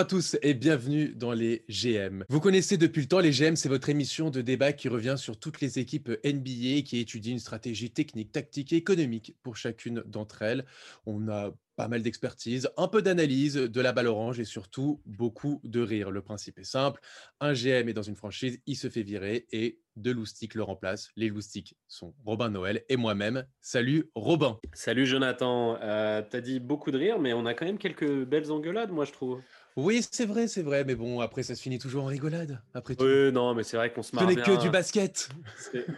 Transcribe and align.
À 0.00 0.06
tous 0.06 0.38
et 0.40 0.54
bienvenue 0.54 1.10
dans 1.10 1.34
les 1.34 1.62
GM. 1.68 2.24
Vous 2.30 2.40
connaissez 2.40 2.78
depuis 2.78 3.02
le 3.02 3.06
temps 3.06 3.18
les 3.18 3.32
GM, 3.32 3.54
c'est 3.54 3.68
votre 3.68 3.90
émission 3.90 4.30
de 4.30 4.40
débat 4.40 4.72
qui 4.72 4.88
revient 4.88 5.16
sur 5.18 5.38
toutes 5.38 5.60
les 5.60 5.78
équipes 5.78 6.08
NBA 6.24 6.80
qui 6.86 7.00
étudient 7.00 7.34
une 7.34 7.38
stratégie 7.38 7.90
technique, 7.90 8.32
tactique 8.32 8.72
et 8.72 8.76
économique 8.76 9.36
pour 9.42 9.56
chacune 9.56 10.02
d'entre 10.06 10.40
elles. 10.40 10.64
On 11.04 11.28
a 11.28 11.50
pas 11.76 11.88
mal 11.88 12.02
d'expertise, 12.02 12.70
un 12.78 12.88
peu 12.88 13.02
d'analyse, 13.02 13.56
de 13.56 13.80
la 13.82 13.92
balle 13.92 14.06
orange 14.06 14.40
et 14.40 14.44
surtout 14.44 15.02
beaucoup 15.04 15.60
de 15.64 15.80
rire. 15.80 16.10
Le 16.10 16.22
principe 16.22 16.58
est 16.58 16.64
simple, 16.64 17.00
un 17.40 17.52
GM 17.52 17.88
est 17.88 17.94
dans 17.94 18.02
une 18.02 18.16
franchise, 18.16 18.58
il 18.66 18.76
se 18.76 18.88
fait 18.88 19.02
virer 19.02 19.46
et 19.52 19.80
deux 19.96 20.12
loustiques 20.12 20.54
le 20.54 20.62
remplacent. 20.62 21.10
Les 21.16 21.28
loustiques 21.28 21.76
sont 21.88 22.14
Robin 22.24 22.48
Noël 22.48 22.84
et 22.88 22.96
moi-même. 22.96 23.46
Salut 23.60 24.10
Robin. 24.14 24.58
Salut 24.72 25.06
Jonathan. 25.06 25.78
Euh, 25.82 26.22
T'as 26.28 26.40
dit 26.40 26.58
beaucoup 26.60 26.90
de 26.90 26.98
rire, 26.98 27.18
mais 27.18 27.32
on 27.32 27.44
a 27.46 27.54
quand 27.54 27.66
même 27.66 27.78
quelques 27.78 28.24
belles 28.24 28.50
engueulades, 28.50 28.92
moi 28.92 29.04
je 29.04 29.12
trouve. 29.12 29.40
Oui, 29.80 30.02
c'est 30.10 30.26
vrai, 30.26 30.46
c'est 30.46 30.62
vrai, 30.62 30.84
mais 30.84 30.94
bon, 30.94 31.20
après, 31.20 31.42
ça 31.42 31.54
se 31.54 31.62
finit 31.62 31.78
toujours 31.78 32.04
en 32.04 32.06
rigolade. 32.06 32.60
Après 32.74 32.94
tout. 32.94 33.04
Oui, 33.04 33.32
non, 33.32 33.54
mais 33.54 33.62
c'est 33.62 33.76
vrai 33.76 33.92
qu'on 33.92 34.02
se 34.02 34.14
marre. 34.14 34.28
Ce 34.28 34.34
n'est 34.34 34.42
que 34.42 34.60
du 34.60 34.70
basket. 34.70 35.28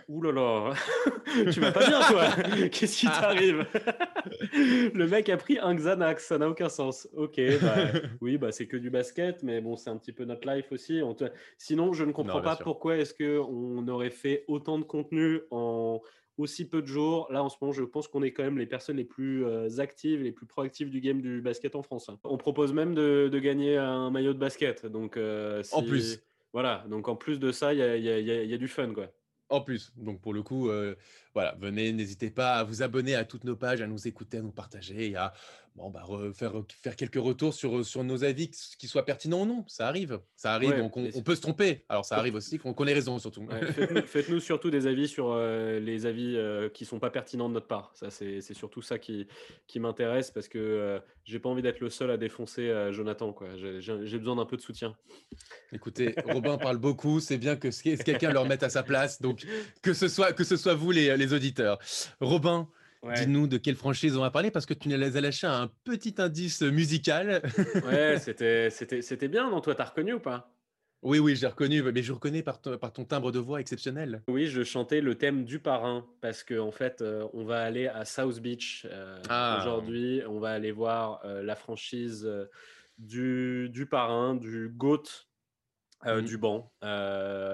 Ouh 0.09 0.23
là 0.23 0.33
là, 0.33 0.75
tu 1.53 1.61
vas 1.61 1.73
pas 1.73 1.87
bien, 1.87 2.01
toi 2.01 2.29
Qu'est-ce 2.73 2.99
qui 2.99 3.07
t'arrive? 3.07 3.67
Le 4.95 5.07
mec 5.07 5.29
a 5.29 5.37
pris 5.37 5.59
un 5.59 5.75
Xanax, 5.75 6.27
ça 6.27 6.39
n'a 6.39 6.49
aucun 6.49 6.69
sens. 6.69 7.09
Ok, 7.17 7.41
bah, 7.61 7.75
oui, 8.21 8.39
bah, 8.39 8.53
c'est 8.53 8.67
que 8.67 8.77
du 8.77 8.91
basket, 8.91 9.43
mais 9.43 9.61
bon, 9.61 9.77
c'est 9.77 9.91
un 9.91 9.97
petit 9.97 10.13
peu 10.13 10.25
notre 10.25 10.49
life 10.49 10.71
aussi. 10.71 11.01
Sinon, 11.59 11.93
je 11.93 12.05
ne 12.05 12.13
comprends 12.13 12.43
pas 12.43 12.57
pourquoi 12.57 12.99
est-ce 12.99 13.15
qu'on 13.15 13.87
aurait 13.89 14.11
fait 14.11 14.45
autant 14.49 14.79
de 14.79 14.85
contenu 14.85 15.41
en 15.51 16.01
aussi 16.39 16.69
peu 16.69 16.83
de 16.83 16.87
jours. 16.87 17.29
Là, 17.31 17.43
en 17.43 17.49
ce 17.49 17.57
moment, 17.61 17.73
je 17.73 17.83
pense 17.83 18.09
qu'on 18.09 18.23
est 18.23 18.33
quand 18.33 18.43
même 18.43 18.59
les 18.59 18.67
personnes 18.67 18.97
les 18.97 19.05
plus 19.05 19.45
euh, 19.45 19.69
actives, 19.79 20.23
les 20.23 20.33
plus 20.33 20.47
proactives 20.47 20.91
du 20.91 21.01
game 21.01 21.21
du 21.21 21.41
basket 21.41 21.75
en 21.75 21.83
France. 21.83 22.09
Hein. 22.09 22.19
On 22.25 22.37
propose 22.37 22.73
même 22.73 22.95
de, 22.95 23.31
gagner 23.43 23.77
un 23.77 24.11
maillot 24.11 24.33
de 24.33 24.39
basket. 24.39 24.87
Donc, 24.87 25.17
euh, 25.17 25.63
En 25.73 25.83
plus. 25.83 26.21
Voilà, 26.53 26.85
donc 26.89 27.09
en 27.09 27.17
plus 27.17 27.39
de 27.39 27.51
ça, 27.51 27.73
il 27.73 27.79
y 27.79 27.83
a, 27.83 27.97
y 27.97 28.55
a, 28.55 28.59
du 28.59 28.69
fun, 28.69 28.93
quoi. 28.93 29.11
En 29.49 29.61
plus, 29.61 29.93
donc 29.97 30.21
pour 30.21 30.33
le 30.33 30.43
coup, 30.43 30.69
euh, 30.69 30.95
voilà, 31.35 31.57
venez, 31.59 31.93
n'hésitez 31.93 32.31
pas 32.31 32.55
à 32.57 32.65
vous 32.65 32.83
abonner 32.83 33.15
à 33.15 33.25
toutes 33.25 33.45
nos 33.45 33.57
pages, 33.57 33.81
à 33.81 33.87
nous 33.87 34.07
écouter, 34.07 34.39
à 34.39 34.43
nous 34.43 34.53
partager 34.53 35.11
et 35.11 35.17
à 35.17 35.33
bon, 35.77 35.91
bah, 35.91 36.05
faire, 36.35 36.53
faire 36.83 36.97
quelques 36.97 37.17
retours 37.17 37.55
sur, 37.55 37.85
sur 37.85 38.05
nos 38.05 38.25
avis, 38.25 38.51
qu'ils 38.51 38.89
soient 38.89 39.05
pertinents 39.05 39.43
ou 39.43 39.47
non. 39.47 39.65
Ça 39.67 39.89
arrive, 39.89 40.21
ça 40.37 40.55
arrive, 40.55 40.77
donc 40.77 40.97
on, 40.97 41.23
peut 41.23 41.35
se 41.35 41.41
tromper. 41.41 41.85
Alors 41.89 42.05
ça 42.05 42.17
arrive 42.17 42.35
aussi 42.35 42.59
qu'on 42.59 42.87
ait 42.87 42.93
raison 42.93 43.19
surtout. 43.19 43.47
Faites-nous 44.07 44.41
surtout 44.41 44.71
des 44.71 44.87
avis 44.87 45.09
sur 45.09 45.33
euh, 45.33 45.81
les 45.81 46.07
avis 46.07 46.37
euh, 46.37 46.69
qui 46.69 46.85
sont 46.85 46.99
pas 46.99 47.11
pertinents 47.11 47.49
de 47.49 47.55
notre 47.55 47.67
part. 47.67 47.93
Ça, 47.95 48.11
c'est 48.11 48.41
surtout 48.55 48.83
ça 48.83 48.99
qui, 48.99 49.27
qui 49.67 49.81
m'intéresse 49.81 50.31
parce 50.31 50.49
que 50.49 51.01
j'ai 51.25 51.39
pas 51.39 51.49
envie 51.49 51.63
d'être 51.63 51.81
le 51.81 51.91
seul 51.91 52.11
à 52.11 52.17
défoncer 52.17 52.89
Jonathan. 52.91 53.35
J'ai 53.57 54.19
besoin 54.19 54.37
d'un 54.37 54.47
peu 54.47 54.57
de 54.57 54.63
soutien. 54.63 54.97
Écoutez, 55.73 56.15
Robin 56.27 56.59
parle 56.59 56.79
beaucoup, 56.79 57.21
c'est 57.21 57.39
bien 57.39 57.57
que 57.57 57.69
quelqu'un 58.03 58.33
le 58.33 58.39
remette 58.39 58.63
à 58.63 58.71
sa 58.71 58.83
place. 58.83 59.23
Donc 59.23 59.47
que 59.83 59.95
ce 59.95 60.09
soit, 60.09 60.33
que 60.33 60.45
ce 60.45 60.57
soit 60.57 60.75
vous 60.75 60.91
les, 60.91 61.17
les 61.17 61.22
auditeurs. 61.29 61.79
Robin, 62.21 62.69
dis-nous 63.15 63.47
de 63.47 63.57
quelle 63.59 63.77
franchise 63.77 64.17
on 64.17 64.21
va 64.21 64.31
parler 64.31 64.51
parce 64.51 64.67
que 64.67 64.75
tu 64.75 64.89
nous 64.89 65.17
as 65.17 65.21
lâché 65.21 65.47
un 65.47 65.71
petit 65.85 66.15
indice 66.19 66.63
musical. 66.63 67.43
ouais, 67.87 68.19
c'était, 68.19 68.71
c'était, 68.71 69.03
c'était 69.03 69.29
bien, 69.29 69.51
non? 69.51 69.61
Toi, 69.61 69.75
t'as 69.75 69.85
reconnu 69.85 70.15
ou 70.15 70.21
pas? 70.21 70.53
Oui, 71.03 71.19
oui, 71.19 71.35
j'ai 71.35 71.49
reconnu, 71.49 71.83
mais 71.83 72.03
je 72.03 72.13
reconnais 72.13 72.45
par, 72.45 72.61
par, 72.61 72.93
ton 72.93 73.05
timbre 73.05 73.33
de 73.33 73.41
voix 73.41 73.61
exceptionnel. 73.61 74.23
Oui, 74.29 74.47
je 74.47 74.63
chantais 74.63 75.01
le 75.01 75.17
thème 75.17 75.45
du 75.45 75.59
parrain 75.59 76.07
parce 76.21 76.45
qu'en 76.45 76.69
en 76.69 76.71
fait, 76.71 77.03
euh, 77.03 77.27
on 77.33 77.45
va 77.45 77.61
aller 77.61 77.89
à 77.89 78.05
South 78.05 78.39
Beach 78.39 78.87
euh, 78.89 79.19
ah. 79.29 79.59
aujourd'hui. 79.61 80.23
On 80.29 80.39
va 80.39 80.51
aller 80.51 80.71
voir 80.71 81.21
euh, 81.25 81.43
la 81.43 81.57
franchise 81.57 82.29
du, 82.99 83.69
du 83.71 83.87
parrain, 83.87 84.37
du 84.37 84.69
GOAT, 84.69 85.03
mmh. 86.07 86.21
du 86.21 86.39
banc 86.39 86.73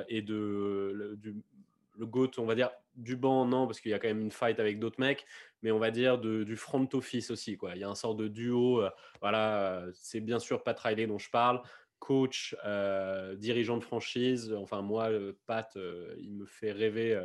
et 0.08 0.20
de, 0.20 1.16
du, 1.16 1.34
le 1.98 2.06
GOAT, 2.06 2.32
on 2.36 2.44
va 2.44 2.54
dire, 2.54 2.70
du 2.98 3.16
banc, 3.16 3.46
non, 3.46 3.66
parce 3.66 3.80
qu'il 3.80 3.90
y 3.90 3.94
a 3.94 3.98
quand 3.98 4.08
même 4.08 4.20
une 4.20 4.32
fight 4.32 4.58
avec 4.60 4.78
d'autres 4.78 5.00
mecs, 5.00 5.24
mais 5.62 5.70
on 5.70 5.78
va 5.78 5.90
dire 5.90 6.18
du 6.18 6.56
front 6.56 6.88
office 6.92 7.30
aussi. 7.30 7.56
Quoi. 7.56 7.72
Il 7.74 7.80
y 7.80 7.84
a 7.84 7.88
un 7.88 7.94
sort 7.94 8.14
de 8.14 8.28
duo. 8.28 8.82
Euh, 8.82 8.90
voilà, 9.20 9.84
c'est 9.94 10.20
bien 10.20 10.38
sûr 10.38 10.62
Pat 10.62 10.78
Riley 10.78 11.06
dont 11.06 11.18
je 11.18 11.30
parle, 11.30 11.62
coach, 11.98 12.56
euh, 12.64 13.34
dirigeant 13.36 13.78
de 13.78 13.84
franchise. 13.84 14.52
Enfin, 14.52 14.82
moi, 14.82 15.10
Pat, 15.46 15.70
euh, 15.76 16.14
il 16.18 16.32
me 16.32 16.46
fait 16.46 16.72
rêver. 16.72 17.18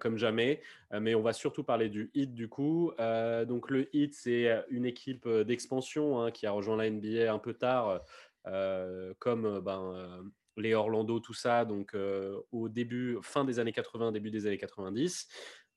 comme 0.00 0.16
jamais, 0.16 0.62
mais 0.98 1.14
on 1.14 1.20
va 1.20 1.34
surtout 1.34 1.62
parler 1.62 1.90
du 1.90 2.10
Heat 2.14 2.32
du 2.32 2.48
coup. 2.48 2.92
donc 3.46 3.70
le 3.70 3.94
Heat, 3.94 4.14
c'est 4.14 4.64
une 4.70 4.86
équipe 4.86 5.28
d'expansion 5.28 6.22
hein, 6.22 6.30
qui 6.30 6.46
a 6.46 6.52
rejoint 6.52 6.76
la 6.76 6.88
NBA 6.88 7.30
un 7.30 7.38
peu 7.38 7.52
tard, 7.52 8.00
comme 9.18 9.60
ben, 9.60 10.32
les 10.56 10.74
Orlando, 10.74 11.20
tout 11.20 11.34
ça, 11.34 11.64
donc 11.64 11.94
euh, 11.94 12.40
au 12.52 12.68
début, 12.68 13.18
fin 13.22 13.44
des 13.44 13.58
années 13.58 13.72
80, 13.72 14.12
début 14.12 14.30
des 14.30 14.46
années 14.46 14.58
90. 14.58 15.28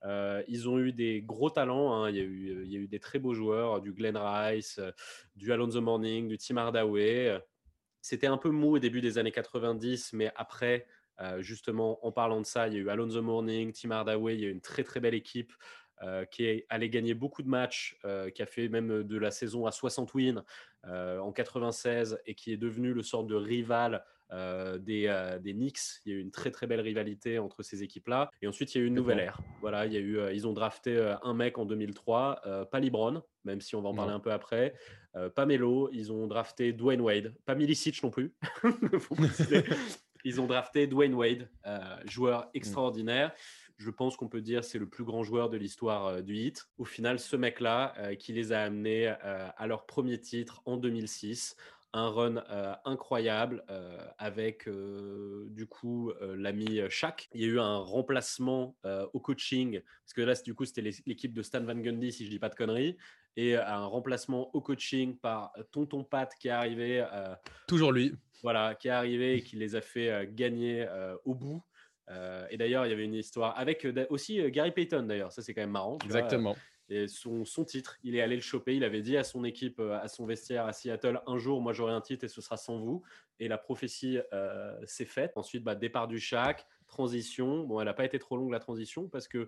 Euh, 0.03 0.43
ils 0.47 0.69
ont 0.69 0.77
eu 0.77 0.93
des 0.93 1.21
gros 1.21 1.49
talents. 1.49 1.93
Hein. 1.93 2.09
Il, 2.09 2.15
y 2.15 2.19
a 2.19 2.23
eu, 2.23 2.63
il, 2.65 2.71
y 2.71 2.75
a 2.75 2.79
eu, 2.79 2.87
des 2.87 2.99
très 2.99 3.19
beaux 3.19 3.33
joueurs, 3.33 3.81
du 3.81 3.93
Glenn 3.93 4.17
Rice, 4.17 4.79
du 5.35 5.51
Alonzo 5.51 5.81
Morning, 5.81 6.27
du 6.27 6.37
Tim 6.37 6.57
Hardaway. 6.57 7.41
C'était 8.01 8.27
un 8.27 8.37
peu 8.37 8.49
mou 8.49 8.75
au 8.75 8.79
début 8.79 9.01
des 9.01 9.17
années 9.17 9.31
90, 9.31 10.13
mais 10.13 10.31
après, 10.35 10.85
euh, 11.19 11.41
justement, 11.41 12.05
en 12.05 12.11
parlant 12.11 12.39
de 12.39 12.45
ça, 12.45 12.67
il 12.67 12.75
y 12.75 12.77
a 12.77 12.79
eu 12.79 12.89
Alonzo 12.89 13.21
Morning, 13.21 13.73
Tim 13.73 13.91
Hardaway. 13.91 14.35
Il 14.35 14.41
y 14.41 14.45
a 14.45 14.49
eu 14.49 14.51
une 14.51 14.61
très 14.61 14.83
très 14.83 14.99
belle 14.99 15.15
équipe. 15.15 15.53
qui 16.29 16.63
allé 16.69 16.91
gagner 16.91 17.15
beaucoup 17.15 17.41
de 17.41 17.49
matchs, 17.49 17.97
qui 18.35 18.41
a 18.43 18.45
fait 18.45 18.69
même 18.69 19.01
de 19.01 19.17
la 19.17 19.31
saison 19.31 19.65
à 19.65 19.71
60 19.71 20.13
wins 20.13 20.43
en 20.83 21.31
96 21.31 22.19
et 22.27 22.35
qui 22.35 22.53
est 22.53 22.57
devenu 22.57 22.93
le 22.93 23.01
sort 23.01 23.23
de 23.23 23.33
rival 23.33 24.05
euh, 24.31 24.77
des, 24.77 25.05
euh, 25.07 25.39
des, 25.39 25.53
Knicks. 25.53 25.79
Il 26.05 26.11
y 26.11 26.15
a 26.15 26.17
eu 26.17 26.21
une 26.21 26.31
très 26.31 26.51
très 26.51 26.67
belle 26.67 26.81
rivalité 26.81 27.39
entre 27.39 27.63
ces 27.63 27.81
équipes-là. 27.83 28.29
Et 28.41 28.47
ensuite, 28.47 28.75
il 28.75 28.79
y 28.79 28.81
a 28.81 28.83
eu 28.83 28.87
une 28.87 28.93
nouvelle 28.93 29.19
ère. 29.19 29.39
Voilà, 29.61 29.85
il 29.85 29.93
y 29.93 29.97
a 29.97 30.01
eu, 30.01 30.19
euh, 30.19 30.33
ils 30.33 30.45
ont 30.45 30.53
drafté 30.53 31.15
un 31.23 31.33
mec 31.33 31.57
en 31.57 31.65
2003, 31.65 32.67
pas 32.69 32.79
Libron, 32.79 33.23
même 33.45 33.61
si 33.61 33.75
on 33.75 33.81
va 33.81 33.89
en 33.89 33.95
parler 33.95 34.13
un 34.13 34.19
peu 34.19 34.31
après. 34.31 34.73
pas 35.35 35.45
Melo, 35.45 35.89
ils 35.93 36.11
ont 36.11 36.27
drafté 36.27 36.73
Dwayne 36.73 37.01
Wade. 37.01 37.33
Pas 37.45 37.55
Milicic 37.55 38.03
non 38.03 38.09
plus. 38.09 38.33
ils 40.25 40.41
ont 40.41 40.47
drafté 40.47 40.87
Dwayne 40.87 41.13
Wade, 41.13 41.49
joueur 42.05 42.41
mm. 42.41 42.49
extraordinaire. 42.53 43.31
Je 43.77 43.91
pense 43.91 44.17
qu'on 44.17 44.27
peut 44.27 44.41
dire 44.41 44.63
c'est 44.63 44.79
le 44.79 44.89
plus 44.89 45.03
grand 45.03 45.23
joueur 45.23 45.49
de 45.49 45.57
l'histoire 45.57 46.21
du 46.23 46.35
hit. 46.35 46.67
Au 46.77 46.85
final, 46.85 47.19
ce 47.19 47.35
mec-là 47.35 47.93
qui 48.19 48.33
les 48.33 48.51
a 48.51 48.63
amenés 48.63 49.07
à 49.07 49.67
leur 49.67 49.85
premier 49.85 50.19
titre 50.19 50.61
en 50.65 50.77
2006 50.77 51.55
un 51.93 52.09
run 52.09 52.37
euh, 52.49 52.73
incroyable 52.85 53.63
euh, 53.69 53.97
avec 54.17 54.67
euh, 54.67 55.47
du 55.49 55.67
coup 55.67 56.11
l'ami 56.35 56.81
Shaq. 56.89 57.29
Il 57.33 57.41
y 57.41 57.45
a 57.45 57.47
eu 57.47 57.59
un 57.59 57.77
remplacement 57.77 58.75
au 59.13 59.19
coaching 59.19 59.81
parce 59.81 60.13
que 60.13 60.21
là 60.21 60.33
du 60.43 60.53
coup 60.53 60.65
c'était 60.65 60.81
l'équipe 60.81 61.33
de 61.33 61.41
Stan 61.41 61.61
Van 61.61 61.75
Gundy 61.75 62.11
si 62.11 62.25
je 62.25 62.29
dis 62.29 62.39
pas 62.39 62.49
de 62.49 62.55
conneries 62.55 62.97
et 63.35 63.55
un 63.55 63.85
remplacement 63.85 64.53
au 64.55 64.61
coaching 64.61 65.17
par 65.17 65.53
Tonton 65.71 66.03
Pat 66.03 66.31
qui 66.39 66.47
est 66.47 66.51
arrivé. 66.51 67.05
Toujours 67.67 67.91
lui. 67.91 68.13
Voilà, 68.43 68.75
qui 68.75 68.87
est 68.87 68.91
arrivé 68.91 69.35
et 69.35 69.41
qui 69.41 69.55
les 69.55 69.75
a 69.75 69.81
fait 69.81 70.29
gagner 70.33 70.87
au 71.25 71.35
bout. 71.35 71.63
et 72.49 72.57
d'ailleurs, 72.57 72.85
il 72.85 72.89
y 72.89 72.93
avait 72.93 73.05
une 73.05 73.13
histoire 73.13 73.57
avec 73.57 73.87
aussi 74.09 74.41
Gary 74.51 74.71
Payton 74.71 75.03
d'ailleurs, 75.03 75.31
ça 75.31 75.41
c'est 75.41 75.53
quand 75.53 75.61
même 75.61 75.71
marrant. 75.71 75.97
Exactement. 76.03 76.55
Et 76.89 77.07
son, 77.07 77.43
son, 77.43 77.65
titre, 77.65 77.97
il 78.03 78.15
est 78.15 78.21
allé 78.21 78.35
le 78.35 78.41
choper. 78.41 78.75
Il 78.75 78.83
avait 78.83 79.01
dit 79.01 79.17
à 79.17 79.23
son 79.23 79.43
équipe, 79.43 79.79
euh, 79.79 79.99
à 79.99 80.07
son 80.07 80.25
vestiaire 80.25 80.65
à 80.65 80.73
Seattle, 80.73 81.21
un 81.27 81.37
jour, 81.37 81.61
moi 81.61 81.73
j'aurai 81.73 81.93
un 81.93 82.01
titre 82.01 82.23
et 82.23 82.27
ce 82.27 82.41
sera 82.41 82.57
sans 82.57 82.79
vous. 82.79 83.03
Et 83.39 83.47
la 83.47 83.57
prophétie 83.57 84.19
euh, 84.33 84.73
s'est 84.85 85.05
faite. 85.05 85.33
Ensuite, 85.35 85.63
bah, 85.63 85.75
départ 85.75 86.07
du 86.07 86.19
Shaq, 86.19 86.65
transition. 86.87 87.63
Bon, 87.63 87.79
elle 87.79 87.85
n'a 87.85 87.93
pas 87.93 88.05
été 88.05 88.19
trop 88.19 88.37
longue 88.37 88.51
la 88.51 88.59
transition 88.59 89.07
parce 89.07 89.27
que 89.27 89.47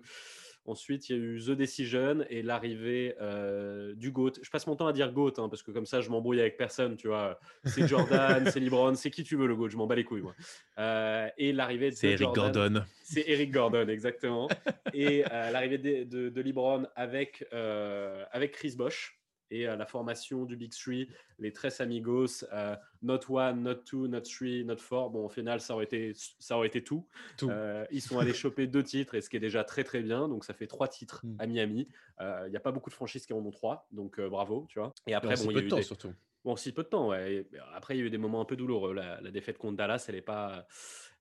Ensuite, 0.66 1.08
il 1.08 1.16
y 1.16 1.18
a 1.18 1.22
eu 1.22 1.40
The 1.40 1.50
Decision 1.52 2.18
et 2.28 2.42
l'arrivée 2.42 3.16
euh, 3.20 3.94
du 3.94 4.12
GOAT. 4.12 4.32
Je 4.42 4.50
passe 4.50 4.66
mon 4.66 4.76
temps 4.76 4.86
à 4.86 4.92
dire 4.92 5.10
GOAT 5.10 5.32
hein, 5.38 5.48
parce 5.48 5.62
que 5.62 5.70
comme 5.70 5.86
ça, 5.86 6.02
je 6.02 6.10
m'embrouille 6.10 6.40
avec 6.40 6.58
personne. 6.58 6.96
Tu 6.96 7.08
vois, 7.08 7.40
c'est 7.64 7.88
Jordan, 7.88 8.48
c'est 8.52 8.60
LeBron, 8.60 8.94
c'est 8.94 9.10
qui 9.10 9.24
tu 9.24 9.36
veux 9.36 9.46
le 9.46 9.56
GOAT. 9.56 9.70
Je 9.70 9.78
m'en 9.78 9.86
bats 9.86 9.94
les 9.94 10.04
couilles. 10.04 10.20
Moi. 10.20 10.34
Euh, 10.78 11.28
et 11.38 11.52
l'arrivée 11.52 11.90
de 11.90 11.96
c'est 11.96 12.10
Eric 12.10 12.32
Gordon. 12.34 12.84
C'est 13.02 13.24
Eric 13.26 13.50
Gordon, 13.50 13.88
exactement. 13.88 14.48
et 14.92 15.24
euh, 15.32 15.50
l'arrivée 15.50 15.78
de, 15.78 16.04
de, 16.04 16.28
de, 16.28 16.40
LeBron 16.42 16.86
avec 16.94 17.44
avec 17.52 18.52
Chris 18.52 18.74
Bosh 18.76 19.19
et 19.50 19.64
la 19.64 19.86
formation 19.86 20.44
du 20.44 20.56
Big 20.56 20.72
Three, 20.72 21.08
les 21.38 21.52
Tres 21.52 21.80
Amigos, 21.80 22.44
euh, 22.52 22.76
Not 23.02 23.20
One, 23.28 23.62
Not 23.62 23.74
Two, 23.86 24.08
Not 24.08 24.22
Three, 24.22 24.64
Not 24.64 24.76
Four. 24.76 25.10
Bon, 25.10 25.26
au 25.26 25.28
final, 25.28 25.60
ça 25.60 25.74
aurait 25.74 25.84
été, 25.84 26.12
ça 26.38 26.56
aurait 26.56 26.68
été 26.68 26.82
tout. 26.82 27.06
Euh, 27.42 27.84
ils 27.90 28.02
sont 28.02 28.18
allés 28.18 28.34
choper 28.34 28.66
deux 28.66 28.82
titres, 28.82 29.14
et 29.14 29.20
ce 29.20 29.30
qui 29.30 29.36
est 29.36 29.40
déjà 29.40 29.64
très 29.64 29.84
très 29.84 30.00
bien. 30.00 30.28
Donc 30.28 30.44
ça 30.44 30.54
fait 30.54 30.66
trois 30.66 30.88
titres 30.88 31.24
hmm. 31.24 31.36
à 31.38 31.46
Miami. 31.46 31.88
Il 32.20 32.50
n'y 32.50 32.56
a 32.56 32.60
pas 32.60 32.72
beaucoup 32.72 32.90
de 32.90 32.94
franchises 32.94 33.26
qui 33.26 33.32
en 33.32 33.38
ont 33.38 33.50
trois, 33.50 33.88
donc 33.92 34.20
bravo, 34.20 34.66
tu 34.68 34.78
vois. 34.78 34.92
Et 35.06 35.14
après, 35.14 35.36
bon, 35.36 35.50
il 35.50 35.56
y 35.56 35.60
a 35.60 35.62
eu 35.62 35.68
des... 35.68 35.82
surtout. 35.82 36.12
Bon, 36.44 36.56
si 36.56 36.72
peu 36.72 36.82
de 36.82 36.88
temps, 36.88 37.08
ouais. 37.08 37.46
après, 37.74 37.96
il 37.96 38.00
y 38.00 38.02
a 38.02 38.06
eu 38.06 38.10
des 38.10 38.18
moments 38.18 38.40
un 38.40 38.46
peu 38.46 38.56
douloureux. 38.56 38.94
La, 38.94 39.20
défaite 39.30 39.58
contre 39.58 39.76
Dallas, 39.76 40.06
elle 40.08 40.14
est 40.14 40.22
pas, 40.22 40.66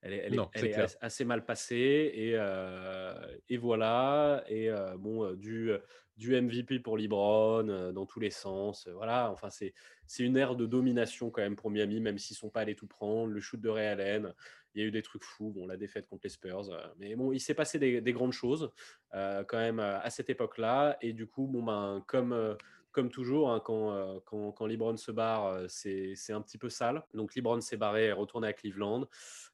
elle 0.01 0.13
est, 0.13 0.49
elle 0.53 0.65
est, 0.65 0.97
assez 1.01 1.25
mal 1.25 1.45
passée. 1.45 2.11
Et, 2.13 2.31
euh, 2.35 3.13
et 3.49 3.57
voilà. 3.57 4.43
Et 4.47 4.69
euh, 4.69 4.95
bon, 4.97 5.25
euh, 5.25 5.35
du, 5.35 5.71
du 6.17 6.39
MVP 6.39 6.79
pour 6.79 6.97
LeBron 6.97 7.91
dans 7.91 8.05
tous 8.05 8.19
les 8.19 8.29
sens. 8.29 8.87
Voilà. 8.93 9.29
Enfin, 9.31 9.49
c'est, 9.49 9.73
une 10.19 10.37
ère 10.37 10.55
de 10.55 10.65
domination 10.65 11.29
quand 11.31 11.41
même 11.41 11.55
pour 11.55 11.69
Miami, 11.69 11.99
même 11.99 12.17
s'ils 12.17 12.37
sont 12.37 12.49
pas 12.49 12.61
allés 12.61 12.75
tout 12.75 12.87
prendre. 12.87 13.31
Le 13.31 13.41
shoot 13.41 13.59
de 13.59 13.69
Ray 13.69 13.87
Allen, 13.87 14.33
il 14.73 14.81
y 14.81 14.85
a 14.85 14.87
eu 14.87 14.91
des 14.91 15.01
trucs 15.01 15.23
fous. 15.23 15.51
Bon, 15.51 15.67
la 15.67 15.75
défaite 15.75 16.07
contre 16.07 16.21
les 16.23 16.29
Spurs, 16.29 16.69
mais 16.97 17.15
bon, 17.15 17.33
il 17.33 17.39
s'est 17.39 17.53
passé 17.53 17.77
des, 17.77 17.99
des 17.99 18.13
grandes 18.13 18.33
choses 18.33 18.71
quand 19.11 19.57
même 19.57 19.79
à 19.79 20.09
cette 20.09 20.29
époque-là. 20.29 20.97
Et 21.01 21.11
du 21.11 21.27
coup, 21.27 21.47
bon 21.47 21.63
ben, 21.63 22.03
comme 22.07 22.55
comme 22.91 23.09
toujours, 23.09 23.51
hein, 23.51 23.61
quand, 23.63 23.91
euh, 23.91 24.19
quand, 24.25 24.51
quand, 24.51 24.65
Libron 24.65 24.97
se 24.97 25.11
barre, 25.11 25.45
euh, 25.45 25.65
c'est 25.67 26.33
un 26.33 26.41
petit 26.41 26.57
peu 26.57 26.69
sale. 26.69 27.03
Donc 27.13 27.35
Libron 27.35 27.61
s'est 27.61 27.77
barré 27.77 28.07
et 28.07 28.11
retourné 28.11 28.47
à 28.47 28.53
Cleveland. 28.53 29.07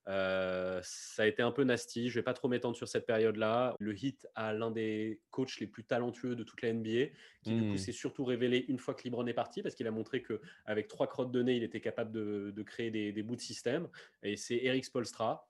Euh, 0.07 0.79
ça 0.83 1.23
a 1.23 1.25
été 1.25 1.41
un 1.41 1.51
peu 1.51 1.63
nasty. 1.63 2.09
Je 2.09 2.15
vais 2.15 2.23
pas 2.23 2.33
trop 2.33 2.47
m'étendre 2.47 2.77
sur 2.77 2.87
cette 2.87 3.05
période-là. 3.05 3.75
Le 3.79 3.93
hit 3.93 4.27
a 4.35 4.53
l'un 4.53 4.71
des 4.71 5.19
coachs 5.31 5.59
les 5.59 5.67
plus 5.67 5.83
talentueux 5.83 6.35
de 6.35 6.43
toute 6.43 6.61
la 6.61 6.71
NBA, 6.71 7.07
qui 7.43 7.53
du 7.53 7.61
coup 7.61 7.73
mmh. 7.73 7.77
s'est 7.77 7.91
surtout 7.91 8.23
révélé 8.23 8.65
une 8.69 8.79
fois 8.79 8.93
que 8.93 9.03
Libron 9.03 9.25
est 9.27 9.33
parti, 9.33 9.61
parce 9.61 9.75
qu'il 9.75 9.87
a 9.87 9.91
montré 9.91 10.23
qu'avec 10.23 10.87
trois 10.87 11.07
crottes 11.07 11.31
de 11.31 11.41
nez, 11.41 11.57
il 11.57 11.63
était 11.63 11.81
capable 11.81 12.11
de, 12.11 12.51
de 12.55 12.63
créer 12.63 12.91
des, 12.91 13.11
des, 13.11 13.23
bouts 13.23 13.35
de 13.35 13.41
système. 13.41 13.89
Et 14.23 14.37
c'est 14.37 14.57
Eric 14.63 14.85
Spolstra. 14.85 15.49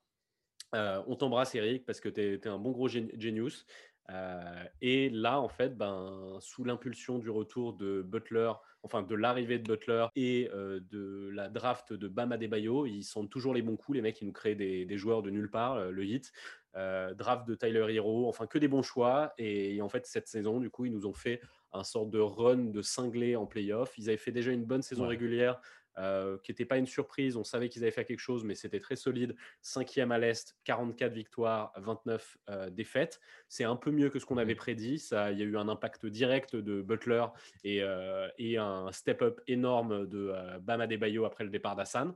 on 0.72 1.16
t'embrasse 1.16 1.54
Eric 1.54 1.84
parce 1.84 2.00
que 2.00 2.08
tu 2.08 2.20
es, 2.20 2.48
un 2.48 2.58
bon 2.58 2.72
gros 2.72 2.88
genius. 2.88 3.64
Euh, 4.10 4.64
et 4.80 5.10
là, 5.10 5.40
en 5.40 5.48
fait, 5.48 5.76
ben, 5.76 6.38
sous 6.40 6.64
l'impulsion 6.64 7.18
du 7.18 7.30
retour 7.30 7.72
de 7.74 8.02
Butler, 8.02 8.52
enfin 8.82 9.02
de 9.02 9.14
l'arrivée 9.14 9.58
de 9.58 9.64
Butler 9.64 10.06
et 10.14 10.48
euh, 10.54 10.80
de 10.90 11.30
la 11.32 11.48
draft 11.48 11.92
de 11.92 12.08
Bam 12.08 12.32
Adebayo, 12.32 12.86
ils 12.86 13.02
sont 13.02 13.26
toujours 13.26 13.54
les 13.54 13.62
bons 13.62 13.76
coups. 13.76 13.96
Les 13.96 14.02
mecs, 14.02 14.20
ils 14.20 14.26
nous 14.26 14.32
créent 14.32 14.54
des, 14.54 14.98
joueurs 14.98 15.22
de 15.22 15.30
nulle 15.30 15.50
part, 15.50 15.74
euh, 15.74 15.90
le 15.90 16.04
hit. 16.04 16.32
draft 16.74 17.48
de 17.48 17.54
Tyler 17.54 17.86
Hero, 17.94 18.28
enfin 18.28 18.46
que 18.46 18.58
des 18.58 18.68
bons 18.68 18.82
choix. 18.82 19.32
Et, 19.38 19.80
en 19.82 19.88
fait, 19.88 20.06
cette 20.06 20.28
saison, 20.28 20.60
du 20.60 20.70
coup, 20.70 20.86
ils 20.86 20.92
nous 20.92 21.06
ont 21.06 21.14
fait 21.14 21.40
un 21.72 21.84
sort 21.84 22.06
de 22.06 22.18
run 22.18 22.70
de 22.70 22.82
cinglé 22.82 23.34
en 23.36 23.46
playoff. 23.46 23.98
Ils 23.98 24.08
avaient 24.08 24.16
fait 24.16 24.32
déjà 24.32 24.52
une 24.52 24.64
bonne 24.64 24.82
saison 24.82 25.06
régulière 25.06 25.60
euh, 25.98 26.36
qui 26.42 26.50
n'était 26.50 26.66
pas 26.66 26.76
une 26.76 26.86
surprise. 26.86 27.36
On 27.36 27.44
savait 27.44 27.70
qu'ils 27.70 27.82
avaient 27.82 27.90
fait 27.90 28.04
quelque 28.04 28.20
chose, 28.20 28.44
mais 28.44 28.54
c'était 28.54 28.80
très 28.80 28.96
solide. 28.96 29.34
Cinquième 29.62 30.12
à 30.12 30.18
l'Est, 30.18 30.54
44 30.64 31.12
victoires, 31.12 31.72
29 31.76 32.36
euh, 32.50 32.70
défaites. 32.70 33.18
C'est 33.48 33.64
un 33.64 33.76
peu 33.76 33.90
mieux 33.90 34.10
que 34.10 34.18
ce 34.18 34.26
qu'on 34.26 34.36
avait 34.36 34.54
prédit. 34.54 34.98
Ça, 34.98 35.32
il 35.32 35.38
y 35.38 35.42
a 35.42 35.46
eu 35.46 35.56
un 35.56 35.68
impact 35.68 36.04
direct 36.04 36.54
de 36.54 36.82
Butler 36.82 37.24
et, 37.64 37.82
euh, 37.82 38.28
et 38.36 38.58
un 38.58 38.92
step-up 38.92 39.40
énorme 39.46 40.06
de 40.06 40.34
Bam 40.60 40.82
Adebayo 40.82 41.24
après 41.24 41.44
le 41.44 41.50
départ 41.50 41.76
d'Hassan. 41.76 42.14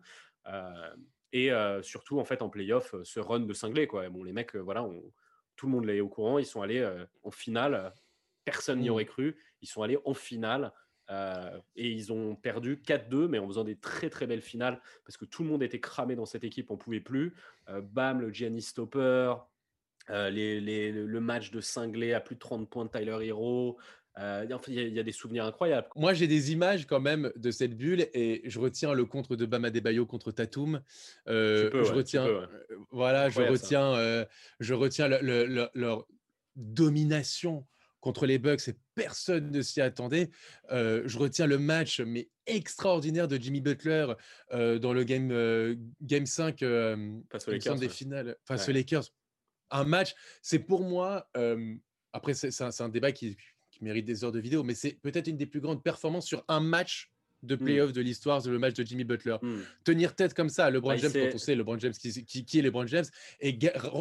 et 1.32 1.50
surtout, 1.82 2.18
en 2.18 2.24
fait, 2.24 2.42
en 2.42 2.50
playoff, 2.50 2.94
ce 3.02 3.18
run 3.20 3.40
de 3.40 3.54
cinglé. 3.54 3.86
Quoi. 3.86 4.10
Bon, 4.10 4.24
les 4.24 4.32
mecs, 4.32 4.56
voilà, 4.56 4.86
tout 5.56 5.66
le 5.66 5.72
monde 5.72 5.86
l'est 5.86 6.00
au 6.00 6.08
courant. 6.08 6.38
Ils 6.38 6.44
sont 6.44 6.60
allés 6.60 6.86
en 7.22 7.30
finale. 7.30 7.94
Personne 8.44 8.80
n'y 8.80 8.90
aurait 8.90 9.06
cru. 9.06 9.38
Ils 9.62 9.68
sont 9.68 9.82
allés 9.82 9.98
en 10.04 10.12
finale 10.12 10.72
euh, 11.10 11.58
et 11.76 11.90
ils 11.90 12.12
ont 12.12 12.36
perdu 12.36 12.76
4-2, 12.76 13.26
mais 13.28 13.38
en 13.38 13.46
faisant 13.48 13.64
des 13.64 13.76
très 13.76 14.10
très 14.10 14.26
belles 14.26 14.42
finales, 14.42 14.80
parce 15.04 15.16
que 15.16 15.24
tout 15.24 15.42
le 15.42 15.48
monde 15.48 15.62
était 15.62 15.80
cramé 15.80 16.14
dans 16.14 16.26
cette 16.26 16.44
équipe, 16.44 16.70
on 16.70 16.76
pouvait 16.76 17.00
plus. 17.00 17.34
Euh, 17.68 17.80
bam, 17.80 18.20
le 18.20 18.32
Gianni 18.32 18.62
Stopper, 18.62 19.34
euh, 20.10 20.30
les, 20.30 20.92
le 20.92 21.20
match 21.20 21.50
de 21.50 21.60
cinglé 21.60 22.12
à 22.12 22.20
plus 22.20 22.36
de 22.36 22.40
30 22.40 22.68
points 22.68 22.84
de 22.84 22.90
Tyler 22.90 23.26
Hero. 23.26 23.78
il 24.16 24.94
y, 24.94 25.00
a 25.00 25.02
des 25.02 25.12
souvenirs 25.12 25.46
incroyables. 25.46 25.88
Moi, 25.96 26.14
j'ai 26.14 26.28
des 26.28 26.52
images 26.52 26.86
quand 26.86 27.00
même 27.00 27.32
de 27.36 27.50
cette 27.50 27.76
bulle 27.76 28.06
et 28.12 28.42
je 28.44 28.58
retiens 28.60 28.92
le 28.92 29.04
contre 29.04 29.34
de 29.34 29.46
Bam 29.46 29.64
Adebayo 29.64 30.06
contre 30.06 30.30
Tatum. 30.30 30.80
je 31.26 31.92
retiens, 31.92 32.26
voilà, 32.90 33.30
je 33.30 33.40
retiens, 33.40 34.26
je 34.60 34.74
retiens, 34.74 35.08
leur 35.08 36.06
domination 36.56 37.66
contre 38.00 38.26
les 38.26 38.38
Bucks 38.38 38.68
et 38.68 38.76
personne 38.94 39.50
ne 39.50 39.62
s'y 39.62 39.80
attendait. 39.80 40.30
Euh, 40.70 41.02
je 41.06 41.18
retiens 41.18 41.46
le 41.46 41.58
match 41.58 42.00
mais 42.00 42.30
extraordinaire 42.46 43.28
de 43.28 43.36
Jimmy 43.36 43.60
Butler 43.60 44.06
euh, 44.52 44.78
dans 44.78 44.92
le 44.92 45.04
game, 45.04 45.30
euh, 45.30 45.76
game 46.00 46.26
5 46.26 46.58
face 47.30 47.48
aux 47.48 47.50
Lakers, 47.50 47.76
des 47.76 47.88
finales 47.88 48.36
face 48.44 48.68
aux 48.68 48.72
Lakers. 48.72 49.04
Un 49.70 49.84
match, 49.84 50.14
c'est 50.42 50.58
pour 50.58 50.82
moi, 50.82 51.30
après 52.12 52.34
c'est 52.34 52.60
un, 52.60 52.70
un, 52.80 52.88
débat 52.88 53.12
qui, 53.12 53.36
qui, 53.70 53.84
mérite 53.84 54.04
des 54.04 54.24
heures 54.24 54.32
de 54.32 54.40
vidéo, 54.40 54.64
mais 54.64 54.74
c'est 54.74 54.98
peut-être 55.00 55.28
une 55.28 55.36
des 55.36 55.46
plus 55.46 55.60
grandes 55.60 55.82
performances 55.84 56.26
sur 56.26 56.44
un 56.48 56.60
match 56.60 57.12
de 57.42 57.54
mmh. 57.54 57.58
playoff 57.58 57.92
de 57.92 58.00
l'histoire, 58.00 58.46
le 58.46 58.58
match 58.58 58.74
de 58.74 58.84
Jimmy 58.84 59.04
Butler. 59.04 59.36
Mmh. 59.40 59.58
Tenir 59.84 60.14
tête 60.14 60.34
comme 60.34 60.48
ça 60.48 60.66
à 60.66 60.70
LeBron 60.70 60.96
James, 60.96 61.12
quand 61.12 61.34
on 61.34 61.38
sait 61.38 61.54
LeBron 61.54 61.78
James 61.78 61.92
qui, 61.92 62.24
qui, 62.24 62.44
qui 62.44 62.58
est 62.58 62.62
LeBron 62.62 62.86
James, 62.86 63.04
et 63.40 63.58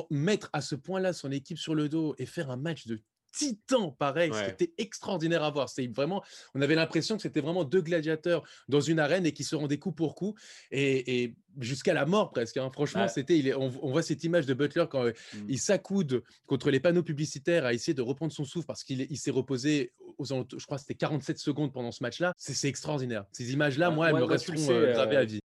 mettre 0.09 0.49
à 0.53 0.61
ce 0.61 0.75
point-là 0.75 1.13
son 1.13 1.31
équipe 1.31 1.57
sur 1.57 1.75
le 1.75 1.87
dos 1.87 2.15
et 2.17 2.25
faire 2.25 2.49
un 2.49 2.57
match 2.57 2.87
de 2.87 2.99
titan 3.31 3.91
pareil. 3.91 4.31
C'était 4.33 4.73
extraordinaire 4.77 5.43
à 5.43 5.51
voir. 5.51 5.69
C'est 5.69 5.87
vraiment, 5.87 6.23
on 6.55 6.61
avait 6.61 6.75
l'impression 6.75 7.15
que 7.15 7.21
c'était 7.21 7.41
vraiment 7.41 7.63
deux 7.63 7.81
gladiateurs 7.81 8.43
dans 8.67 8.81
une 8.81 8.99
arène 8.99 9.25
et 9.25 9.33
qui 9.33 9.43
se 9.43 9.55
rendaient 9.55 9.77
coup 9.77 9.91
pour 9.91 10.15
coup 10.15 10.35
et, 10.71 11.35
jusqu'à 11.59 11.93
la 11.93 12.05
mort 12.05 12.31
presque. 12.31 12.57
Hein. 12.57 12.69
Franchement, 12.73 13.07
c'était, 13.07 13.53
on, 13.55 13.69
voit 13.69 14.03
cette 14.03 14.23
image 14.23 14.45
de 14.45 14.53
Butler 14.53 14.85
quand 14.89 15.05
euh, 15.05 15.11
mmh. 15.11 15.37
il 15.49 15.59
s'accoude 15.59 16.23
contre 16.45 16.71
les 16.71 16.79
panneaux 16.79 17.03
publicitaires 17.03 17.65
à 17.65 17.73
essayer 17.73 17.93
de 17.93 18.01
reprendre 18.01 18.31
son 18.31 18.45
souffle 18.45 18.67
parce 18.67 18.83
qu'il 18.83 19.17
s'est 19.17 19.31
reposé 19.31 19.93
aux 20.17 20.25
je 20.25 20.65
crois, 20.65 20.77
c'était 20.77 20.95
47 20.95 21.37
secondes 21.39 21.73
pendant 21.73 21.91
ce 21.91 22.03
match-là. 22.03 22.33
C'est 22.37 22.67
extraordinaire. 22.67 23.25
Ces 23.31 23.53
images-là, 23.53 23.89
moi, 23.89 24.09
elles 24.09 24.15
me 24.15 24.23
resteront 24.23 24.69
euh, 24.69 24.93
gravées 24.93 25.17
à 25.17 25.25
vie. 25.25 25.39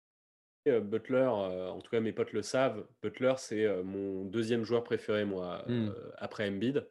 Euh, 0.67 0.79
Butler, 0.79 1.25
en 1.25 1.79
tout 1.79 1.89
cas 1.89 1.99
mes 1.99 2.13
potes 2.13 2.31
le 2.31 2.41
savent, 2.41 2.85
Butler 3.01 3.33
c'est 3.37 3.67
mon 3.83 4.23
deuxième 4.23 4.63
joueur 4.63 4.83
préféré 4.85 5.25
moi 5.25 5.65
mmh. 5.67 5.89
après 6.17 6.47
Embiid. 6.47 6.85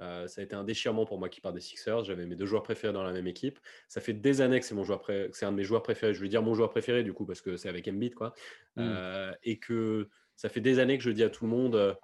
Euh, 0.00 0.26
ça 0.26 0.40
a 0.40 0.44
été 0.44 0.54
un 0.54 0.64
déchirement 0.64 1.06
pour 1.06 1.18
moi 1.18 1.28
qui 1.28 1.40
part 1.40 1.52
des 1.52 1.60
Sixers. 1.60 2.04
J'avais 2.04 2.26
mes 2.26 2.36
deux 2.36 2.46
joueurs 2.46 2.62
préférés 2.62 2.92
dans 2.92 3.02
la 3.02 3.12
même 3.12 3.26
équipe. 3.26 3.58
Ça 3.88 4.00
fait 4.00 4.12
des 4.12 4.40
années 4.40 4.60
que 4.60 4.66
c'est 4.66 4.74
mon 4.74 4.84
joueur 4.84 5.02
c'est 5.32 5.46
un 5.46 5.52
de 5.52 5.56
mes 5.56 5.64
joueurs 5.64 5.82
préférés. 5.82 6.14
Je 6.14 6.20
vais 6.20 6.28
dire 6.28 6.42
mon 6.42 6.54
joueur 6.54 6.70
préféré 6.70 7.02
du 7.02 7.12
coup 7.12 7.24
parce 7.24 7.40
que 7.40 7.56
c'est 7.56 7.68
avec 7.68 7.88
Embiid 7.88 8.14
quoi. 8.14 8.34
Mmh. 8.76 8.82
Euh, 8.82 9.32
et 9.42 9.58
que 9.58 10.08
ça 10.36 10.48
fait 10.48 10.60
des 10.60 10.78
années 10.78 10.98
que 10.98 11.04
je 11.04 11.10
dis 11.10 11.22
à 11.22 11.30
tout 11.30 11.44
le 11.44 11.50
monde, 11.50 11.76
euh, 11.76 11.94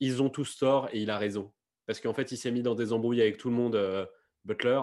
ils 0.00 0.22
ont 0.22 0.30
tous 0.30 0.56
tort 0.56 0.88
et 0.92 1.00
il 1.00 1.10
a 1.10 1.18
raison. 1.18 1.52
Parce 1.86 2.00
qu'en 2.00 2.14
fait, 2.14 2.32
il 2.32 2.36
s'est 2.36 2.50
mis 2.50 2.62
dans 2.62 2.74
des 2.74 2.92
embrouilles 2.92 3.20
avec 3.20 3.36
tout 3.36 3.50
le 3.50 3.56
monde, 3.56 4.08
Butler, 4.44 4.80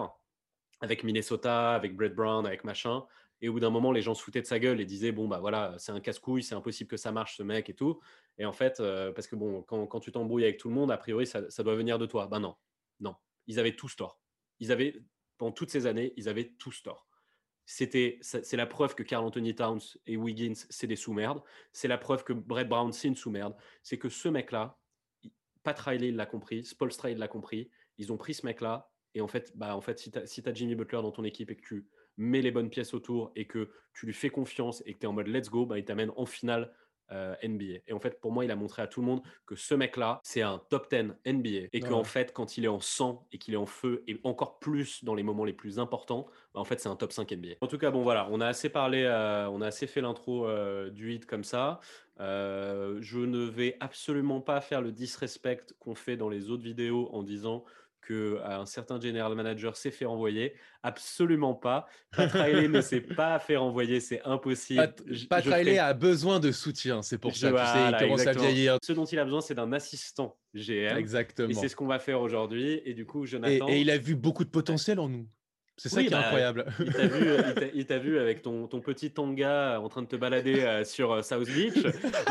avec 0.80 1.02
Minnesota, 1.02 1.72
avec 1.72 1.96
Brett 1.96 2.14
Brown, 2.14 2.46
avec 2.46 2.62
machin. 2.62 3.04
Et 3.42 3.48
au 3.48 3.52
bout 3.52 3.60
d'un 3.60 3.70
moment, 3.70 3.92
les 3.92 4.02
gens 4.02 4.14
se 4.14 4.22
foutaient 4.22 4.42
de 4.42 4.46
sa 4.46 4.58
gueule 4.58 4.80
et 4.80 4.84
disaient 4.84 5.12
bon 5.12 5.26
bah 5.28 5.38
voilà, 5.40 5.74
c'est 5.78 5.92
un 5.92 6.00
casse-couille, 6.00 6.42
c'est 6.42 6.54
impossible 6.54 6.90
que 6.90 6.96
ça 6.96 7.12
marche 7.12 7.36
ce 7.36 7.42
mec 7.42 7.70
et 7.70 7.74
tout. 7.74 8.00
Et 8.38 8.44
en 8.44 8.52
fait, 8.52 8.80
euh, 8.80 9.12
parce 9.12 9.26
que 9.26 9.36
bon, 9.36 9.62
quand, 9.62 10.00
tu 10.00 10.12
t'embrouilles 10.12 10.44
avec 10.44 10.58
tout 10.58 10.68
le 10.68 10.74
monde, 10.74 10.90
a 10.90 10.98
priori, 10.98 11.26
ça, 11.26 11.40
doit 11.62 11.74
venir 11.74 11.98
de 11.98 12.06
toi. 12.06 12.26
Ben 12.26 12.40
non, 12.40 12.56
non, 13.00 13.14
ils 13.46 13.58
avaient 13.58 13.76
tous 13.76 13.96
tort. 13.96 14.20
Ils 14.58 14.72
avaient 14.72 15.02
pendant 15.38 15.52
toutes 15.52 15.70
ces 15.70 15.86
années, 15.86 16.12
ils 16.16 16.28
avaient 16.28 16.52
tous 16.58 16.82
tort. 16.82 17.06
C'était, 17.64 18.18
c'est 18.22 18.56
la 18.56 18.66
preuve 18.66 18.94
que 18.94 19.04
Carl 19.04 19.24
Anthony 19.24 19.54
Towns 19.54 19.80
et 20.04 20.16
Wiggins, 20.16 20.54
c'est 20.70 20.88
des 20.88 20.96
sous-merdes. 20.96 21.40
C'est 21.72 21.86
la 21.86 21.98
preuve 21.98 22.24
que 22.24 22.32
Brett 22.32 22.68
Brown, 22.68 22.92
c'est 22.92 23.08
une 23.08 23.14
sous-merde. 23.14 23.54
C'est 23.82 23.96
que 23.96 24.08
ce 24.08 24.28
mec-là, 24.28 24.76
Pat 25.62 25.78
Riley, 25.78 26.08
il 26.08 26.16
l'a 26.16 26.26
compris, 26.26 26.66
il 27.08 27.18
l'a 27.18 27.28
compris. 27.28 27.70
Ils 27.96 28.12
ont 28.12 28.16
pris 28.16 28.34
ce 28.34 28.44
mec-là. 28.44 28.90
Et 29.14 29.20
en 29.20 29.28
fait, 29.28 29.56
bah, 29.56 29.76
en 29.76 29.80
fait 29.80 29.98
si 29.98 30.10
tu 30.10 30.48
as 30.48 30.54
Jimmy 30.54 30.74
Butler 30.74 31.00
dans 31.02 31.12
ton 31.12 31.24
équipe 31.24 31.50
et 31.50 31.56
que 31.56 31.62
tu 31.62 31.86
mets 32.20 32.42
les 32.42 32.50
bonnes 32.50 32.70
pièces 32.70 32.94
autour 32.94 33.32
et 33.34 33.46
que 33.46 33.70
tu 33.92 34.06
lui 34.06 34.12
fais 34.12 34.30
confiance 34.30 34.82
et 34.86 34.94
que 34.94 34.98
tu 35.00 35.04
es 35.04 35.08
en 35.08 35.12
mode 35.12 35.28
let's 35.28 35.50
go, 35.50 35.66
bah, 35.66 35.78
il 35.78 35.84
t'amène 35.84 36.12
en 36.16 36.26
finale 36.26 36.72
euh, 37.12 37.34
NBA. 37.42 37.80
Et 37.88 37.92
en 37.92 37.98
fait, 37.98 38.20
pour 38.20 38.30
moi, 38.30 38.44
il 38.44 38.52
a 38.52 38.56
montré 38.56 38.82
à 38.82 38.86
tout 38.86 39.00
le 39.00 39.06
monde 39.06 39.20
que 39.44 39.56
ce 39.56 39.74
mec-là, 39.74 40.20
c'est 40.22 40.42
un 40.42 40.62
top 40.70 40.88
10 40.88 41.14
NBA. 41.26 41.68
Et 41.72 41.80
qu'en 41.80 42.04
fait, 42.04 42.32
quand 42.32 42.56
il 42.56 42.64
est 42.64 42.68
en 42.68 42.78
sang 42.78 43.26
et 43.32 43.38
qu'il 43.38 43.54
est 43.54 43.56
en 43.56 43.66
feu, 43.66 44.04
et 44.06 44.20
encore 44.22 44.60
plus 44.60 45.02
dans 45.02 45.16
les 45.16 45.24
moments 45.24 45.44
les 45.44 45.52
plus 45.52 45.80
importants, 45.80 46.26
bah, 46.54 46.60
en 46.60 46.64
fait, 46.64 46.78
c'est 46.78 46.88
un 46.88 46.94
top 46.94 47.12
5 47.12 47.32
NBA. 47.32 47.54
En 47.62 47.66
tout 47.66 47.78
cas, 47.78 47.90
bon, 47.90 48.02
voilà, 48.02 48.28
on 48.30 48.40
a 48.40 48.46
assez 48.46 48.68
parlé, 48.68 49.02
euh, 49.02 49.48
on 49.50 49.60
a 49.60 49.66
assez 49.66 49.88
fait 49.88 50.00
l'intro 50.00 50.46
euh, 50.46 50.90
du 50.90 51.12
hit 51.12 51.26
comme 51.26 51.42
ça. 51.42 51.80
je 52.18 53.18
ne 53.18 53.44
vais 53.44 53.76
absolument 53.80 54.40
pas 54.40 54.60
faire 54.60 54.80
le 54.80 54.92
disrespect 54.92 55.74
qu'on 55.80 55.96
fait 55.96 56.16
dans 56.16 56.28
les 56.28 56.48
autres 56.48 56.62
vidéos 56.62 57.08
en 57.12 57.24
disant 57.24 57.64
qu'un 58.00 58.66
certain 58.66 59.00
general 59.00 59.34
manager 59.34 59.76
s'est 59.76 59.90
fait 59.90 60.04
renvoyer. 60.04 60.54
Absolument 60.82 61.54
pas. 61.54 61.86
Pat 62.16 62.30
Riley 62.32 62.68
ne 62.68 62.80
s'est 62.80 63.00
pas 63.00 63.38
fait 63.38 63.56
renvoyer, 63.56 64.00
c'est 64.00 64.22
impossible. 64.24 64.94
Pat, 65.28 65.44
Riley 65.44 65.78
a 65.78 65.92
besoin 65.94 66.40
de 66.40 66.52
soutien, 66.52 67.02
c'est 67.02 67.18
pour 67.18 67.36
ça. 67.36 67.50
Tu 67.50 67.56
sais, 67.56 67.90
il 67.90 67.98
commence 67.98 68.26
à 68.26 68.32
vieillir. 68.32 68.78
Ce 68.82 68.92
dont 68.92 69.04
il 69.04 69.18
a 69.18 69.24
besoin, 69.24 69.40
c'est 69.40 69.54
d'un 69.54 69.72
assistant 69.72 70.36
GM. 70.54 70.96
Exactement. 70.96 71.48
Et 71.48 71.54
c'est 71.54 71.68
ce 71.68 71.76
qu'on 71.76 71.86
va 71.86 71.98
faire 71.98 72.20
aujourd'hui. 72.20 72.80
Et 72.84 72.94
du 72.94 73.06
coup, 73.06 73.26
Jonathan. 73.26 73.68
Et, 73.68 73.76
et 73.76 73.80
il 73.80 73.90
a 73.90 73.98
vu 73.98 74.16
beaucoup 74.16 74.44
de 74.44 74.50
potentiel 74.50 74.98
en 74.98 75.08
nous. 75.08 75.26
C'est 75.82 75.88
ça 75.88 76.02
qui 76.02 76.08
est 76.08 76.10
bah, 76.10 76.18
incroyable. 76.18 76.66
Il 77.74 77.86
t'a 77.86 77.96
vu, 77.96 78.18
avec 78.18 78.42
ton, 78.42 78.66
ton, 78.66 78.80
petit 78.80 79.12
tanga 79.12 79.80
en 79.80 79.88
train 79.88 80.02
de 80.02 80.06
te 80.06 80.16
balader 80.16 80.60
euh, 80.60 80.84
sur 80.84 81.10
euh, 81.10 81.22
South 81.22 81.48
Beach. 81.48 81.72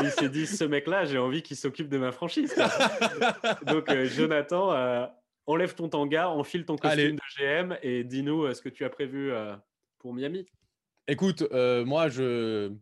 il 0.00 0.10
s'est 0.10 0.28
dit 0.28 0.46
ce 0.46 0.62
mec-là, 0.62 1.04
j'ai 1.04 1.18
envie 1.18 1.42
qu'il 1.42 1.56
s'occupe 1.56 1.88
de 1.88 1.98
ma 1.98 2.12
franchise. 2.12 2.54
Donc, 3.66 3.90
euh, 3.90 4.04
Jonathan, 4.04 5.10
enlève 5.50 5.74
ton 5.74 5.88
tanga, 5.88 6.28
enfile 6.30 6.64
ton 6.64 6.76
costume 6.76 7.16
de 7.16 7.38
GM 7.38 7.76
et 7.82 8.04
dis-nous 8.04 8.44
euh, 8.44 8.54
ce 8.54 8.62
que 8.62 8.68
tu 8.68 8.84
as 8.84 8.90
prévu 8.90 9.32
euh, 9.32 9.54
pour 9.98 10.14
Miami. 10.14 10.46
Écoute, 11.08 11.42
moi, 11.52 12.08
je, 12.08 12.72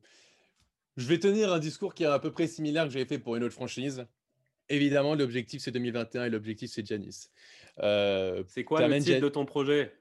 je 0.97 1.09
vais 1.09 1.19
tenir 1.19 1.53
un 1.53 1.59
discours 1.59 1.95
qui 1.95 2.03
est 2.03 2.07
à 2.07 2.19
peu 2.19 2.31
près 2.31 2.47
similaire 2.47 2.85
que 2.85 2.91
j'avais 2.91 3.07
fait 3.07 3.19
pour 3.19 3.37
une 3.37 3.45
autre 3.45 3.55
franchise. 3.55 4.07
Évidemment, 4.69 5.15
l'objectif, 5.15 5.63
c'est 5.63 5.71
2021 5.71 6.27
et 6.27 6.31
l'objectif, 6.31 6.71
c'est 6.71 6.85
Janice. 6.85 7.31
c'est 7.79 8.65
quoi 8.65 8.87
le 8.87 8.99
titre 9.01 9.21
de 9.21 9.29
ton 9.29 9.47
projet? 9.47 9.95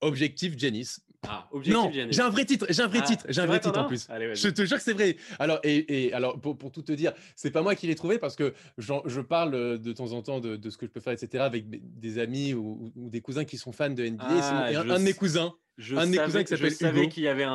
Objectif 0.00 0.58
Janice. 0.58 1.00
Ah, 1.28 1.48
non, 1.66 1.90
j'ai 1.92 2.22
un 2.22 2.30
vrai 2.30 2.44
titre, 2.44 2.66
j'ai 2.68 2.82
un 2.82 2.86
vrai 2.86 3.00
ah, 3.02 3.06
titre, 3.06 3.26
j'ai 3.28 3.40
un 3.40 3.46
vrai 3.46 3.60
titre 3.60 3.78
en 3.78 3.84
plus. 3.86 4.06
je 4.08 4.48
te 4.48 4.64
jure 4.64 4.76
que 4.76 4.82
c'est 4.82 4.92
vrai. 4.92 5.16
Alors, 5.38 5.58
et, 5.62 6.12
alors 6.12 6.40
pour, 6.40 6.56
tout 6.72 6.82
te 6.82 6.92
dire, 6.92 7.12
c'est 7.36 7.50
pas 7.50 7.62
moi 7.62 7.74
qui 7.74 7.86
l'ai 7.86 7.94
trouvé 7.94 8.18
parce 8.18 8.36
que 8.36 8.54
je 8.78 9.20
parle 9.20 9.54
euh, 9.54 9.78
de 9.78 9.92
temps 9.92 10.12
en 10.12 10.22
temps 10.22 10.40
de, 10.40 10.70
ce 10.70 10.76
que 10.76 10.86
je 10.86 10.90
peux 10.90 11.00
faire, 11.00 11.12
etc. 11.12 11.44
avec 11.44 11.66
des 11.68 12.18
amis 12.18 12.54
ou, 12.54 12.92
des 12.96 13.20
cousins 13.20 13.44
qui 13.44 13.58
sont 13.58 13.72
fans 13.72 13.90
de 13.90 14.06
NBA. 14.06 14.24
Ah, 14.28 14.72
et 14.72 14.76
un, 14.76 14.90
un 14.90 14.98
de 14.98 15.04
mes 15.04 15.14
cousins, 15.14 15.54
je 15.76 15.96
un 15.96 16.12
savais, 16.12 16.44
qui 16.44 16.76
savais 16.76 17.08
qu'il 17.08 17.24
y 17.24 17.28
avait 17.28 17.46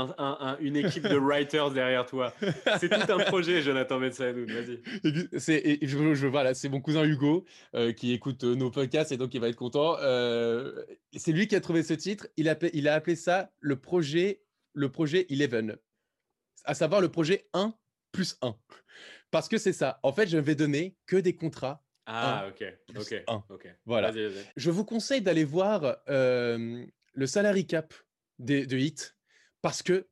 une 0.59 0.75
équipe 0.75 1.07
de 1.07 1.15
writers 1.15 1.71
derrière 1.71 2.05
toi. 2.05 2.33
C'est 2.79 2.89
tout 2.89 3.11
un 3.11 3.19
projet, 3.19 3.61
Jonathan 3.61 3.99
Bensadoun. 3.99 4.45
Vas-y. 4.51 5.39
C'est, 5.39 5.79
je, 5.81 6.13
je, 6.13 6.27
voilà, 6.27 6.53
c'est 6.53 6.67
mon 6.67 6.81
cousin 6.81 7.05
Hugo 7.05 7.45
euh, 7.75 7.93
qui 7.93 8.11
écoute 8.11 8.43
euh, 8.43 8.55
nos 8.55 8.71
podcasts 8.71 9.13
et 9.13 9.17
donc 9.17 9.33
il 9.33 9.39
va 9.39 9.47
être 9.47 9.55
content. 9.55 9.95
Euh, 10.01 10.83
c'est 11.15 11.31
lui 11.31 11.47
qui 11.47 11.55
a 11.55 11.61
trouvé 11.61 11.81
ce 11.81 11.93
titre. 11.93 12.27
Il 12.35 12.49
a, 12.49 12.57
il 12.73 12.89
a 12.89 12.93
appelé 12.93 13.15
ça 13.15 13.51
le 13.61 13.77
projet, 13.77 14.41
le 14.73 14.91
projet 14.91 15.25
Eleven, 15.29 15.77
à 16.65 16.73
savoir 16.73 16.99
le 16.99 17.09
projet 17.09 17.47
1 17.53 17.73
plus 18.11 18.37
1. 18.41 18.53
Parce 19.31 19.47
que 19.47 19.57
c'est 19.57 19.73
ça. 19.73 19.99
En 20.03 20.11
fait, 20.11 20.27
je 20.27 20.35
ne 20.35 20.41
vais 20.41 20.55
donner 20.55 20.97
que 21.05 21.15
des 21.15 21.35
contrats. 21.35 21.85
Ah, 22.05 22.47
ok. 22.49 22.65
Ok. 22.97 23.23
1. 23.27 23.43
Voilà. 23.85 24.11
Je 24.57 24.71
vous 24.71 24.83
conseille 24.83 25.21
d'aller 25.21 25.45
voir 25.45 25.95
le 26.07 27.25
salary 27.25 27.65
cap 27.65 27.93
de, 28.39 28.77
hit 28.77 29.15
parce 29.61 29.83
que 29.83 30.07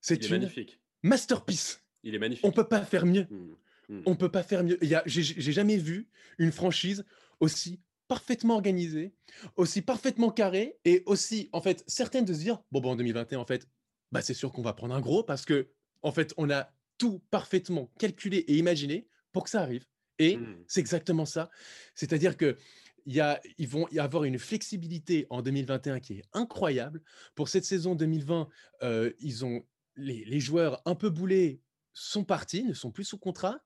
c'est 0.00 0.24
une 0.26 0.38
magnifique. 0.38 0.80
masterpiece. 1.02 1.82
Il 2.02 2.14
est 2.14 2.18
magnifique. 2.18 2.44
On 2.44 2.52
peut 2.52 2.68
pas 2.68 2.84
faire 2.84 3.06
mieux. 3.06 3.26
Mmh, 3.30 3.54
mmh. 3.88 4.02
On 4.06 4.16
peut 4.16 4.30
pas 4.30 4.42
faire 4.42 4.64
mieux. 4.64 4.78
J'ai 5.06 5.52
jamais 5.52 5.76
vu 5.76 6.08
une 6.38 6.52
franchise 6.52 7.04
aussi 7.40 7.80
parfaitement 8.06 8.54
organisée, 8.54 9.14
aussi 9.56 9.82
parfaitement 9.82 10.30
carrée 10.30 10.78
et 10.84 11.02
aussi 11.06 11.48
en 11.52 11.60
fait 11.60 11.82
certaine 11.86 12.24
de 12.24 12.34
se 12.34 12.40
dire 12.40 12.62
bon 12.70 12.80
bon 12.80 12.90
en 12.90 12.96
2021 12.96 13.38
en 13.38 13.46
fait 13.46 13.66
bah 14.12 14.20
c'est 14.20 14.34
sûr 14.34 14.52
qu'on 14.52 14.62
va 14.62 14.74
prendre 14.74 14.94
un 14.94 15.00
gros 15.00 15.22
parce 15.22 15.46
que 15.46 15.68
en 16.02 16.12
fait 16.12 16.34
on 16.36 16.50
a 16.50 16.70
tout 16.98 17.22
parfaitement 17.30 17.90
calculé 17.98 18.38
et 18.38 18.56
imaginé 18.56 19.08
pour 19.32 19.44
que 19.44 19.50
ça 19.50 19.62
arrive. 19.62 19.86
Et 20.18 20.36
mmh. 20.36 20.64
c'est 20.68 20.80
exactement 20.80 21.24
ça. 21.26 21.50
C'est-à-dire 21.94 22.36
que 22.36 22.56
y 23.06 23.20
a, 23.20 23.40
ils 23.58 23.68
vont 23.68 23.86
y 23.90 23.98
avoir 23.98 24.24
une 24.24 24.38
flexibilité 24.38 25.26
en 25.30 25.42
2021 25.42 26.00
qui 26.00 26.14
est 26.14 26.24
incroyable. 26.32 27.02
Pour 27.34 27.48
cette 27.48 27.64
saison 27.64 27.94
2020, 27.94 28.48
euh, 28.82 29.12
ils 29.20 29.44
ont 29.44 29.64
les, 29.96 30.40
joueurs 30.40 30.80
un 30.86 30.94
peu 30.94 31.10
boulés 31.10 31.60
sont 31.92 32.24
partis, 32.24 32.64
ne 32.64 32.74
sont 32.74 32.90
plus 32.90 33.04
sous 33.04 33.18
contrat. 33.18 33.60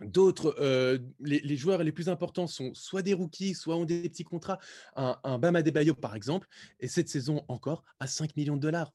D'autres, 0.00 0.54
euh, 0.60 0.98
les, 1.20 1.56
joueurs 1.56 1.82
les 1.82 1.92
plus 1.92 2.08
importants 2.08 2.46
sont 2.46 2.72
soit 2.74 3.02
des 3.02 3.14
rookies, 3.14 3.54
soit 3.54 3.76
ont 3.76 3.84
des 3.84 4.08
petits 4.08 4.24
contrats. 4.24 4.58
Un, 4.96 5.18
un 5.24 5.38
Bama 5.38 5.62
Bayo, 5.62 5.94
par 5.94 6.14
exemple, 6.14 6.46
et 6.78 6.88
cette 6.88 7.08
saison 7.08 7.44
encore 7.48 7.84
à 7.98 8.06
5 8.06 8.36
millions 8.36 8.56
de 8.56 8.62
dollars. 8.62 8.92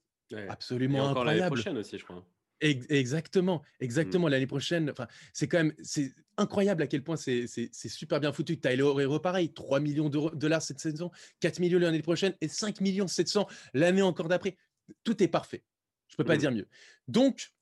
Absolument 0.49 0.97
et 0.97 1.01
encore 1.01 1.25
l'année 1.25 1.45
prochaine 1.45 1.77
aussi, 1.77 1.97
je 1.97 2.05
crois. 2.05 2.25
Exactement, 2.63 3.57
mmh. 3.57 3.83
exactement. 3.83 4.27
L'année 4.27 4.47
prochaine, 4.47 4.89
enfin, 4.89 5.07
c'est 5.33 5.47
quand 5.47 5.57
même, 5.57 5.73
c'est 5.83 6.13
incroyable 6.37 6.81
à 6.83 6.87
quel 6.87 7.03
point 7.03 7.17
c'est 7.17 7.47
super 7.73 8.19
bien 8.19 8.31
foutu. 8.31 8.57
Tyler 8.57 8.83
Hero, 8.99 9.19
pareil, 9.19 9.53
3 9.53 9.79
millions 9.79 10.09
de 10.09 10.35
dollars 10.35 10.61
cette 10.61 10.79
saison, 10.79 11.11
4 11.41 11.59
millions 11.59 11.79
l'année 11.79 12.01
prochaine 12.01 12.35
et 12.41 12.47
5 12.47 12.81
millions 12.81 13.07
700 13.07 13.47
l'année 13.73 14.01
encore 14.01 14.29
d'après. 14.29 14.55
Tout 15.03 15.21
est 15.21 15.27
parfait. 15.27 15.63
Je 16.07 16.15
peux 16.15 16.23
pas 16.23 16.35
mmh. 16.35 16.39
dire 16.39 16.51
mieux. 16.51 16.67
Donc, 17.07 17.53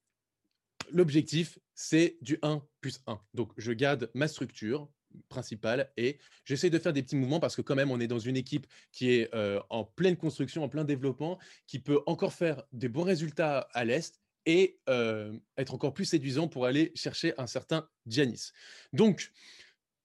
l'objectif, 0.92 1.58
c'est 1.74 2.18
du 2.22 2.38
1 2.42 2.62
plus 2.80 3.02
1. 3.08 3.20
Donc, 3.34 3.52
je 3.58 3.72
garde 3.72 4.12
ma 4.14 4.28
structure 4.28 4.88
principale 5.30 5.92
et 5.98 6.20
j'essaie 6.46 6.70
de 6.70 6.80
faire 6.80 6.94
des 6.94 7.04
petits 7.04 7.16
mouvements 7.16 7.40
parce 7.40 7.56
que 7.56 7.62
quand 7.62 7.76
même, 7.76 7.92
on 7.92 8.00
est 8.00 8.08
dans 8.08 8.20
une 8.20 8.38
équipe 8.38 8.68
qui 8.92 9.12
est 9.12 9.34
euh, 9.34 9.60
en 9.70 9.84
pleine 9.84 10.16
construction, 10.16 10.64
en 10.64 10.70
plein 10.70 10.84
développement, 10.84 11.40
qui 11.68 11.80
peut 11.80 12.02
encore 12.06 12.34
faire 12.34 12.64
des 12.72 12.88
bons 12.88 13.04
résultats 13.04 13.68
à 13.74 13.84
l'Est 13.84 14.21
et 14.46 14.80
être 15.58 15.74
encore 15.74 15.94
plus 15.94 16.06
séduisant 16.06 16.48
pour 16.48 16.66
aller 16.66 16.92
chercher 16.96 17.34
un 17.38 17.48
certain 17.48 17.88
Giannis. 18.06 18.52
Donc, 18.94 19.32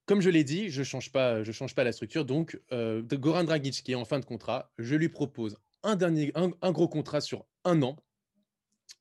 comme 0.05 0.21
je 0.21 0.31
l'ai 0.31 0.45
dit, 0.45 0.71
je 0.71 0.81
ne 0.81 0.85
change, 0.85 1.11
pas, 1.11 1.43
change 1.45 1.75
pas 1.75 1.85
la 1.85 1.93
structure. 1.93 2.25
Donc, 2.25 2.61
de 2.71 3.16
Goran 3.16 3.45
Dragic, 3.45 3.83
qui 3.83 3.93
est 3.93 3.97
en 3.97 4.05
fin 4.05 4.21
de 4.21 4.25
contrat, 4.25 4.73
je 4.78 4.95
lui 4.95 5.09
propose 5.09 5.57
un, 5.83 5.97
dernier, 5.97 6.33
un, 6.35 6.73
gros 6.73 6.88
contrat 6.88 7.21
sur 7.21 7.47
un 7.64 7.83
an, 7.83 7.97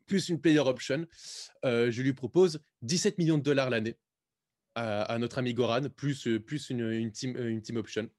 plus 0.07 0.29
une 0.29 0.39
player 0.39 0.59
option. 0.59 1.05
je 1.63 2.01
lui 2.01 2.13
propose 2.13 2.59
17 2.83 3.17
millions 3.17 3.37
de 3.37 3.43
dollars 3.43 3.69
l'année 3.69 3.97
à, 4.75 5.17
notre 5.19 5.37
ami 5.37 5.53
Goran, 5.53 5.89
plus, 5.89 6.27
plus 6.45 6.69
une, 6.69 7.11
team, 7.11 7.35
une 7.37 7.61
team 7.61 7.77
option. 7.77 8.09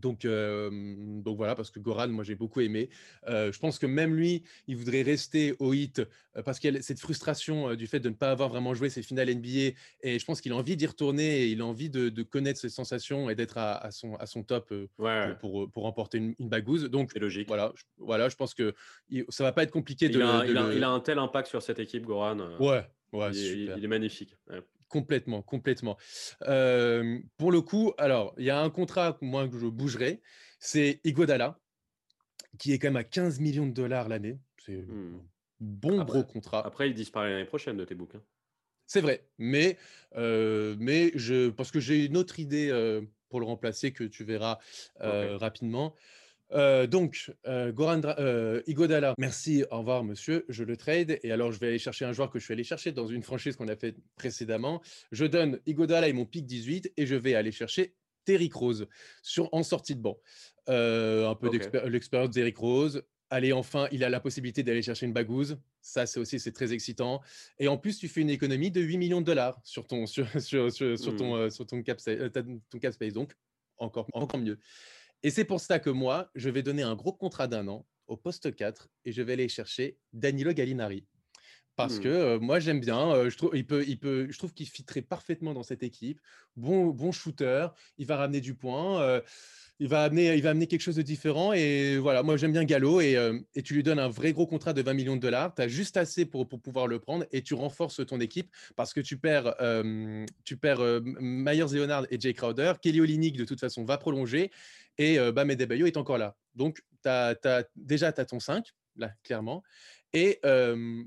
Donc, 0.00 0.26
donc 0.26 1.36
voilà, 1.36 1.54
parce 1.54 1.70
que 1.70 1.78
Goran, 1.78 2.08
moi 2.08 2.24
j'ai 2.24 2.34
beaucoup 2.34 2.60
aimé. 2.60 2.88
je 3.26 3.58
pense 3.58 3.78
que 3.78 3.86
même 3.86 4.14
lui, 4.14 4.42
il 4.66 4.76
voudrait 4.76 5.02
rester 5.02 5.54
au 5.58 5.72
hit 5.72 6.02
parce 6.44 6.58
qu'il 6.58 6.76
a 6.76 6.82
cette 6.82 7.00
frustration 7.00 7.74
du 7.74 7.86
fait 7.86 8.00
de 8.00 8.08
ne 8.08 8.14
pas 8.14 8.30
avoir 8.30 8.48
vraiment 8.48 8.74
joué 8.74 8.88
ses 8.88 9.02
finales 9.02 9.34
NBA. 9.34 9.74
Et 10.02 10.18
je 10.18 10.24
pense 10.24 10.40
qu'il 10.40 10.52
a 10.52 10.56
envie 10.56 10.76
d'y 10.76 10.86
retourner 10.86 11.42
et 11.42 11.46
il 11.48 11.60
a 11.60 11.66
envie 11.66 11.90
de, 11.90 12.22
connaître 12.22 12.60
ses 12.60 12.68
sensations 12.68 13.30
et 13.30 13.34
d'être 13.34 13.58
à, 13.58 13.90
son, 13.90 14.14
à 14.16 14.26
son 14.26 14.42
top 14.42 14.72
pour, 15.40 15.70
pour, 15.70 15.82
remporter 15.82 16.18
une, 16.18 16.34
une 16.38 16.48
bagouze. 16.48 16.84
Donc, 16.84 17.10
c'est 17.12 17.18
logique. 17.18 17.48
Voilà, 17.48 17.72
je, 17.74 17.82
voilà, 17.98 18.28
je 18.28 18.36
pense 18.36 18.54
que 18.54 18.74
ça 19.28 19.44
va 19.44 19.52
pas 19.52 19.62
être 19.62 19.70
compliqué 19.70 20.08
de. 20.08 20.18
Il 20.18 20.22
a, 20.22 20.44
il, 20.46 20.84
a, 20.84 20.90
un 20.90 21.00
tel 21.00 21.18
impact 21.18 21.48
sur 21.48 21.62
cette 21.62 21.78
équipe, 21.78 22.04
Goran. 22.04 22.38
Ouais, 22.58 22.86
ouais, 23.12 23.30
il, 23.32 23.72
il 23.76 23.84
est 23.84 23.88
magnifique. 23.88 24.36
Complètement, 24.90 25.40
complètement. 25.40 25.96
pour 26.40 27.52
le 27.52 27.60
coup, 27.60 27.94
alors, 27.96 28.34
il 28.36 28.44
y 28.44 28.50
a 28.50 28.60
un 28.60 28.70
contrat, 28.70 29.16
moi, 29.22 29.48
que 29.48 29.58
je 29.58 29.66
bougerai, 29.66 30.20
c'est 30.58 31.00
Igodala, 31.04 31.58
qui 32.58 32.72
est 32.72 32.78
quand 32.78 32.88
même 32.88 32.96
à 32.96 33.04
15 33.04 33.40
millions 33.40 33.66
de 33.66 33.72
dollars 33.72 34.08
l'année. 34.08 34.38
C'est 34.58 34.74
un 34.74 34.82
mmh. 34.82 35.22
bon 35.60 36.04
gros 36.04 36.24
contrat. 36.24 36.66
Après, 36.66 36.88
il 36.88 36.94
disparaît 36.94 37.30
l'année 37.30 37.44
prochaine 37.46 37.76
de 37.76 37.84
tes 37.84 37.94
bouquins. 37.94 38.22
C'est 38.86 39.00
vrai, 39.00 39.24
mais, 39.38 39.78
mais 40.16 41.12
je, 41.14 41.50
parce 41.50 41.70
que 41.70 41.78
j'ai 41.78 42.04
une 42.04 42.16
autre 42.16 42.40
idée 42.40 42.68
pour 43.28 43.38
le 43.38 43.46
remplacer 43.46 43.92
que 43.92 44.04
tu 44.04 44.24
verras 44.24 44.58
rapidement. 44.98 45.94
Euh, 46.52 46.86
donc, 46.86 47.32
euh, 47.46 47.72
Goran 47.72 48.00
euh, 48.04 48.62
Igodala, 48.66 49.14
merci, 49.18 49.64
au 49.70 49.78
revoir 49.78 50.04
monsieur, 50.04 50.44
je 50.48 50.64
le 50.64 50.76
trade. 50.76 51.18
Et 51.22 51.32
alors, 51.32 51.52
je 51.52 51.58
vais 51.58 51.68
aller 51.68 51.78
chercher 51.78 52.04
un 52.04 52.12
joueur 52.12 52.30
que 52.30 52.38
je 52.38 52.44
suis 52.44 52.52
allé 52.52 52.64
chercher 52.64 52.92
dans 52.92 53.06
une 53.06 53.22
franchise 53.22 53.56
qu'on 53.56 53.68
a 53.68 53.76
fait 53.76 53.96
précédemment. 54.16 54.80
Je 55.12 55.24
donne 55.24 55.60
Igodala 55.66 56.08
et 56.08 56.12
mon 56.12 56.24
pick 56.24 56.46
18 56.46 56.92
et 56.96 57.06
je 57.06 57.14
vais 57.14 57.34
aller 57.34 57.52
chercher 57.52 57.94
Terry 58.24 58.50
Rose 58.52 58.86
sur, 59.22 59.48
en 59.52 59.62
sortie 59.62 59.94
de 59.94 60.00
banc. 60.00 60.18
un 60.66 61.34
peu 61.34 61.50
l'expérience 61.88 62.30
d'Eric 62.30 62.58
Rose. 62.58 63.02
Allez, 63.32 63.52
enfin, 63.52 63.86
il 63.92 64.02
a 64.02 64.08
la 64.08 64.18
possibilité 64.18 64.64
d'aller 64.64 64.82
chercher 64.82 65.06
une 65.06 65.12
bagouze. 65.12 65.56
Ça, 65.82 66.04
c'est 66.04 66.18
aussi 66.18 66.40
c'est 66.40 66.50
très 66.50 66.72
excitant. 66.72 67.20
Et 67.60 67.68
en 67.68 67.78
plus, 67.78 67.96
tu 67.96 68.08
fais 68.08 68.22
une 68.22 68.30
économie 68.30 68.72
de 68.72 68.80
8 68.80 68.98
millions 68.98 69.20
de 69.20 69.26
dollars 69.26 69.60
sur 69.62 69.86
ton, 69.86 70.06
sur, 70.06 70.28
sur, 70.42 70.72
sur, 70.72 71.16
ton, 71.16 71.46
mmh. 71.46 71.50
sur 71.50 71.64
ton, 71.64 71.80
cap, 71.84 72.00
ton 72.02 72.78
cap 72.80 72.92
space. 72.92 73.12
Donc, 73.12 73.32
encore, 73.78 74.08
encore 74.12 74.40
mieux. 74.40 74.58
Et 75.22 75.30
c'est 75.30 75.44
pour 75.44 75.60
ça 75.60 75.78
que 75.78 75.90
moi, 75.90 76.30
je 76.34 76.48
vais 76.48 76.62
donner 76.62 76.82
un 76.82 76.94
gros 76.94 77.12
contrat 77.12 77.46
d'un 77.46 77.68
an 77.68 77.86
au 78.06 78.16
poste 78.16 78.54
4 78.54 78.88
et 79.04 79.12
je 79.12 79.20
vais 79.22 79.34
aller 79.34 79.48
chercher 79.48 79.98
Danilo 80.14 80.52
Gallinari. 80.52 81.06
Parce 81.76 81.98
mmh. 81.98 82.00
que 82.00 82.08
euh, 82.08 82.38
moi, 82.38 82.60
j'aime 82.60 82.80
bien. 82.80 83.10
Euh, 83.12 83.30
je, 83.30 83.36
trouve, 83.36 83.50
il 83.54 83.66
peut, 83.66 83.84
il 83.86 83.98
peut, 83.98 84.26
je 84.30 84.38
trouve 84.38 84.52
qu'il 84.52 84.66
fitterait 84.66 85.02
parfaitement 85.02 85.54
dans 85.54 85.62
cette 85.62 85.82
équipe. 85.82 86.20
Bon, 86.56 86.88
bon 86.88 87.12
shooter. 87.12 87.68
Il 87.98 88.06
va 88.06 88.16
ramener 88.16 88.40
du 88.40 88.54
point. 88.54 89.00
Euh, 89.00 89.20
il, 89.78 89.88
va 89.88 90.02
amener, 90.04 90.34
il 90.36 90.42
va 90.42 90.50
amener 90.50 90.66
quelque 90.66 90.82
chose 90.82 90.96
de 90.96 91.02
différent. 91.02 91.52
Et 91.52 91.96
voilà, 91.96 92.22
moi, 92.22 92.36
j'aime 92.36 92.52
bien 92.52 92.64
Gallo. 92.64 93.00
Et, 93.00 93.16
et, 93.54 93.62
tu 93.62 93.74
lui 93.74 93.82
donnes 93.82 93.98
un 93.98 94.08
vrai 94.08 94.32
gros 94.32 94.46
contrat 94.46 94.72
de 94.72 94.82
20 94.82 94.92
millions 94.94 95.16
de 95.16 95.22
dollars. 95.22 95.54
Tu 95.54 95.62
as 95.62 95.68
juste 95.68 95.96
assez 95.96 96.26
pour, 96.26 96.46
pour, 96.48 96.60
pouvoir 96.60 96.86
le 96.86 96.98
prendre. 96.98 97.24
Et 97.32 97.42
tu 97.42 97.54
renforces 97.54 98.04
ton 98.06 98.20
équipe 98.20 98.50
parce 98.76 98.92
que 98.92 99.00
tu 99.00 99.16
perds, 99.16 99.54
tu 100.44 100.58
perds 100.58 101.00
Myers 101.02 101.72
Leonard 101.72 102.06
et 102.10 102.20
Jay 102.20 102.34
Crowder. 102.34 102.74
Kelly 102.82 103.00
Olynyk, 103.00 103.36
de 103.36 103.44
toute 103.44 103.60
façon, 103.60 103.84
va 103.84 103.96
prolonger. 103.96 104.50
Et 104.98 105.18
Bam 105.32 105.48
Bayo 105.54 105.86
est 105.86 105.96
encore 105.96 106.18
là. 106.18 106.36
Donc, 106.54 106.82
as, 107.06 107.34
déjà, 107.76 108.12
tu 108.12 108.20
as 108.20 108.24
ton 108.26 108.40
5, 108.40 108.66
là, 108.96 109.12
clairement. 109.22 109.62
Et 110.12 110.40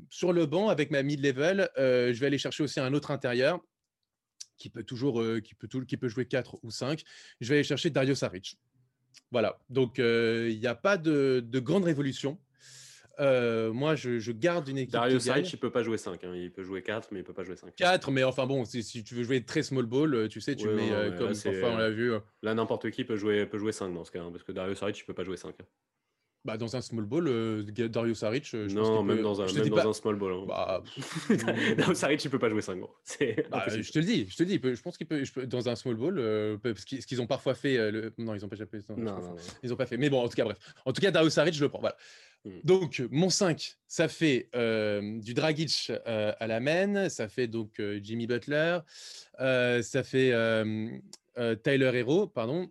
sur 0.09 0.33
le 0.33 0.45
banc, 0.45 0.69
avec 0.69 0.91
ma 0.91 1.03
mid-level, 1.03 1.69
je 1.77 2.19
vais 2.19 2.27
aller 2.27 2.37
chercher 2.37 2.63
aussi 2.63 2.79
un 2.79 2.93
autre 2.93 3.11
intérieur 3.11 3.59
qui 4.57 4.69
peut 4.69 4.83
toujours 4.83 5.21
qui 5.43 5.55
peut 5.55 5.67
tout, 5.67 5.85
qui 5.85 5.97
peut 5.97 6.07
jouer 6.07 6.25
4 6.25 6.59
ou 6.63 6.71
5. 6.71 7.03
Je 7.41 7.49
vais 7.49 7.55
aller 7.55 7.63
chercher 7.63 7.89
Dario 7.89 8.15
Saric. 8.15 8.57
Voilà. 9.31 9.59
Donc, 9.69 9.97
il 9.97 10.57
n'y 10.59 10.67
a 10.67 10.75
pas 10.75 10.97
de, 10.97 11.43
de 11.45 11.59
grande 11.59 11.83
révolution. 11.83 12.39
Moi, 13.19 13.95
je, 13.95 14.31
garde 14.31 14.67
une 14.69 14.77
équipe. 14.77 14.93
Dario 14.93 15.19
Saric, 15.19 15.51
il 15.51 15.57
peut 15.57 15.71
pas 15.71 15.83
jouer 15.83 15.97
5. 15.97 16.23
Hein. 16.23 16.35
Il 16.35 16.51
peut 16.51 16.63
jouer 16.63 16.81
4, 16.81 17.09
mais 17.11 17.19
il 17.19 17.23
peut 17.23 17.33
pas 17.33 17.43
jouer 17.43 17.55
5. 17.55 17.75
4, 17.75 18.11
mais 18.11 18.23
enfin 18.23 18.45
bon, 18.45 18.63
si, 18.65 19.03
tu 19.03 19.15
veux 19.15 19.23
jouer 19.23 19.43
très 19.43 19.63
small 19.63 19.85
ball, 19.85 20.29
tu 20.29 20.41
sais, 20.41 20.55
tu 20.55 20.67
mets 20.69 20.89
comme 21.17 21.33
parfois 21.33 21.71
on 21.71 21.77
l'a 21.77 21.89
vu. 21.89 22.13
Là, 22.41 22.53
n'importe 22.53 22.89
qui 22.91 23.03
peut 23.03 23.17
jouer, 23.17 23.45
peut 23.45 23.57
jouer 23.57 23.71
5 23.71 23.93
dans 23.93 24.03
ce 24.03 24.11
cas, 24.11 24.21
hein, 24.21 24.31
parce 24.31 24.43
que 24.43 24.51
Dario 24.51 24.75
Saric, 24.75 24.97
il 24.99 25.03
peut 25.03 25.13
pas 25.13 25.23
jouer 25.23 25.37
5. 25.37 25.55
Hein. 25.59 25.65
Bah, 26.45 26.57
dans 26.57 26.75
un 26.75 26.81
small 26.81 27.05
ball, 27.05 27.29
euh, 27.29 27.63
Dario 27.87 28.13
Saric, 28.13 28.43
je 28.45 28.57
non, 28.73 29.01
même, 29.01 29.21
dans, 29.21 29.41
un, 29.41 29.45
même 29.45 29.69
dans 29.69 29.89
un 29.89 29.93
small 29.93 30.17
ball. 30.17 30.33
Hein. 30.33 30.45
Bah, 30.45 30.83
Dario 31.77 31.93
Saric, 31.93 32.21
il 32.25 32.29
peut 32.29 32.39
pas 32.39 32.49
jouer 32.49 32.61
5 32.61 32.79
gros. 32.79 32.93
Bah, 33.49 33.63
je 33.69 33.89
te 33.89 33.99
le 33.99 34.03
dis, 34.03 34.27
je 34.29 34.35
te 34.35 34.43
le 34.43 34.49
dis. 34.49 34.59
Je 34.61 34.81
pense 34.81 34.97
qu'il 34.97 35.07
peut, 35.07 35.23
dans 35.47 35.69
un 35.69 35.75
small 35.77 35.95
ball, 35.95 36.19
euh, 36.19 36.57
ce 36.75 37.05
qu'ils 37.07 37.21
ont 37.21 37.27
parfois 37.27 37.55
fait. 37.55 37.77
Euh, 37.77 37.91
le... 37.91 38.13
Non, 38.17 38.35
ils 38.35 38.43
ont 38.43 38.49
pas 38.49 38.57
jamais. 38.57 38.69
Non, 38.89 39.21
non, 39.21 39.35
ils 39.63 39.71
ont 39.71 39.77
pas 39.77 39.85
fait. 39.85 39.95
Mais 39.95 40.09
bon, 40.09 40.21
en 40.21 40.27
tout 40.27 40.35
cas, 40.35 40.43
bref. 40.43 40.57
En 40.85 40.91
tout 40.91 40.99
cas, 40.99 41.11
Dario 41.11 41.29
Saric, 41.29 41.53
je 41.53 41.61
le 41.61 41.69
prends. 41.69 41.79
Voilà. 41.79 41.95
Hmm. 42.43 42.59
Donc, 42.65 43.01
mon 43.09 43.29
5, 43.29 43.77
ça 43.87 44.09
fait 44.09 44.49
du 45.21 45.33
Dragic 45.33 45.93
à 46.05 46.45
la 46.45 46.59
main, 46.59 47.07
ça 47.07 47.29
fait 47.29 47.47
donc 47.47 47.81
Jimmy 48.01 48.27
Butler, 48.27 48.79
ça 49.39 50.03
fait 50.03 50.33
Tyler 51.63 51.91
Hero, 51.93 52.27
pardon, 52.27 52.69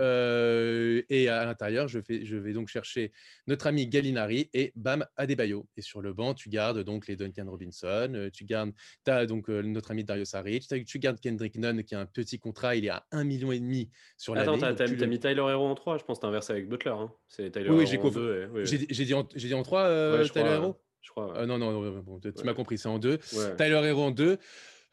euh, 0.00 1.02
et 1.08 1.28
à 1.28 1.44
l'intérieur, 1.44 1.88
je, 1.88 1.98
je, 2.08 2.36
vais 2.36 2.52
donc 2.52 2.68
chercher 2.68 3.12
notre 3.46 3.66
ami 3.66 3.86
Gallinari 3.86 4.50
et 4.54 4.72
Bam 4.74 5.04
Adebayo. 5.16 5.66
Et 5.76 5.82
sur 5.82 6.00
le 6.00 6.12
banc, 6.12 6.34
tu 6.34 6.48
gardes 6.48 6.82
donc 6.82 7.06
les 7.06 7.16
Duncan 7.16 7.46
Robinson, 7.48 8.12
euh, 8.14 8.30
tu 8.32 8.44
gardes 8.44 8.72
as 9.06 9.26
donc 9.26 9.50
euh, 9.50 9.62
notre 9.62 9.90
ami 9.90 10.04
Dario 10.04 10.24
Saric, 10.24 10.66
tu 10.86 10.98
gardes 10.98 11.20
Kendrick 11.20 11.56
Nunn 11.56 11.84
qui 11.84 11.94
a 11.94 12.00
un 12.00 12.06
petit 12.06 12.38
contrat, 12.38 12.76
il 12.76 12.86
est 12.86 12.90
à 12.90 13.04
1,5 13.12 13.24
million 13.24 13.52
et 13.52 13.60
demi 13.60 13.90
sur 14.16 14.34
l'année. 14.34 14.48
Attends, 14.48 14.74
t'as 14.74 14.84
as, 14.84 15.06
mis 15.06 15.20
Tyler 15.20 15.34
Hero 15.36 15.66
en 15.66 15.74
3, 15.74 15.98
je 15.98 16.04
pense 16.04 16.18
que 16.18 16.22
t'as 16.22 16.28
inversé 16.28 16.52
avec 16.52 16.68
Butler. 16.68 16.92
Hein. 16.92 17.12
C'est 17.28 17.50
Tyler 17.50 17.70
oui, 17.70 17.84
Hero 17.92 18.08
en 18.08 18.10
2. 18.10 18.50
Oui, 18.52 18.62
j'ai 18.66 19.04
dit, 19.04 19.14
en, 19.14 19.24
dit 19.24 19.54
en 19.54 19.62
3, 19.62 20.24
Tyler 20.32 20.50
Hero? 20.50 20.76
je 21.02 21.10
crois. 21.10 21.46
non, 21.46 21.58
non, 21.58 21.72
non 21.72 22.20
tu 22.20 22.44
m'as 22.44 22.54
compris, 22.54 22.78
c'est 22.78 22.88
en 22.88 22.98
2. 22.98 23.18
Tyler 23.56 23.82
Hero 23.84 24.02
en 24.04 24.10
2. 24.10 24.38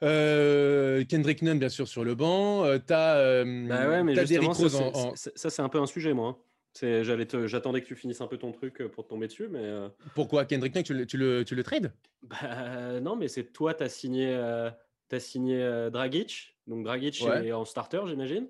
Euh, 0.03 1.03
Kendrick 1.05 1.41
Nunn, 1.41 1.57
bien 1.57 1.69
sûr, 1.69 1.87
sur 1.87 2.03
le 2.03 2.15
banc. 2.15 2.63
Euh, 2.63 2.77
t'as 2.77 3.17
euh, 3.17 3.67
bah 3.67 3.89
ouais, 3.89 4.03
mais 4.03 4.15
ça, 4.15 5.31
ça 5.35 5.49
c'est 5.49 5.61
un 5.61 5.69
peu 5.69 5.79
un 5.79 5.87
sujet, 5.87 6.13
moi. 6.13 6.37
Hein. 6.81 7.01
J'attendais 7.45 7.81
que 7.81 7.87
tu 7.87 7.95
finisses 7.95 8.21
un 8.21 8.27
peu 8.27 8.37
ton 8.37 8.51
truc 8.51 8.83
pour 8.89 9.03
te 9.03 9.09
tomber 9.09 9.27
dessus, 9.27 9.47
mais. 9.49 9.73
Pourquoi 10.13 10.45
Kendrick 10.45 10.75
Nunn, 10.75 10.83
tu 10.83 10.93
le, 10.93 11.05
tu 11.05 11.17
le, 11.17 11.43
tu 11.43 11.55
le 11.55 11.63
trades? 11.63 11.91
Bah, 12.21 12.99
Non, 13.01 13.15
mais 13.15 13.27
c'est 13.27 13.51
toi, 13.51 13.73
tu 13.73 13.83
as 13.83 13.89
signé, 13.89 14.33
as 14.35 15.19
signé 15.19 15.89
Dragic. 15.91 16.55
Donc 16.67 16.83
Dragic 16.83 17.21
est 17.21 17.51
en 17.51 17.65
starter, 17.65 18.01
j'imagine. 18.05 18.47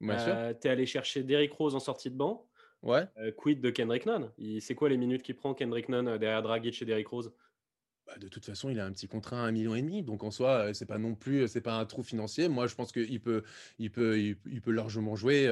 Bien 0.00 0.18
sûr. 0.18 0.34
Tu 0.60 0.66
es 0.66 0.70
allé 0.70 0.86
chercher 0.86 1.22
Derrick 1.22 1.52
Rose 1.52 1.74
en 1.74 1.80
sortie 1.80 2.10
de 2.10 2.16
banc. 2.16 2.44
Ouais. 2.82 3.06
quid 3.36 3.60
de 3.60 3.70
Kendrick 3.70 4.06
Nunn? 4.06 4.30
C'est 4.60 4.74
quoi 4.74 4.88
les 4.88 4.96
minutes 4.96 5.22
qu'il 5.22 5.36
prend 5.36 5.54
Kendrick 5.54 5.88
Nunn 5.88 6.18
derrière 6.18 6.42
Dragic 6.42 6.82
et 6.82 6.84
Derrick 6.84 7.06
Rose? 7.06 7.32
Bah, 8.08 8.14
de 8.18 8.26
toute 8.26 8.46
façon, 8.46 8.70
il 8.70 8.80
a 8.80 8.86
un 8.86 8.90
petit 8.90 9.06
contrat 9.06 9.44
à 9.44 9.50
1,5 9.50 9.82
million. 9.82 10.02
Donc 10.02 10.24
en 10.24 10.30
soi, 10.30 10.72
c'est 10.72 10.86
pas 10.86 10.96
non 10.96 11.14
plus, 11.14 11.46
c'est 11.46 11.60
pas 11.60 11.74
un 11.74 11.84
trou 11.84 12.02
financier. 12.02 12.48
Moi, 12.48 12.66
je 12.66 12.74
pense 12.74 12.90
qu'il 12.90 13.20
peut, 13.20 13.42
il 13.78 13.90
peut, 13.90 14.18
il, 14.18 14.62
peut 14.62 14.72
largement 14.72 15.14
jouer. 15.14 15.46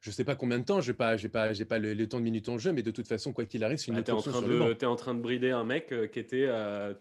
je 0.00 0.10
sais 0.10 0.24
pas 0.24 0.34
combien 0.34 0.58
de 0.58 0.64
temps. 0.64 0.80
J'ai 0.80 0.94
pas, 0.94 1.18
j'ai 1.18 1.28
pas, 1.28 1.52
j'ai 1.52 1.66
pas 1.66 1.78
le, 1.78 2.08
temps 2.08 2.18
de 2.18 2.24
minutes 2.24 2.48
en 2.48 2.56
jeu, 2.56 2.72
mais 2.72 2.82
de 2.82 2.90
toute 2.90 3.06
façon, 3.06 3.34
quoi 3.34 3.44
qu'il 3.44 3.62
arrive, 3.62 3.76
c'est 3.76 3.88
une 3.88 3.96
bah, 3.96 4.02
tu 4.02 4.10
es 4.10 4.14
en 4.14 4.22
train 4.22 4.40
de, 4.40 4.72
es 4.72 4.86
en 4.86 4.96
train 4.96 5.14
de 5.14 5.20
brider 5.20 5.50
un 5.50 5.64
mec 5.64 5.92
qui 6.10 6.18
était 6.18 6.48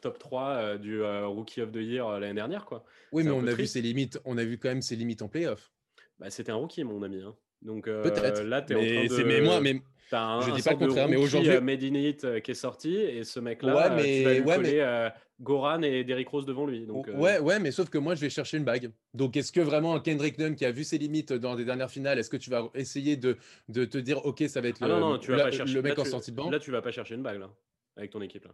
top 0.02 0.20
3 0.20 0.78
du 0.78 1.02
Rookie 1.02 1.62
of 1.62 1.72
the 1.72 1.78
Year 1.78 2.20
l'année 2.20 2.34
dernière, 2.34 2.66
quoi. 2.66 2.84
Oui, 3.14 3.24
mais 3.24 3.32
on 3.32 3.48
a 3.48 3.54
vu 3.54 3.66
ses 3.66 3.82
limites. 3.82 4.20
On 4.26 4.38
a 4.38 4.44
vu 4.44 4.58
quand 4.58 4.70
même 4.70 4.82
ses 4.82 4.98
limites 4.98 5.22
en 5.22 5.30
playoff. 5.30 5.72
Bah, 6.20 6.30
c'était 6.30 6.52
un 6.52 6.56
rookie, 6.56 6.84
mon 6.84 7.02
ami. 7.02 7.22
Hein. 7.22 7.34
Donc 7.62 7.86
peut-être. 7.86 8.44
Là, 8.44 8.62
tu 8.62 8.74
es 8.74 8.76
en 8.76 9.08
train 9.08 9.18
de. 9.18 9.24
Mais 9.24 9.40
moi, 9.40 9.62
mais 9.62 9.82
T'as 10.10 10.22
un, 10.22 10.42
je 10.42 10.52
dis 10.52 10.62
pas 10.62 10.72
le 10.72 10.78
contraire, 10.78 11.10
mais 11.10 11.18
aujourd'hui, 11.18 11.60
Made 11.60 11.84
in 11.84 11.96
It 11.96 12.42
qui 12.42 12.52
est 12.52 12.56
sorti 12.56 12.96
et 12.96 13.24
ce 13.24 13.40
mec-là, 13.40 13.76
ouais, 13.76 13.96
mais, 13.96 14.18
tu 14.18 14.24
vas 14.24 14.34
lui 14.34 14.42
ouais, 14.42 14.58
mais... 14.58 15.12
Goran 15.40 15.84
et 15.84 16.04
Derrick 16.04 16.30
Rose 16.30 16.46
devant 16.46 16.66
lui. 16.66 16.86
Donc, 16.86 17.08
euh, 17.08 17.16
ouais, 17.16 17.40
ouais, 17.40 17.60
mais 17.60 17.72
sauf 17.72 17.90
que 17.90 17.98
moi, 17.98 18.16
je 18.16 18.22
vais 18.22 18.30
chercher 18.30 18.58
une 18.58 18.64
bague. 18.64 18.92
Donc, 19.14 19.38
est-ce 19.38 19.52
que 19.52 19.60
vraiment 19.60 20.00
Kendrick 20.00 20.38
Nunn, 20.40 20.56
qui 20.56 20.66
a 20.66 20.72
vu 20.72 20.84
ses 20.84 20.98
limites 20.98 21.32
dans 21.32 21.56
des 21.56 21.66
dernières 21.66 21.92
finales, 21.92 22.18
est-ce 22.18 22.30
que 22.30 22.38
tu 22.38 22.50
vas 22.50 22.70
essayer 22.74 23.18
de, 23.18 23.38
de 23.70 23.86
te 23.86 23.98
dire, 23.98 24.26
OK, 24.26 24.44
ça 24.48 24.62
va 24.62 24.70
être 24.70 24.79
ah 24.81 24.88
le, 24.88 24.94
non, 24.94 25.00
non, 25.12 25.18
tu 25.20 25.31
vas 25.31 25.44
pas 25.44 25.51
chercher, 25.51 25.74
le 25.75 25.81
mec 25.81 26.00
en 26.00 26.05
sortie 26.05 26.31
de 26.31 26.38
banc 26.38 26.50
Là, 26.50 26.60
tu 26.60 26.72
vas 26.72 26.81
pas 26.81 26.92
chercher 26.92 27.16
une 27.16 27.24
bague, 27.24 27.40
là, 27.40 27.50
avec 27.96 28.12
ton 28.12 28.22
équipe. 28.22 28.46
Là. 28.46 28.51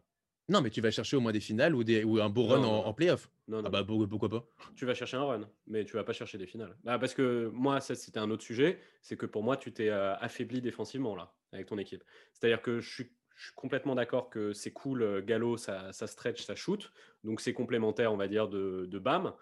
Non, 0.49 0.61
mais 0.61 0.69
tu 0.69 0.81
vas 0.81 0.91
chercher 0.91 1.15
au 1.15 1.21
moins 1.21 1.31
des 1.31 1.39
finales 1.39 1.73
ou, 1.73 1.83
des, 1.83 2.03
ou 2.03 2.19
un 2.19 2.29
beau 2.29 2.43
run 2.43 2.63
en, 2.63 2.93
playoff. 2.93 3.29
Non, 3.47 3.61
non. 3.61 3.63
Ah 3.67 3.69
bah 3.69 3.85
pourquoi 4.09 4.29
pas? 4.29 4.45
Tu 4.75 4.85
vas 4.85 4.93
chercher 4.93 5.17
un 5.17 5.23
run, 5.23 5.49
mais 5.67 5.85
tu 5.85 5.93
vas 5.93 6.03
pas 6.03 6.13
chercher 6.13 6.37
des 6.37 6.47
finales. 6.47 6.75
Bah, 6.83 6.99
parce 6.99 7.13
que 7.13 7.49
moi, 7.53 7.79
ça 7.79 7.95
c'était 7.95 8.19
un 8.19 8.29
autre 8.29 8.43
sujet, 8.43 8.79
c'est 9.01 9.15
que 9.15 9.25
pour 9.25 9.43
moi, 9.43 9.55
tu 9.55 9.71
t'es 9.71 9.89
euh, 9.89 10.15
affaibli 10.17 10.61
défensivement 10.61 11.15
là, 11.15 11.33
avec 11.53 11.67
ton 11.67 11.77
équipe. 11.77 12.03
C'est-à-dire 12.33 12.61
que 12.61 12.81
je 12.81 12.89
suis 12.89 13.11
je 13.35 13.45
suis 13.45 13.55
complètement 13.55 13.95
d'accord 13.95 14.29
que 14.29 14.53
c'est 14.53 14.71
cool, 14.71 15.01
euh, 15.01 15.21
Gallo, 15.21 15.57
ça, 15.57 15.91
ça, 15.91 16.07
stretch, 16.07 16.43
ça 16.43 16.55
shoot. 16.55 16.91
Donc 17.23 17.41
c'est 17.41 17.53
complémentaire, 17.53 18.13
on 18.13 18.17
va 18.17 18.27
dire, 18.27 18.47
de, 18.47 18.85
de 18.89 18.99
BAM. 18.99 19.33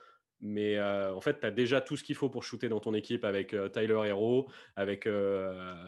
Mais 0.43 0.77
euh, 0.77 1.13
en 1.13 1.21
fait, 1.21 1.39
tu 1.39 1.45
as 1.45 1.51
déjà 1.51 1.81
tout 1.81 1.97
ce 1.97 2.03
qu'il 2.03 2.15
faut 2.15 2.29
pour 2.29 2.43
shooter 2.43 2.67
dans 2.67 2.79
ton 2.79 2.95
équipe 2.95 3.25
avec 3.25 3.53
euh, 3.53 3.69
Tyler 3.69 4.01
Hero, 4.07 4.49
avec 4.75 5.07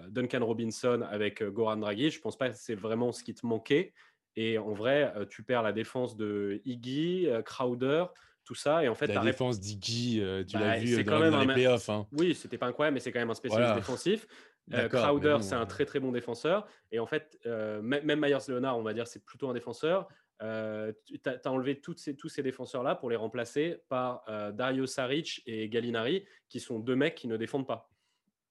Duncan 0.10 0.46
Robinson, 0.46 1.04
avec 1.10 1.44
Goran 1.44 1.78
Dragic. 1.78 2.14
Je 2.14 2.20
pense 2.20 2.38
pas 2.38 2.50
que 2.50 2.56
c'est 2.56 2.76
vraiment 2.76 3.12
ce 3.12 3.24
qui 3.24 3.34
te 3.34 3.46
manquait. 3.46 3.94
Et 4.36 4.58
en 4.58 4.74
vrai, 4.74 5.14
tu 5.30 5.44
perds 5.44 5.62
la 5.62 5.74
défense 5.74 6.18
de 6.18 6.62
Iggy, 6.66 7.28
Crowder, 7.46 8.06
tout 8.46 8.56
ça. 8.56 8.84
Et 8.84 8.90
en 8.90 8.96
fait, 8.96 9.08
la 9.08 9.22
défense 9.22 9.60
d'Iggy, 9.60 10.22
tu 10.48 10.58
l'as 10.58 10.76
bah, 10.76 10.78
vu 10.78 11.04
dans, 11.04 11.32
dans, 11.32 11.40
les 11.40 11.54
playoffs. 11.54 11.90
Hein. 11.90 12.08
Oui, 12.12 12.34
c'était 12.34 12.58
pas 12.58 12.68
incroyable, 12.68 12.96
mais 12.96 13.00
c'est 13.00 13.12
quand 13.12 13.20
même 13.20 13.30
un 13.30 13.36
spécialiste 13.36 13.76
défensif. 13.76 14.28
Euh, 14.72 14.88
Crowder, 14.88 15.38
c'est 15.42 15.56
un 15.56 15.66
très 15.66 15.86
très 15.86 16.00
bon 16.00 16.12
défenseur. 16.12 16.68
Et 16.92 17.00
en 17.00 17.06
fait, 17.06 17.38
euh, 17.46 17.82
même 17.82 18.20
Myers 18.20 18.38
Leonard, 18.48 18.78
on 18.78 18.84
va 18.84 18.94
dire, 18.94 19.08
c'est 19.08 19.24
plutôt 19.24 19.50
un 19.50 19.54
défenseur. 19.54 20.08
Euh, 20.42 20.92
tu 21.06 21.20
as, 21.26 21.50
enlevé 21.50 21.80
toutes 21.80 22.00
ces, 22.00 22.16
tous 22.16 22.30
ces 22.30 22.44
défenseurs-là 22.44 22.96
pour 22.96 23.10
les 23.10 23.16
remplacer 23.16 23.82
par 23.90 24.24
Dario 24.54 24.86
Saric 24.86 25.44
et 25.46 25.70
Gallinari, 25.70 26.26
qui 26.50 26.60
sont 26.60 26.80
deux 26.80 26.96
mecs 26.96 27.16
qui 27.16 27.28
ne 27.28 27.38
défendent 27.38 27.68
pas. 27.68 27.90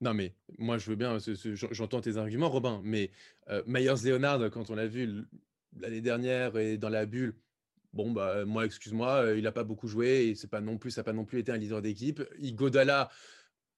Non, 0.00 0.14
mais 0.14 0.34
moi, 0.58 0.78
je 0.78 0.90
veux 0.90 0.96
bien, 0.96 1.16
j'entends 1.54 2.00
tes 2.00 2.16
arguments, 2.16 2.48
Robin, 2.48 2.80
mais 2.82 3.10
Myers 3.66 4.04
Leonard, 4.04 4.50
quand 4.50 4.70
on 4.70 4.74
l'a 4.74 4.86
vu 4.86 5.24
l'année 5.78 6.00
dernière 6.00 6.56
et 6.56 6.78
dans 6.78 6.88
la 6.88 7.06
bulle, 7.06 7.34
bon, 7.92 8.12
bah, 8.12 8.44
moi, 8.44 8.66
excuse-moi, 8.66 9.32
il 9.36 9.42
n'a 9.44 9.52
pas 9.52 9.64
beaucoup 9.64 9.88
joué 9.88 10.34
c'est 10.36 10.50
pas 10.50 10.60
non 10.60 10.78
plus, 10.78 10.90
ça 10.90 11.00
n'a 11.00 11.04
pas 11.04 11.12
non 11.12 11.24
plus 11.24 11.38
été 11.38 11.52
un 11.52 11.56
leader 11.56 11.82
d'équipe. 11.82 12.22
Igodala, 12.38 13.10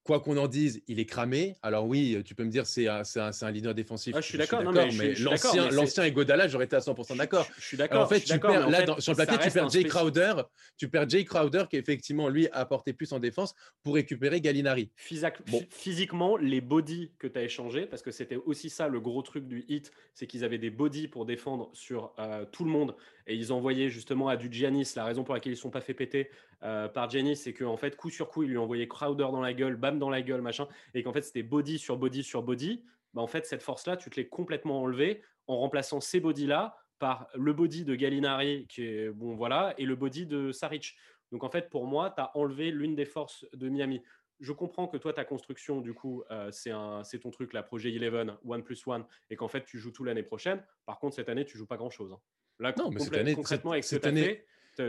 quoi 0.05 0.21
qu'on 0.21 0.37
en 0.37 0.47
dise, 0.47 0.83
il 0.87 1.01
est 1.01 1.07
cramé. 1.07 1.57
Alors 1.63 1.87
oui, 1.87 2.23
tu 2.25 2.35
peux 2.35 2.45
me 2.45 2.51
dire 2.51 2.67
c'est 2.67 2.87
un, 2.87 3.03
un, 3.17 3.31
un, 3.41 3.51
leader 3.51 3.75
défensif. 3.75 4.15
Ah, 4.17 4.21
je 4.21 4.27
suis 4.27 4.39
d'accord, 4.39 4.63
mais, 4.63 5.15
l'ancien, 5.15 5.71
l'ancien 5.71 6.05
Egodala, 6.05 6.47
j'aurais 6.47 6.67
été 6.67 6.77
à 6.77 6.81
100% 6.81 7.17
d'accord. 7.17 7.49
Je, 7.59 7.65
suis 7.65 7.77
d'accord. 7.77 8.03
En 8.03 8.07
fait, 8.07 8.21
tu 8.21 8.39
perds, 8.39 8.69
là, 8.69 8.85
sur 8.99 9.13
le 9.13 9.17
papier, 9.17 9.39
tu 9.43 9.51
perds 9.51 9.71
Jay 9.71 9.85
Crowder, 9.85 10.35
tu 10.77 10.89
perds 10.89 11.09
Jay 11.09 11.25
Crowder 11.25 11.65
qui 11.71 11.77
effectivement 11.77 12.29
lui 12.29 12.49
a 12.49 12.59
apporté 12.59 12.93
plus 12.93 13.13
en 13.13 13.19
défense 13.19 13.55
pour 13.83 13.95
récupérer 13.95 14.41
Gallinari. 14.41 14.91
Physiquement, 14.97 16.37
les 16.37 16.61
bodies 16.61 17.11
que 17.19 17.27
tu 17.27 17.39
as 17.39 17.43
échangés, 17.43 17.87
parce 17.87 18.03
que 18.03 18.11
c'était 18.11 18.37
aussi 18.37 18.69
ça 18.69 18.89
le 18.89 19.01
gros 19.01 19.23
truc 19.23 19.49
du 19.49 19.65
hit, 19.69 19.91
c'est 20.15 20.27
qu'ils 20.27 20.45
avaient 20.45 20.59
des 20.59 20.71
bodies 20.71 21.09
pour 21.09 21.25
défendre 21.25 21.71
sur 21.73 22.13
euh, 22.19 22.45
tout 22.45 22.65
le 22.65 22.71
monde 22.71 22.95
et 23.27 23.35
ils 23.35 23.53
envoyaient 23.53 23.89
justement 23.89 24.29
à 24.29 24.37
du 24.37 24.53
Giannis. 24.53 24.93
La 24.97 25.05
raison 25.05 25.25
pour 25.25 25.35
laquelle 25.35 25.53
ils 25.53 25.57
ne 25.57 25.61
sont 25.61 25.71
pas 25.71 25.81
fait 25.81 25.95
péter 25.95 26.31
euh, 26.63 26.89
par 26.89 27.09
Giannis, 27.11 27.37
c'est 27.37 27.55
qu'en 27.55 27.77
fait, 27.77 27.97
coup 27.97 28.11
sur 28.11 28.29
coup, 28.29 28.43
ils 28.43 28.51
lui 28.51 28.59
envoyaient 28.59 28.89
Crowder 28.89 29.29
dans 29.33 29.41
la 29.41 29.53
gueule, 29.53 29.77
bam 29.77 29.99
dans 29.99 30.11
la 30.11 30.23
gueule, 30.23 30.43
machin, 30.43 30.69
et 30.95 31.03
qu'en 31.03 31.13
fait, 31.13 31.23
c'était 31.23 31.43
body 31.43 31.79
sur 31.79 31.97
body 31.97 32.23
sur 32.23 32.43
body. 32.43 32.85
Bah, 33.15 33.23
en 33.23 33.27
fait, 33.27 33.47
cette 33.47 33.63
force-là, 33.63 33.97
tu 33.97 34.11
te 34.11 34.17
l'es 34.17 34.29
complètement 34.29 34.83
enlevée 34.83 35.23
en 35.47 35.59
remplaçant 35.59 36.01
ces 36.01 36.21
bodies-là 36.21 36.77
par 36.99 37.29
le 37.35 37.53
body 37.53 37.85
de 37.85 37.95
Gallinari, 37.95 38.67
qui 38.69 38.85
est 38.85 39.11
bon, 39.11 39.35
voilà, 39.35 39.75
et 39.79 39.85
le 39.85 39.97
body 39.97 40.27
de 40.27 40.53
Saric. 40.53 40.97
Donc 41.33 41.45
en 41.45 41.51
fait, 41.51 41.69
pour 41.69 41.87
moi, 41.87 42.11
tu 42.11 42.21
as 42.21 42.37
enlevé 42.37 42.71
l'une 42.71 42.95
des 42.95 43.05
forces 43.05 43.45
de 43.53 43.69
Miami. 43.69 44.03
Je 44.41 44.53
comprends 44.53 44.89
que 44.89 44.97
toi, 44.97 45.13
ta 45.13 45.25
construction, 45.25 45.81
du 45.81 45.95
coup, 45.95 46.23
euh, 46.31 46.51
c'est 46.51 47.19
ton 47.19 47.31
truc, 47.31 47.53
la 47.53 47.63
projet 47.63 47.91
11, 47.91 48.37
One 48.47 48.63
plus 48.63 48.87
One, 48.87 49.05
et 49.31 49.37
qu'en 49.37 49.49
fait, 49.49 49.65
tu 49.65 49.79
joues 49.79 49.93
tout 49.93 50.05
l'année 50.05 50.23
prochaine. 50.23 50.63
Par 50.87 50.99
contre, 50.99 51.17
cette 51.17 51.29
année, 51.29 51.45
tu 51.45 51.57
joues 51.57 51.67
pas 51.67 51.77
grand-chose. 51.77 52.13
Hein. 52.13 52.21
Là, 52.59 52.73
non, 52.79 52.91
mais 52.91 53.01
cette 53.01 53.15
année, 53.15 53.35
concrètement, 53.35 53.73
avec 53.73 53.85
cette 53.85 54.07
année, 54.07 54.45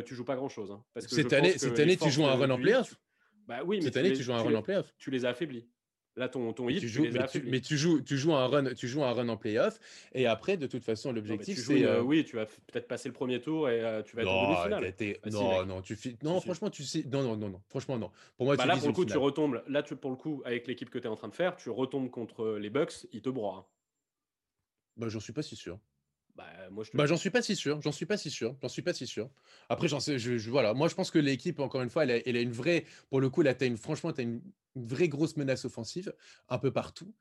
tu 0.06 0.16
joues 0.16 0.26
pas 0.26 0.36
grand 0.36 0.50
chose. 0.50 0.72
Hein, 0.72 0.84
cette 0.98 1.34
année, 1.34 1.58
cette 1.58 1.80
année 1.80 1.98
tu 1.98 2.10
joues 2.10 2.26
un 2.26 2.36
run 2.36 2.50
en 2.50 2.60
playoff. 2.60 2.96
Bah 3.48 3.60
oui, 3.64 3.78
mais 3.78 3.84
cette 3.84 3.98
année, 3.98 4.14
tu 4.14 4.24
joues 4.24 4.34
un 4.34 4.42
run 4.42 4.56
en 4.56 4.62
playoff. 4.62 4.92
Tu 4.98 5.12
les 5.12 5.26
as 5.26 5.30
affaiblis. 5.30 5.68
Là, 6.18 6.30
ton, 6.30 6.54
ton 6.54 6.70
hit, 6.70 6.80
tu, 6.80 6.88
joues, 6.88 7.08
mais, 7.12 7.28
tu, 7.28 7.44
mais 7.44 7.60
tu, 7.60 7.76
joues, 7.76 8.02
tu 8.02 8.16
joues 8.16 8.34
un 8.34 8.48
run, 8.48 8.74
tu 8.74 8.88
joues 8.88 9.04
un 9.04 9.12
run 9.12 9.28
en 9.28 9.36
playoff, 9.36 9.78
et 10.14 10.28
après, 10.28 10.56
de 10.56 10.66
toute 10.66 10.82
façon, 10.82 11.12
l'objectif, 11.12 11.58
c'est. 11.58 11.84
Euh... 11.84 12.02
Oui, 12.02 12.24
tu 12.24 12.38
vas 12.38 12.46
peut-être 12.46 12.88
passer 12.88 13.10
le 13.10 13.14
premier 13.14 13.42
tour 13.42 13.70
et 13.70 13.84
euh, 13.84 14.02
tu 14.02 14.16
vas 14.16 14.22
être 14.22 14.32
en 14.32 14.54
demi-finale. 14.54 14.94
Bah, 14.98 15.30
non, 15.30 15.66
non, 15.66 15.82
tu 15.82 15.98
non, 16.24 16.40
franchement, 16.40 16.70
tu 16.70 16.84
sais, 16.84 17.04
non, 17.12 17.22
non, 17.22 17.36
non, 17.36 17.50
non, 17.50 17.62
franchement, 17.68 17.98
non. 17.98 18.12
Pour 18.38 18.46
moi, 18.46 18.56
bah, 18.56 18.66
là, 18.66 18.78
pour 18.78 18.88
le 18.88 18.94
coup, 18.94 19.04
tu 19.04 19.18
retombes. 19.18 19.62
Là, 19.68 19.84
tu, 19.84 19.98
pour 19.98 20.10
le 20.10 20.16
coup, 20.16 20.42
avec 20.46 20.68
l'équipe 20.68 20.90
que 20.90 21.00
tu 21.00 21.06
es 21.06 21.10
en 21.10 21.18
train 21.18 21.28
de 21.28 21.36
faire, 21.36 21.58
tu 21.58 21.70
retombes 21.70 22.10
contre 22.10 22.58
les 22.60 22.70
Bucks, 22.70 23.08
ils 23.12 23.22
te 23.22 23.30
broient. 23.30 23.58
Hein. 23.58 23.66
Bah, 24.96 25.10
j'en 25.10 25.20
suis 25.20 25.34
pas 25.34 25.44
si 25.44 25.58
sûr. 25.58 25.80
Bah, 26.36 26.44
moi, 26.70 26.84
je 26.84 26.92
bah, 26.94 27.06
j'en 27.06 27.18
suis 27.18 27.30
pas 27.30 27.42
si 27.42 27.56
sûr. 27.56 27.82
J'en 27.82 27.92
suis 27.92 28.06
pas 28.06 28.18
si 28.18 28.30
sûr. 28.30 28.56
J'en 28.62 28.68
suis 28.68 28.82
pas 28.82 28.94
si 28.94 29.08
sûr. 29.08 29.30
Après, 29.70 29.88
j'en 29.88 30.00
sais, 30.00 30.20
je, 30.20 30.50
voilà. 30.50 30.74
Moi, 30.74 30.88
je 30.90 30.96
pense 30.96 31.12
que 31.12 31.20
l'équipe, 31.20 31.60
encore 31.60 31.82
une 31.82 31.90
fois, 31.90 32.04
elle 32.04 32.12
a, 32.12 32.18
elle 32.28 32.36
a, 32.36 32.42
une 32.42 32.52
vraie, 32.52 32.86
pour 33.10 33.22
le 33.22 33.30
coup, 33.30 33.42
là, 33.42 33.54
as 33.60 33.66
une, 33.66 33.78
franchement, 33.78 34.12
tu 34.12 34.22
as 34.22 34.24
une, 34.24 34.42
vraie 34.78 35.08
grosse 35.08 35.38
menace 35.38 35.64
offensive 35.64 36.14
un 36.50 36.58
peu 36.58 36.70
partout. 36.70 37.14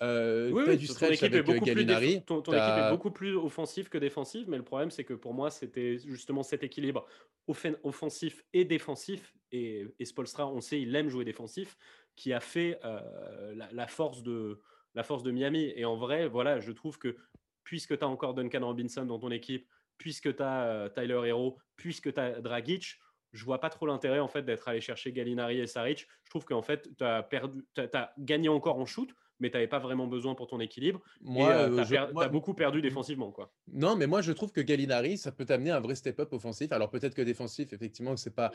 Euh, 0.00 0.50
oui, 0.50 0.62
oui, 0.66 0.78
du 0.78 0.88
ton 0.88 1.08
équipe, 1.08 1.34
est 1.34 1.42
beaucoup, 1.42 1.66
plus, 1.66 2.22
ton, 2.22 2.40
ton 2.40 2.52
équipe 2.52 2.86
est 2.86 2.90
beaucoup 2.90 3.10
plus 3.10 3.36
offensive 3.36 3.90
que 3.90 3.98
défensive, 3.98 4.48
mais 4.48 4.56
le 4.56 4.64
problème, 4.64 4.90
c'est 4.90 5.04
que 5.04 5.12
pour 5.12 5.34
moi, 5.34 5.50
c'était 5.50 5.98
justement 5.98 6.42
cet 6.42 6.62
équilibre 6.62 7.06
offensif 7.46 8.42
et 8.54 8.64
défensif. 8.64 9.34
Et, 9.52 9.86
et 9.98 10.04
Spolstra, 10.06 10.48
on 10.48 10.62
sait, 10.62 10.80
il 10.80 10.96
aime 10.96 11.10
jouer 11.10 11.26
défensif, 11.26 11.76
qui 12.16 12.32
a 12.32 12.40
fait 12.40 12.80
euh, 12.84 13.54
la, 13.54 13.68
la, 13.70 13.86
force 13.86 14.22
de, 14.22 14.62
la 14.94 15.02
force 15.02 15.22
de 15.22 15.30
Miami. 15.30 15.72
Et 15.76 15.84
en 15.84 15.96
vrai, 15.96 16.26
voilà, 16.28 16.60
je 16.60 16.72
trouve 16.72 16.98
que 16.98 17.16
puisque 17.64 17.98
tu 17.98 18.04
as 18.04 18.08
encore 18.08 18.34
Duncan 18.34 18.64
Robinson 18.64 19.04
dans 19.04 19.18
ton 19.18 19.30
équipe, 19.30 19.66
puisque 19.98 20.34
tu 20.34 20.42
as 20.42 20.90
Tyler 20.94 21.20
Hero, 21.26 21.58
puisque 21.76 22.12
tu 22.12 22.20
as 22.20 22.40
Dragic, 22.40 22.98
je 23.32 23.44
vois 23.44 23.60
pas 23.60 23.70
trop 23.70 23.86
l'intérêt 23.86 24.18
en 24.18 24.28
fait 24.28 24.42
d'être 24.42 24.68
allé 24.68 24.80
chercher 24.80 25.12
Gallinari 25.12 25.60
et 25.60 25.66
Saric. 25.66 26.06
Je 26.24 26.30
trouve 26.30 26.44
qu'en 26.44 26.62
fait, 26.62 26.88
tu 26.96 27.04
as, 27.04 27.22
perdu, 27.22 27.64
as, 27.76 28.12
gagné 28.18 28.48
encore 28.48 28.78
en 28.78 28.84
shoot, 28.84 29.08
mais 29.40 29.50
tu 29.50 29.56
n'avais 29.56 29.68
pas 29.68 29.78
vraiment 29.78 30.06
besoin 30.06 30.34
pour 30.34 30.46
ton 30.46 30.60
équilibre. 30.60 31.00
Moi, 31.22 31.50
euh, 31.50 31.84
tu 31.84 31.96
as, 31.96 32.28
beaucoup 32.28 32.54
perdu 32.54 32.82
défensivement. 32.82 33.32
Quoi. 33.32 33.52
Non, 33.72 33.96
mais 33.96 34.06
moi, 34.06 34.20
je 34.20 34.32
trouve 34.32 34.52
que 34.52 34.60
Gallinari, 34.60 35.16
ça 35.16 35.32
peut 35.32 35.44
t'amener 35.44 35.70
un 35.70 35.80
vrai 35.80 35.94
step-up 35.94 36.32
offensif. 36.32 36.72
Alors 36.72 36.90
peut-être 36.90 37.14
que 37.14 37.22
défensif, 37.22 37.72
effectivement, 37.72 38.12
pas, 38.12 38.16
c'est 38.16 38.34
pas, 38.34 38.52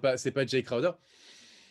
pas, 0.00 0.16
pas, 0.16 0.30
pas 0.32 0.46
Jay 0.46 0.62
Crowder. 0.62 0.92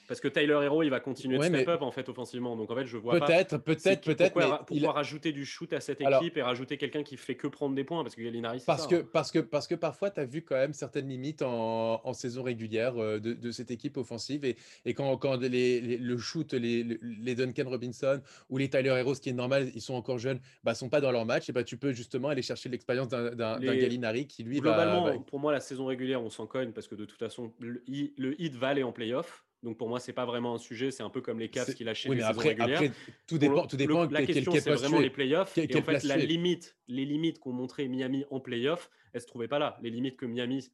Parce 0.10 0.22
que 0.22 0.28
Tyler 0.28 0.60
Hero, 0.64 0.82
il 0.82 0.90
va 0.90 1.00
continuer 1.00 1.38
de 1.38 1.44
step 1.44 1.68
up 1.68 1.84
en 1.84 1.92
fait 1.92 2.10
offensivement. 2.10 2.56
Donc 2.56 2.72
en 2.72 2.76
fait, 2.76 2.88
je 2.88 2.98
vois 2.98 3.20
peut-être, 3.20 3.58
peut-être, 3.58 4.02
peut-être. 4.02 4.34
Pourquoi, 4.34 4.66
pourquoi 4.66 4.90
a... 4.90 4.94
rajouter 4.94 5.32
du 5.32 5.46
shoot 5.46 5.72
à 5.72 5.80
cette 5.80 6.02
équipe 6.02 6.36
et 6.36 6.42
rajouter 6.42 6.78
quelqu'un 6.78 7.04
qui 7.04 7.16
fait 7.16 7.36
que 7.36 7.46
prendre 7.46 7.76
des 7.76 7.84
points 7.84 8.02
Parce 8.02 8.16
que 8.16 8.24
Gallinari, 8.24 8.64
parce 8.66 8.88
que, 8.88 8.96
hein. 8.96 9.08
parce 9.14 9.32
que 9.32 9.38
parce 9.38 9.68
que 9.68 9.76
parfois, 9.76 10.10
tu 10.10 10.20
as 10.20 10.26
vu 10.26 10.42
quand 10.42 10.56
même 10.56 10.74
certaines 10.74 11.08
limites 11.08 11.44
en, 11.44 12.02
en 12.04 12.14
saison 12.14 12.42
régulière 12.42 12.98
euh, 12.98 13.20
de, 13.20 13.34
de, 13.34 13.52
cette 13.52 13.70
équipe 13.70 13.98
offensive 13.98 14.46
et, 14.46 14.58
et 14.84 14.96
quand, 14.96 15.16
quand 15.18 15.40
les, 15.40 15.80
le 15.80 16.18
shoot, 16.18 16.54
les, 16.54 16.84
les, 16.84 17.36
Duncan 17.36 17.70
Robinson 17.70 18.20
ou 18.50 18.58
les 18.58 18.68
Tyler 18.68 18.90
Hero, 18.90 19.14
ce 19.14 19.22
qui 19.22 19.30
est 19.30 19.34
normal, 19.34 19.70
ils 19.76 19.82
sont 19.82 19.94
encore 19.94 20.18
jeunes, 20.18 20.40
bah 20.64 20.74
sont 20.74 20.90
pas 20.90 21.02
dans 21.02 21.12
leur 21.12 21.28
match. 21.28 21.50
Et 21.50 21.52
bah 21.52 21.64
tu 21.64 21.78
peux 21.78 21.92
justement 21.92 22.30
aller 22.30 22.42
chercher 22.42 22.70
l'expérience 22.70 23.10
d'un 23.10 23.60
Gallinari 23.60 24.26
qui 24.26 24.44
lui 24.44 24.60
globalement, 24.60 25.20
pour 25.20 25.40
moi, 25.40 25.52
la 25.52 25.60
saison 25.60 25.86
régulière, 25.86 26.24
on 26.24 26.32
s'en 26.32 26.48
cogne 26.48 26.72
parce 26.72 26.88
que 26.88 26.96
de 26.96 27.06
toute 27.06 27.20
façon, 27.20 27.54
le, 27.60 27.84
le 27.88 28.42
hit 28.42 28.56
va 28.56 28.70
aller 28.70 28.82
en 28.82 28.92
playoff. 28.92 29.46
Donc 29.62 29.78
pour 29.78 29.90
moi, 29.90 30.00
c'est 30.00 30.14
pas 30.14 30.26
vraiment 30.26 30.56
un 30.56 30.58
sujet. 30.58 30.92
C'est 30.92 31.04
un 31.04 31.10
peu 31.10 31.22
comme 31.22 31.40
les 31.40 31.50
Cavs 31.50 31.74
qui 31.74 31.84
lâchaient 31.84 32.10
oui, 32.10 32.18
les 32.18 32.24
saisons 32.24 32.40
régulières. 32.40 32.78
Après, 32.78 32.92
tout 33.28 33.38
dépend. 33.38 33.68
tout 33.68 33.76
dépend 33.76 34.06
la 34.06 34.26
question, 34.26 34.52
c'est 34.54 34.70
vraiment 34.70 35.00
les 35.00 35.10
playoffs. 35.10 35.58
et 35.58 35.76
en 35.76 35.82
fait, 35.82 36.04
la 36.04 36.18
limite, 36.18 36.78
les 36.88 37.06
limites 37.06 37.40
qu'ont 37.40 37.52
montré 37.52 37.88
Miami 37.88 38.24
en 38.32 38.40
playoffs, 38.40 38.90
elles 39.14 39.22
se 39.22 39.28
trouvaient 39.28 39.48
pas 39.48 39.60
là. 39.60 39.78
Les 39.82 39.90
limites 39.90 40.18
que 40.18 40.26
Miami 40.26 40.70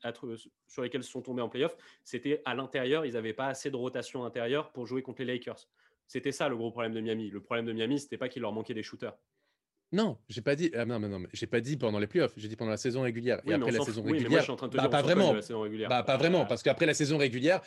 sur 0.68 0.82
lesquelles 0.82 1.02
ils 1.02 1.04
sont 1.04 1.22
tombés 1.22 1.42
en 1.42 1.50
playoffs, 1.50 1.78
c'était 2.04 2.42
à 2.46 2.54
l'intérieur. 2.54 3.06
Ils 3.06 3.14
n'avaient 3.14 3.34
pas 3.34 3.48
assez 3.48 3.72
de 3.72 3.76
rotation 3.76 4.24
intérieure 4.24 4.72
pour 4.72 4.86
jouer 4.86 5.02
contre 5.02 5.24
les 5.24 5.34
Lakers. 5.34 5.68
C'était 6.08 6.32
ça 6.32 6.50
le 6.50 6.56
gros 6.56 6.70
problème 6.70 6.94
de 6.94 7.02
Miami. 7.02 7.30
Le 7.30 7.42
problème 7.42 7.66
de 7.66 7.74
Miami, 7.74 8.00
c'était 8.00 8.18
pas 8.18 8.30
qu'il 8.30 8.44
leur 8.44 8.54
manquait 8.54 8.76
des 8.76 8.84
shooters. 8.84 9.18
Non, 9.96 10.18
j'ai 10.28 10.42
pas 10.42 10.56
dit. 10.56 10.72
Ah, 10.76 10.84
non, 10.84 11.00
non, 11.00 11.08
non, 11.08 11.24
j'ai 11.32 11.48
pas 11.48 11.62
dit 11.62 11.78
pendant 11.78 12.00
les 12.00 12.08
playoffs. 12.08 12.34
J'ai 12.36 12.50
dit 12.50 12.58
pendant 12.58 12.72
la 12.72 12.78
saison 12.78 13.04
régulière. 13.04 13.40
et 13.46 13.54
après 13.54 13.72
la 13.72 13.80
saison 13.80 14.04
régulière. 14.04 14.46
bah, 14.74 14.90
pas 14.90 15.02
vraiment. 15.02 15.34
Bah, 15.88 16.04
pas 16.04 16.18
vraiment, 16.18 16.46
parce 16.46 16.64
qu'après 16.64 16.86
la 16.86 16.94
saison 16.94 17.18
régulière. 17.18 17.62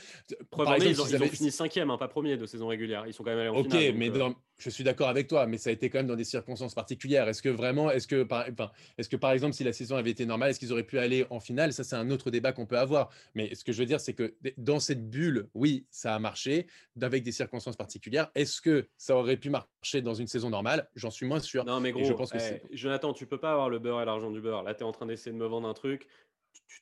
Preuve 0.50 0.68
exemple, 0.74 0.90
ils, 0.90 1.00
ont, 1.00 1.06
ils, 1.06 1.22
ont, 1.22 1.26
fini 1.26 1.50
cinquième, 1.50 1.90
hein, 1.90 1.96
pas 1.96 2.08
premier 2.08 2.36
de 2.36 2.44
saison 2.44 2.66
régulière. 2.66 3.04
Ils 3.06 3.14
sont 3.14 3.24
quand 3.24 3.30
même 3.30 3.38
allés 3.38 3.48
en 3.48 3.56
Ok, 3.56 3.72
mais 3.72 4.10
euh, 4.10 4.30
je 4.58 4.70
suis 4.70 4.84
d'accord 4.84 5.08
avec 5.08 5.28
toi, 5.28 5.46
mais 5.46 5.56
ça 5.56 5.70
a 5.70 5.72
été 5.72 5.88
quand 5.88 5.98
même 5.98 6.06
dans 6.06 6.16
des 6.16 6.24
circonstances 6.24 6.74
particulières. 6.74 7.28
Est-ce 7.28 7.42
que 7.42 7.48
vraiment, 7.48 7.90
est-ce 7.90 8.06
que, 8.06 8.24
par, 8.24 8.44
enfin, 8.50 8.70
est-ce 8.98 9.08
que 9.08 9.16
par 9.16 9.32
exemple, 9.32 9.54
si 9.54 9.64
la 9.64 9.72
saison 9.72 9.96
avait 9.96 10.10
été 10.10 10.26
normale, 10.26 10.50
est-ce 10.50 10.58
qu'ils 10.58 10.72
auraient 10.72 10.82
pu 10.82 10.98
aller 10.98 11.26
en 11.30 11.40
finale? 11.40 11.72
Ça, 11.72 11.84
c'est 11.84 11.96
un 11.96 12.10
autre 12.10 12.30
débat 12.30 12.52
qu'on 12.52 12.66
peut 12.66 12.78
avoir. 12.78 13.10
Mais 13.34 13.54
ce 13.54 13.64
que 13.64 13.72
je 13.72 13.78
veux 13.78 13.86
dire, 13.86 14.00
c'est 14.00 14.14
que 14.14 14.34
dans 14.56 14.80
cette 14.80 15.08
bulle, 15.08 15.48
oui, 15.54 15.86
ça 15.90 16.14
a 16.14 16.18
marché, 16.18 16.66
avec 17.00 17.22
des 17.22 17.32
circonstances 17.32 17.76
particulières. 17.76 18.30
Est-ce 18.34 18.60
que 18.60 18.88
ça 18.96 19.16
aurait 19.16 19.36
pu 19.36 19.50
marcher 19.50 20.02
dans 20.02 20.14
une 20.14 20.26
saison 20.26 20.50
normale? 20.50 20.88
J'en 20.96 21.10
suis 21.10 21.26
moins 21.26 21.40
sûr. 21.40 21.64
Non, 21.64 21.80
mais 21.80 21.92
gros, 21.92 22.04
je 22.04 22.12
pense 22.12 22.30
que 22.30 22.38
eh, 22.38 22.60
Jonathan, 22.72 23.12
tu 23.12 23.26
peux 23.26 23.38
pas 23.38 23.52
avoir 23.52 23.70
le 23.70 23.78
beurre 23.78 24.02
et 24.02 24.04
l'argent 24.04 24.30
du 24.30 24.40
beurre. 24.40 24.64
Là, 24.64 24.74
tu 24.74 24.80
es 24.80 24.84
en 24.84 24.92
train 24.92 25.06
d'essayer 25.06 25.32
de 25.32 25.38
me 25.38 25.46
vendre 25.46 25.68
un 25.68 25.74
truc 25.74 26.08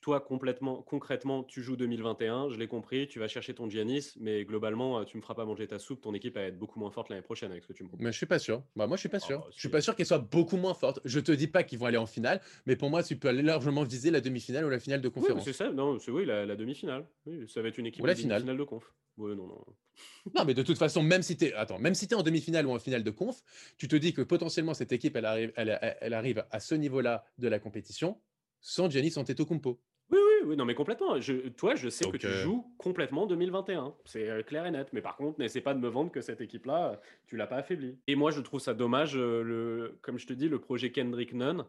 toi, 0.01 0.19
complètement, 0.19 0.81
concrètement, 0.81 1.43
tu 1.43 1.61
joues 1.63 1.75
2021, 1.75 2.49
je 2.49 2.57
l'ai 2.57 2.67
compris, 2.67 3.07
tu 3.07 3.19
vas 3.19 3.27
chercher 3.27 3.53
ton 3.53 3.69
Giannis, 3.69 4.13
mais 4.19 4.43
globalement, 4.43 4.99
euh, 4.99 5.03
tu 5.05 5.15
ne 5.15 5.19
me 5.19 5.21
feras 5.21 5.33
pas 5.33 5.45
manger 5.45 5.67
ta 5.67 5.79
soupe, 5.79 6.01
ton 6.01 6.13
équipe 6.13 6.35
va 6.35 6.41
être 6.41 6.57
beaucoup 6.57 6.79
moins 6.79 6.91
forte 6.91 7.09
l'année 7.09 7.21
prochaine 7.21 7.51
avec 7.51 7.63
ce 7.63 7.67
que 7.67 7.73
tu 7.73 7.83
me 7.83 7.87
proposes. 7.87 8.03
Mais 8.03 8.11
je 8.11 8.17
suis 8.17 8.25
pas 8.25 8.39
sûr. 8.39 8.63
Bah, 8.75 8.87
moi, 8.87 8.97
je 8.97 9.01
suis 9.01 9.09
pas 9.09 9.17
ah, 9.17 9.25
sûr. 9.25 9.39
Bah, 9.39 9.47
je 9.53 9.59
suis 9.59 9.69
pas 9.69 9.81
sûr 9.81 9.95
qu'elle 9.95 10.05
soit 10.05 10.19
beaucoup 10.19 10.57
moins 10.57 10.73
forte. 10.73 10.99
Je 11.05 11.19
te 11.19 11.31
dis 11.31 11.47
pas 11.47 11.63
qu'ils 11.63 11.79
vont 11.79 11.85
aller 11.85 11.97
en 11.97 12.05
finale, 12.05 12.41
mais 12.65 12.75
pour 12.75 12.89
moi, 12.89 13.01
tu 13.01 13.17
peux 13.17 13.29
aller 13.29 13.41
largement 13.41 13.83
viser 13.83 14.11
la 14.11 14.21
demi-finale 14.21 14.65
ou 14.65 14.69
la 14.69 14.79
finale 14.79 15.01
de 15.01 15.09
conférence. 15.09 15.43
c'est 15.43 15.53
ça, 15.53 15.71
non, 15.71 15.99
c'est 15.99 16.11
oui, 16.11 16.25
la, 16.25 16.55
demi-finale. 16.55 17.07
Oui, 17.25 17.47
ça 17.47 17.61
va 17.61 17.69
être 17.69 17.77
une 17.77 17.87
équipe 17.87 18.03
ou 18.03 18.07
la 18.07 18.15
finale. 18.15 18.43
de 18.43 18.63
conf. 18.63 18.93
non, 19.17 19.35
non. 19.35 19.65
non, 20.35 20.45
mais 20.45 20.53
de 20.53 20.63
toute 20.63 20.77
façon, 20.77 21.01
même 21.01 21.23
si 21.23 21.37
tu 21.37 21.45
es, 21.45 21.53
attends, 21.53 21.79
même 21.79 21.95
si 21.95 22.05
es 22.05 22.13
en 22.13 22.23
demi-finale 22.23 22.67
ou 22.67 22.71
en 22.71 22.79
finale 22.79 23.03
de 23.03 23.11
conf, 23.11 23.41
tu 23.77 23.87
te 23.87 23.95
dis 23.95 24.13
que 24.13 24.21
potentiellement 24.21 24.73
cette 24.73 24.91
équipe, 24.91 25.15
elle 25.15 25.25
arrive, 25.25 25.53
elle, 25.55 25.97
elle 26.01 26.13
arrive 26.13 26.45
à 26.51 26.59
ce 26.59 26.75
niveau-là 26.75 27.23
de 27.37 27.47
la 27.47 27.59
compétition 27.59 28.19
sans 28.67 28.89
Giannis 28.89 29.13
Antetokounmpo. 29.15 29.79
Oui, 30.11 30.19
oui, 30.19 30.47
oui, 30.47 30.57
non, 30.57 30.65
mais 30.65 30.75
complètement. 30.75 31.19
Je, 31.21 31.47
toi, 31.49 31.75
je 31.75 31.87
sais 31.87 32.09
que 32.09 32.17
tu 32.17 32.27
euh, 32.27 32.43
joues 32.43 32.69
complètement 32.77 33.25
2021. 33.25 33.95
C'est 34.03 34.29
euh, 34.29 34.43
clair 34.43 34.65
et 34.65 34.71
net. 34.71 34.89
Mais 34.91 35.01
par 35.01 35.15
contre, 35.15 35.39
n'essaie 35.39 35.61
pas 35.61 35.73
de 35.73 35.79
me 35.79 35.87
vendre 35.87 36.11
que 36.11 36.19
cette 36.19 36.41
équipe-là, 36.41 36.99
tu 37.27 37.37
l'as 37.37 37.47
pas 37.47 37.55
affaiblie. 37.55 37.97
Et 38.07 38.15
moi, 38.15 38.29
je 38.31 38.41
trouve 38.41 38.59
ça 38.59 38.73
dommage. 38.73 39.15
Euh, 39.15 39.41
le, 39.41 39.97
comme 40.01 40.19
je 40.19 40.27
te 40.27 40.33
dis, 40.33 40.49
le 40.49 40.59
projet 40.59 40.91
Kendrick 40.91 41.33
Nunn, 41.33 41.63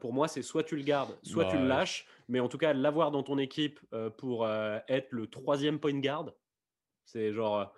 pour 0.00 0.12
moi, 0.12 0.28
c'est 0.28 0.40
soit 0.40 0.62
tu 0.62 0.76
le 0.76 0.82
gardes, 0.82 1.16
soit 1.22 1.46
tu 1.46 1.56
le 1.58 1.66
lâches. 1.66 2.06
Mais 2.28 2.40
en 2.40 2.48
tout 2.48 2.56
cas, 2.56 2.72
l'avoir 2.72 3.10
dans 3.10 3.22
ton 3.22 3.36
équipe 3.36 3.78
pour 4.16 4.48
être 4.48 5.08
le 5.10 5.26
troisième 5.26 5.78
point 5.78 5.98
guard, 6.00 6.32
c'est 7.04 7.34
genre. 7.34 7.74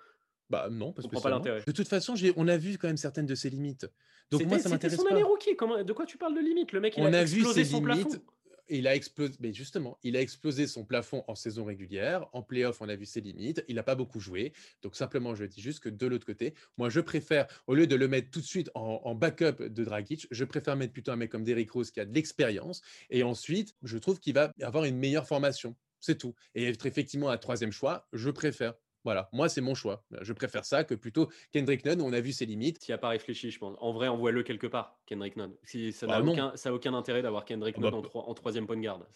Bah 0.49 0.69
non, 0.71 0.93
parce 0.93 1.09
que 1.09 1.21
pas 1.21 1.29
l'intérêt. 1.29 1.65
De 1.67 1.73
toute 1.73 1.89
façon, 1.89 2.15
on 2.37 2.47
a 2.47 2.57
vu 2.57 2.79
quand 2.79 2.87
même 2.87 2.97
certaines 2.97 3.27
de 3.27 3.35
ses 3.35 3.51
limites. 3.51 3.89
Donc 4.31 4.45
moi, 4.45 4.61
ça 4.61 4.69
m'intéresse 4.69 4.97
pas. 4.97 5.03
son 5.03 5.09
année 5.09 5.25
rookie. 5.25 5.57
Comment, 5.57 5.83
de 5.83 5.93
quoi 5.93 6.07
tu 6.07 6.19
parles 6.19 6.37
de 6.37 6.41
limites? 6.41 6.71
Le 6.71 6.79
mec, 6.79 6.95
il 6.97 7.03
on 7.03 7.13
a, 7.13 7.23
explosé 7.23 7.63
vu 7.63 7.67
ses 7.67 7.73
son 7.73 7.85
limites. 7.85 8.07
plafond 8.07 8.23
il 8.69 8.87
a 8.87 8.95
explosé, 8.95 9.35
mais 9.41 9.53
justement, 9.53 9.99
il 10.03 10.17
a 10.17 10.21
explosé 10.21 10.67
son 10.67 10.85
plafond 10.85 11.25
en 11.29 11.35
saison 11.35 11.65
régulière. 11.65 12.27
En 12.33 12.43
playoff, 12.43 12.81
on 12.81 12.89
a 12.89 12.97
vu 12.97 13.07
ses 13.07 13.21
limites. 13.21 13.65
Il 13.69 13.77
n'a 13.77 13.83
pas 13.83 13.95
beaucoup 13.95 14.21
joué. 14.21 14.53
Donc, 14.83 14.95
simplement, 14.95 15.35
je 15.35 15.45
dis 15.45 15.61
juste 15.61 15.81
que 15.81 15.89
de 15.89 16.07
l'autre 16.07 16.27
côté, 16.27 16.55
moi, 16.77 16.89
je 16.89 17.01
préfère, 17.01 17.47
au 17.67 17.75
lieu 17.75 17.87
de 17.87 17.97
le 17.97 18.09
mettre 18.09 18.31
tout 18.31 18.41
de 18.41 18.47
suite 18.47 18.71
en, 18.75 19.15
backup 19.15 19.69
de 19.69 19.85
Dragic, 19.85 20.27
je 20.31 20.45
préfère 20.45 20.77
mettre 20.77 20.93
plutôt 20.93 21.13
un 21.13 21.17
mec 21.17 21.31
comme 21.31 21.45
Derrick 21.45 21.71
Rose 21.71 21.91
qui 21.91 22.01
a 22.01 22.05
de 22.05 22.15
l'expérience. 22.15 22.83
Et 23.11 23.23
ensuite, 23.23 23.75
je 23.83 23.99
trouve 23.99 24.21
qu'il 24.21 24.35
va 24.35 24.53
avoir 24.63 24.85
une 24.85 24.97
meilleure 24.97 25.27
formation. 25.27 25.75
C'est 26.01 26.19
tout. 26.19 26.35
Et 26.55 26.69
être 26.69 26.87
effectivement 26.87 27.31
un 27.31 27.39
troisième 27.39 27.73
choix, 27.73 28.07
je 28.13 28.31
préfère. 28.31 28.75
Voilà, 29.09 29.31
moi, 29.33 29.49
c'est 29.49 29.63
mon 29.63 29.75
choix. 29.75 30.05
Je 30.21 30.35
préfère 30.35 30.67
ça 30.67 30.85
que 30.85 30.95
plutôt 30.95 31.31
Kendrick 31.51 31.83
Nunn, 31.87 32.03
où 32.03 32.05
on 32.05 32.13
a 32.13 32.21
vu 32.21 32.31
ses 32.31 32.45
limites. 32.45 32.79
Tu 32.79 32.91
n'y 32.91 32.95
a 32.95 32.99
pas 32.99 33.09
réfléchi, 33.09 33.51
je 33.51 33.59
pense. 33.59 33.75
En 33.81 33.95
vrai, 33.95 34.07
envoie-le 34.07 34.43
quelque 34.43 34.67
part, 34.67 34.99
Kendrick 35.07 35.35
Nunn. 35.37 35.51
Si, 35.65 35.95
ça 35.95 36.07
n'a 36.07 36.21
bah, 36.21 36.31
aucun, 36.31 36.53
aucun, 36.71 36.93
intérêt 36.93 37.23
d'avoir 37.23 37.47
Kendrick 37.47 37.77
ah 37.79 37.81
Nunn 37.81 38.03
bah, 38.03 38.11
en, 38.13 38.35
troisième 38.35 38.67
point 38.67 38.77
de 38.77 38.83
garde. 38.83 39.07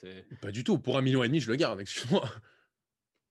Pas 0.41 0.51
du 0.51 0.65
tout. 0.65 0.79
Pour 0.79 0.97
un 0.97 1.03
million 1.03 1.23
et 1.23 1.29
demi, 1.29 1.41
je 1.41 1.51
le 1.51 1.57
garde, 1.57 1.79
excuse-moi. 1.83 2.25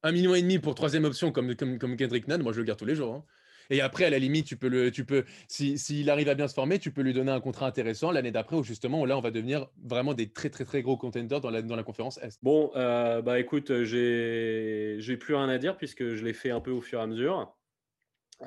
Un 0.04 0.12
million 0.12 0.36
et 0.36 0.42
demi 0.44 0.60
pour 0.60 0.76
troisième 0.76 1.04
option 1.04 1.32
comme, 1.32 1.56
comme, 1.56 1.80
comme 1.80 1.98
Kendrick 1.98 2.28
Nunn, 2.28 2.44
moi, 2.44 2.54
je 2.54 2.60
le 2.60 2.66
garde 2.66 2.78
tous 2.78 2.86
les 2.86 2.94
jours. 2.94 3.16
Hein. 3.16 3.26
Et 3.70 3.82
après, 3.82 4.06
à 4.06 4.10
la 4.10 4.20
limite, 4.20 4.46
tu 4.46 4.58
peux 4.58 4.68
le, 4.68 4.92
tu 4.92 5.06
peux, 5.06 5.26
s'il 5.48 5.78
si, 5.80 6.10
arrive 6.10 6.30
à 6.30 6.36
bien 6.36 6.48
se 6.48 6.54
former, 6.54 6.80
tu 6.80 6.92
peux 6.92 7.02
lui 7.02 7.14
donner 7.14 7.32
un 7.32 7.40
contrat 7.40 7.68
intéressant 7.68 8.12
l'année 8.12 8.32
d'après, 8.32 8.56
où 8.56 8.64
justement, 8.64 9.06
là, 9.06 9.18
on 9.18 9.22
va 9.22 9.32
devenir 9.32 9.68
vraiment 9.84 10.14
des 10.14 10.30
très, 10.32 10.50
très, 10.50 10.66
très 10.66 10.82
gros 10.82 10.98
contenders 10.98 11.42
dans 11.42 11.50
la, 11.50 11.62
dans 11.62 11.76
la 11.76 11.84
conférence 11.84 12.18
Est. 12.18 12.40
Bon, 12.44 12.72
euh, 12.76 13.22
bah 13.22 13.40
écoute, 13.40 13.84
j'ai, 13.84 14.96
j'ai 15.00 15.18
plus 15.18 15.36
rien 15.36 15.50
à 15.50 15.58
dire 15.58 15.78
puisque 15.78 16.16
je 16.16 16.26
l'ai 16.26 16.34
fait 16.34 16.52
un 16.52 16.60
peu 16.60 16.72
au 16.72 16.82
fur 16.82 17.00
et 17.00 17.04
à 17.04 17.08
mesure. 17.08 17.56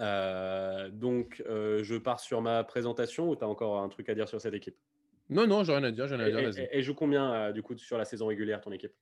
Euh, 0.01 0.89
donc, 0.91 1.43
euh, 1.49 1.85
je 1.85 1.95
pars 1.95 2.21
sur 2.21 2.43
ma 2.43 2.65
présentation 2.65 3.29
ou 3.29 3.37
tu 3.37 3.45
as 3.45 3.49
encore 3.49 3.81
un 3.81 3.89
truc 3.89 4.09
à 4.09 4.15
dire 4.15 4.29
sur 4.29 4.41
cette 4.41 4.55
équipe? 4.55 4.77
Non, 5.31 5.47
non, 5.47 5.65
j'ai 5.65 5.73
rien 5.73 5.85
à 5.85 5.91
dire. 5.91 6.07
J'ai 6.09 6.17
rien 6.17 6.37
à 6.37 6.51
dire 6.51 6.69
et, 6.71 6.83
joue 6.83 6.95
combien, 6.95 7.53
du 7.53 7.63
coup, 7.63 7.77
sur 7.79 7.97
la 7.97 8.05
saison 8.05 8.27
régulière, 8.27 8.61
ton 8.61 8.73
équipe? 8.73 8.93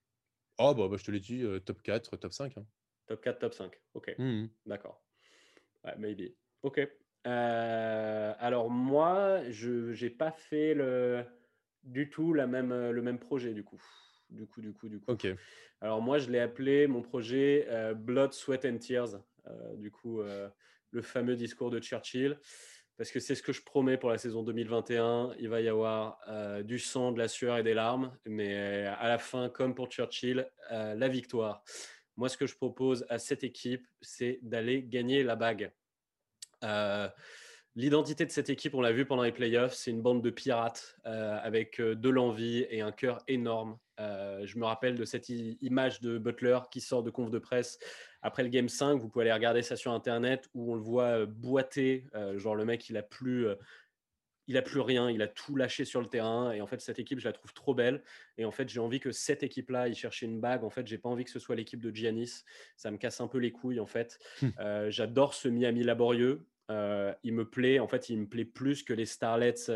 Oh, 0.58 0.74
bah, 0.74 0.86
bah, 0.88 0.96
je 0.98 1.04
te 1.04 1.10
l'ai 1.10 1.20
dit, 1.20 1.44
top 1.64 1.82
4, 1.82 2.16
top 2.16 2.32
5. 2.32 2.58
Hein. 2.58 2.64
Top 3.06 3.20
4, 3.22 3.38
top 3.38 3.54
5. 3.54 3.80
Ok. 3.94 4.14
Mmh 4.18 4.46
D'accord. 4.66 5.02
Ouais, 5.84 5.94
maybe. 5.98 6.32
Ok. 6.62 6.80
Euh, 7.26 8.34
alors 8.38 8.70
moi, 8.70 9.40
je 9.50 10.00
n'ai 10.02 10.10
pas 10.10 10.32
fait 10.32 10.74
le, 10.74 11.24
du 11.82 12.10
tout 12.10 12.34
la 12.34 12.46
même, 12.46 12.90
le 12.90 13.02
même 13.02 13.18
projet 13.18 13.52
du 13.52 13.64
coup. 13.64 13.80
Du 14.30 14.46
coup, 14.46 14.60
du 14.60 14.72
coup, 14.72 14.88
du 14.88 14.98
coup. 14.98 15.12
Ok. 15.12 15.26
Alors 15.80 16.00
moi, 16.00 16.18
je 16.18 16.30
l'ai 16.30 16.40
appelé 16.40 16.86
mon 16.86 17.02
projet 17.02 17.66
euh, 17.68 17.94
Blood, 17.94 18.32
Sweat 18.32 18.64
and 18.64 18.78
Tears. 18.78 19.20
Euh, 19.46 19.76
du 19.76 19.90
coup, 19.90 20.22
le 20.90 21.02
fameux 21.02 21.36
discours 21.36 21.70
de 21.70 21.80
Churchill. 21.80 22.38
Parce 22.98 23.10
que 23.10 23.20
c'est 23.20 23.34
ce 23.34 23.42
que 23.42 23.52
je 23.52 23.62
promets 23.62 23.96
pour 23.96 24.10
la 24.10 24.18
saison 24.18 24.42
2021. 24.42 25.34
Il 25.38 25.48
va 25.48 25.60
y 25.60 25.68
avoir 25.68 26.18
du 26.62 26.78
sang, 26.78 27.10
de 27.10 27.18
la 27.18 27.26
sueur 27.26 27.56
et 27.56 27.62
des 27.62 27.74
larmes. 27.74 28.16
Mais 28.26 28.84
à 28.86 29.08
la 29.08 29.18
fin, 29.18 29.48
comme 29.48 29.74
pour 29.74 29.88
Churchill, 29.90 30.48
la 30.70 31.08
victoire. 31.08 31.64
Moi, 32.16 32.28
ce 32.28 32.36
que 32.36 32.46
je 32.46 32.56
propose 32.56 33.06
à 33.08 33.18
cette 33.18 33.44
équipe, 33.44 33.86
c'est 34.00 34.38
d'aller 34.42 34.82
gagner 34.82 35.22
la 35.22 35.36
bague. 35.36 35.72
Euh, 36.62 37.08
l'identité 37.74 38.26
de 38.26 38.30
cette 38.30 38.50
équipe, 38.50 38.74
on 38.74 38.80
l'a 38.80 38.92
vu 38.92 39.06
pendant 39.06 39.22
les 39.22 39.32
playoffs, 39.32 39.74
c'est 39.74 39.90
une 39.90 40.02
bande 40.02 40.22
de 40.22 40.30
pirates 40.30 40.96
euh, 41.06 41.38
avec 41.42 41.80
euh, 41.80 41.94
de 41.94 42.08
l'envie 42.08 42.66
et 42.70 42.80
un 42.80 42.92
cœur 42.92 43.22
énorme. 43.28 43.78
je 43.98 44.58
me 44.58 44.64
rappelle 44.64 44.96
de 44.96 45.04
cette 45.04 45.28
image 45.28 46.00
de 46.00 46.18
Butler 46.18 46.58
qui 46.70 46.80
sort 46.80 47.02
de 47.02 47.10
conf 47.10 47.30
de 47.30 47.38
presse 47.38 47.78
après 48.20 48.42
le 48.42 48.48
game 48.48 48.68
5. 48.68 49.00
Vous 49.00 49.08
pouvez 49.08 49.24
aller 49.24 49.32
regarder 49.32 49.62
ça 49.62 49.76
sur 49.76 49.92
Internet 49.92 50.48
où 50.54 50.72
on 50.72 50.74
le 50.74 50.82
voit 50.82 51.26
boiter. 51.26 52.06
genre, 52.34 52.56
le 52.56 52.64
mec, 52.64 52.88
il 52.88 52.96
a 52.96 53.02
plus 53.02 53.46
il 54.48 54.56
a 54.56 54.62
plus 54.62 54.80
rien, 54.80 55.10
il 55.10 55.22
a 55.22 55.28
tout 55.28 55.56
lâché 55.56 55.84
sur 55.84 56.00
le 56.00 56.06
terrain. 56.06 56.52
Et 56.52 56.60
en 56.60 56.66
fait, 56.66 56.80
cette 56.80 56.98
équipe, 56.98 57.18
je 57.20 57.26
la 57.26 57.32
trouve 57.32 57.52
trop 57.52 57.74
belle. 57.74 58.02
Et 58.38 58.44
en 58.44 58.50
fait, 58.50 58.68
j'ai 58.68 58.80
envie 58.80 59.00
que 59.00 59.12
cette 59.12 59.42
équipe-là, 59.42 59.88
il 59.88 59.94
cherchait 59.94 60.26
une 60.26 60.40
bague. 60.40 60.64
En 60.64 60.70
fait, 60.70 60.86
j'ai 60.86 60.98
pas 60.98 61.08
envie 61.08 61.24
que 61.24 61.30
ce 61.30 61.38
soit 61.38 61.54
l'équipe 61.54 61.80
de 61.80 61.94
Giannis. 61.94 62.44
Ça 62.76 62.90
me 62.90 62.96
casse 62.96 63.20
un 63.20 63.28
peu 63.28 63.38
les 63.38 63.52
couilles, 63.52 63.80
en 63.80 63.86
fait. 63.86 64.18
Euh, 64.60 64.90
j'adore 64.90 65.34
ce 65.34 65.48
Miami 65.48 65.82
laborieux. 65.82 66.46
il 66.68 67.32
me 67.32 67.44
plaît, 67.44 67.78
en 67.78 67.88
fait, 67.88 68.08
il 68.10 68.18
me 68.18 68.26
plaît 68.26 68.44
plus 68.44 68.82
que 68.82 68.92
les 68.92 69.06
Starlets 69.06 69.66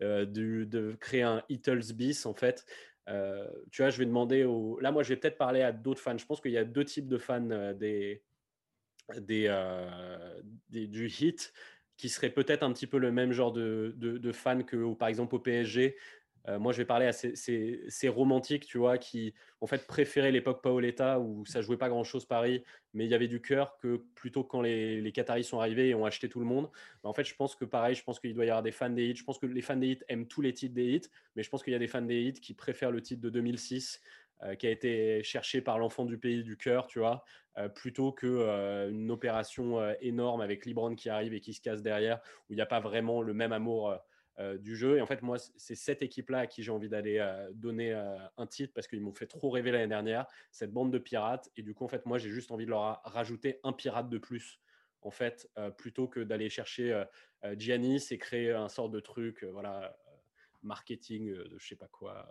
de 0.00 0.96
créer 1.00 1.22
un 1.22 1.42
Eatles 1.48 1.92
bis, 1.94 2.24
en 2.24 2.34
fait. 2.34 2.64
tu 3.06 3.82
vois, 3.82 3.90
je 3.90 3.98
vais 3.98 4.06
demander 4.06 4.44
au. 4.44 4.78
Là, 4.80 4.92
moi, 4.92 5.02
je 5.02 5.10
vais 5.10 5.16
peut-être 5.16 5.38
parler 5.38 5.62
à 5.62 5.72
d'autres 5.72 6.00
fans. 6.00 6.16
Je 6.16 6.24
pense 6.24 6.40
qu'il 6.40 6.52
y 6.52 6.58
a 6.58 6.64
deux 6.64 6.84
types 6.84 7.08
de 7.08 7.18
fans 7.18 7.74
des, 7.74 8.22
des, 9.20 9.48
du 10.70 11.08
hit 11.08 11.52
qui 12.02 12.08
seraient 12.08 12.30
peut-être 12.30 12.64
un 12.64 12.72
petit 12.72 12.88
peu 12.88 12.98
le 12.98 13.12
même 13.12 13.30
genre 13.30 13.52
de, 13.52 13.94
de, 13.96 14.32
fans 14.32 14.64
que, 14.64 14.92
par 14.94 15.06
exemple, 15.06 15.36
au 15.36 15.38
PSG. 15.38 15.96
Euh, 16.48 16.58
moi, 16.58 16.72
je 16.72 16.78
vais 16.78 16.84
parler 16.84 17.06
à 17.06 17.12
ces, 17.12 18.08
romantiques, 18.08 18.66
tu 18.66 18.76
vois, 18.76 18.98
qui 18.98 19.34
en 19.60 19.68
fait 19.68 19.86
préféraient 19.86 20.32
l'époque 20.32 20.64
Paoletta 20.64 21.20
où 21.20 21.46
ça 21.46 21.62
jouait 21.62 21.76
pas 21.76 21.88
grand-chose 21.88 22.24
Paris, 22.24 22.64
mais 22.92 23.04
il 23.04 23.10
y 23.12 23.14
avait 23.14 23.28
du 23.28 23.40
cœur 23.40 23.76
que 23.76 24.02
plutôt 24.16 24.42
quand 24.42 24.62
les, 24.62 25.00
les 25.00 25.12
Qataris 25.12 25.44
sont 25.44 25.60
arrivés 25.60 25.90
et 25.90 25.94
ont 25.94 26.04
acheté 26.04 26.28
tout 26.28 26.40
le 26.40 26.44
monde. 26.44 26.68
Bah, 27.04 27.08
en 27.08 27.14
fait, 27.14 27.22
je 27.22 27.36
pense 27.36 27.54
que 27.54 27.64
pareil, 27.64 27.94
je 27.94 28.02
pense 28.02 28.18
qu'il 28.18 28.34
doit 28.34 28.46
y 28.46 28.48
avoir 28.48 28.64
des 28.64 28.72
fans 28.72 28.90
des 28.90 29.06
hits. 29.06 29.14
Je 29.14 29.22
pense 29.22 29.38
que 29.38 29.46
les 29.46 29.62
fans 29.62 29.76
des 29.76 29.92
hits 29.92 30.02
aiment 30.08 30.26
tous 30.26 30.40
les 30.40 30.52
titres 30.52 30.74
des 30.74 30.86
hits, 30.86 31.08
mais 31.36 31.44
je 31.44 31.50
pense 31.50 31.62
qu'il 31.62 31.72
y 31.72 31.76
a 31.76 31.78
des 31.78 31.86
fans 31.86 32.02
des 32.02 32.20
hits 32.20 32.40
qui 32.40 32.54
préfèrent 32.54 32.90
le 32.90 33.00
titre 33.00 33.22
de 33.22 33.30
2006 33.30 34.00
euh, 34.42 34.54
qui 34.54 34.66
a 34.66 34.70
été 34.70 35.22
cherché 35.22 35.60
par 35.60 35.78
l'enfant 35.78 36.04
du 36.04 36.18
pays 36.18 36.42
du 36.42 36.56
cœur, 36.56 36.86
tu 36.86 36.98
vois, 36.98 37.24
euh, 37.58 37.68
plutôt 37.68 38.12
que 38.12 38.88
une 38.90 39.10
opération 39.10 39.94
énorme 40.00 40.40
avec 40.40 40.66
Libran 40.66 40.94
qui 40.94 41.08
arrive 41.08 41.34
et 41.34 41.40
qui 41.40 41.54
se 41.54 41.60
casse 41.60 41.82
derrière, 41.82 42.20
où 42.48 42.52
il 42.52 42.56
n'y 42.56 42.62
a 42.62 42.66
pas 42.66 42.80
vraiment 42.80 43.22
le 43.22 43.34
même 43.34 43.52
amour 43.52 43.98
euh, 44.38 44.56
du 44.56 44.76
jeu. 44.76 44.96
Et 44.96 45.02
en 45.02 45.06
fait, 45.06 45.20
moi, 45.20 45.36
c'est 45.38 45.74
cette 45.74 46.00
équipe-là 46.00 46.38
à 46.40 46.46
qui 46.46 46.62
j'ai 46.62 46.72
envie 46.72 46.88
d'aller 46.88 47.18
euh, 47.18 47.50
donner 47.52 47.92
euh, 47.92 48.16
un 48.38 48.46
titre 48.46 48.72
parce 48.74 48.86
qu'ils 48.86 49.02
m'ont 49.02 49.12
fait 49.12 49.26
trop 49.26 49.50
rêver 49.50 49.72
l'année 49.72 49.88
dernière, 49.88 50.26
cette 50.50 50.72
bande 50.72 50.90
de 50.90 50.98
pirates. 50.98 51.50
Et 51.56 51.62
du 51.62 51.74
coup, 51.74 51.84
en 51.84 51.88
fait, 51.88 52.06
moi, 52.06 52.16
j'ai 52.16 52.30
juste 52.30 52.50
envie 52.50 52.64
de 52.64 52.70
leur 52.70 53.02
rajouter 53.04 53.60
un 53.62 53.74
pirate 53.74 54.08
de 54.08 54.16
plus, 54.16 54.58
en 55.02 55.10
fait, 55.10 55.50
plutôt 55.76 56.08
que 56.08 56.20
d'aller 56.20 56.48
chercher 56.48 57.04
Giannis 57.58 58.06
et 58.10 58.18
créer 58.18 58.52
un 58.52 58.68
sort 58.68 58.88
de 58.88 59.00
truc, 59.00 59.44
voilà, 59.44 59.98
marketing 60.62 61.34
de 61.34 61.58
je 61.58 61.66
sais 61.66 61.76
pas 61.76 61.88
quoi. 61.88 62.26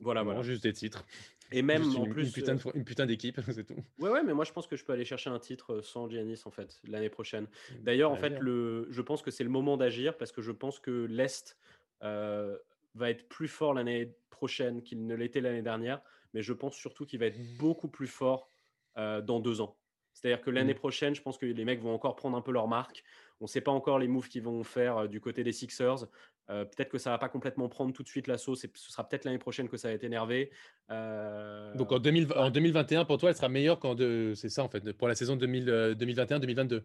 Voilà, 0.00 0.22
voilà. 0.22 0.42
Juste 0.42 0.62
des 0.62 0.72
titres. 0.72 1.04
Et 1.52 1.62
même 1.62 1.96
en 1.96 2.06
plus. 2.06 2.26
Une 2.26 2.32
putain, 2.32 2.56
une 2.74 2.84
putain 2.84 3.06
d'équipe, 3.06 3.40
c'est 3.52 3.64
tout. 3.64 3.76
Ouais, 3.98 4.10
ouais, 4.10 4.22
mais 4.22 4.34
moi 4.34 4.44
je 4.44 4.52
pense 4.52 4.66
que 4.66 4.76
je 4.76 4.84
peux 4.84 4.92
aller 4.92 5.04
chercher 5.04 5.30
un 5.30 5.38
titre 5.38 5.80
sans 5.80 6.08
Giannis 6.08 6.42
en 6.44 6.50
fait, 6.50 6.80
l'année 6.84 7.10
prochaine. 7.10 7.44
Mmh, 7.44 7.74
D'ailleurs, 7.82 8.10
en 8.10 8.16
fait, 8.16 8.38
le, 8.40 8.86
je 8.90 9.02
pense 9.02 9.22
que 9.22 9.30
c'est 9.30 9.44
le 9.44 9.50
moment 9.50 9.76
d'agir 9.76 10.16
parce 10.16 10.32
que 10.32 10.42
je 10.42 10.52
pense 10.52 10.78
que 10.80 11.06
l'Est 11.08 11.56
va 12.00 13.10
être 13.10 13.28
plus 13.28 13.48
fort 13.48 13.74
l'année 13.74 14.12
prochaine 14.30 14.82
qu'il 14.82 15.06
ne 15.06 15.14
l'était 15.14 15.40
l'année 15.40 15.62
dernière, 15.62 16.00
mais 16.34 16.42
je 16.42 16.52
pense 16.52 16.74
surtout 16.74 17.06
qu'il 17.06 17.20
va 17.20 17.26
être 17.26 17.56
beaucoup 17.58 17.88
plus 17.88 18.08
fort 18.08 18.48
dans 18.96 19.40
deux 19.40 19.60
ans. 19.60 19.76
C'est-à-dire 20.14 20.40
que 20.40 20.50
l'année 20.50 20.72
mmh. 20.72 20.78
prochaine, 20.78 21.14
je 21.14 21.20
pense 21.20 21.36
que 21.36 21.44
les 21.44 21.64
mecs 21.66 21.80
vont 21.80 21.92
encore 21.92 22.16
prendre 22.16 22.38
un 22.38 22.40
peu 22.40 22.50
leur 22.50 22.68
marque. 22.68 23.04
On 23.40 23.44
ne 23.44 23.48
sait 23.48 23.60
pas 23.60 23.70
encore 23.70 23.98
les 23.98 24.08
moves 24.08 24.28
qu'ils 24.28 24.42
vont 24.42 24.64
faire 24.64 25.08
du 25.10 25.20
côté 25.20 25.44
des 25.44 25.52
Sixers. 25.52 26.06
Euh, 26.48 26.64
peut-être 26.64 26.90
que 26.90 26.98
ça 26.98 27.10
va 27.10 27.18
pas 27.18 27.28
complètement 27.28 27.68
prendre 27.68 27.92
tout 27.92 28.02
de 28.02 28.08
suite 28.08 28.26
l'assaut. 28.26 28.54
Ce 28.54 28.68
sera 28.74 29.08
peut-être 29.08 29.24
l'année 29.24 29.38
prochaine 29.38 29.68
que 29.68 29.76
ça 29.76 29.88
va 29.88 29.94
être 29.94 30.04
énervé. 30.04 30.50
Euh, 30.90 31.74
Donc 31.74 31.92
en, 31.92 31.98
2021, 31.98 33.04
pour 33.04 33.18
toi, 33.18 33.30
elle 33.30 33.36
sera 33.36 33.48
meilleure 33.48 33.80
qu'en 33.80 33.96
c'est 34.34 34.48
ça 34.48 34.62
en 34.62 34.68
fait 34.68 34.92
pour 34.92 35.08
la 35.08 35.14
saison 35.14 35.36
2021-2022. 35.36 36.82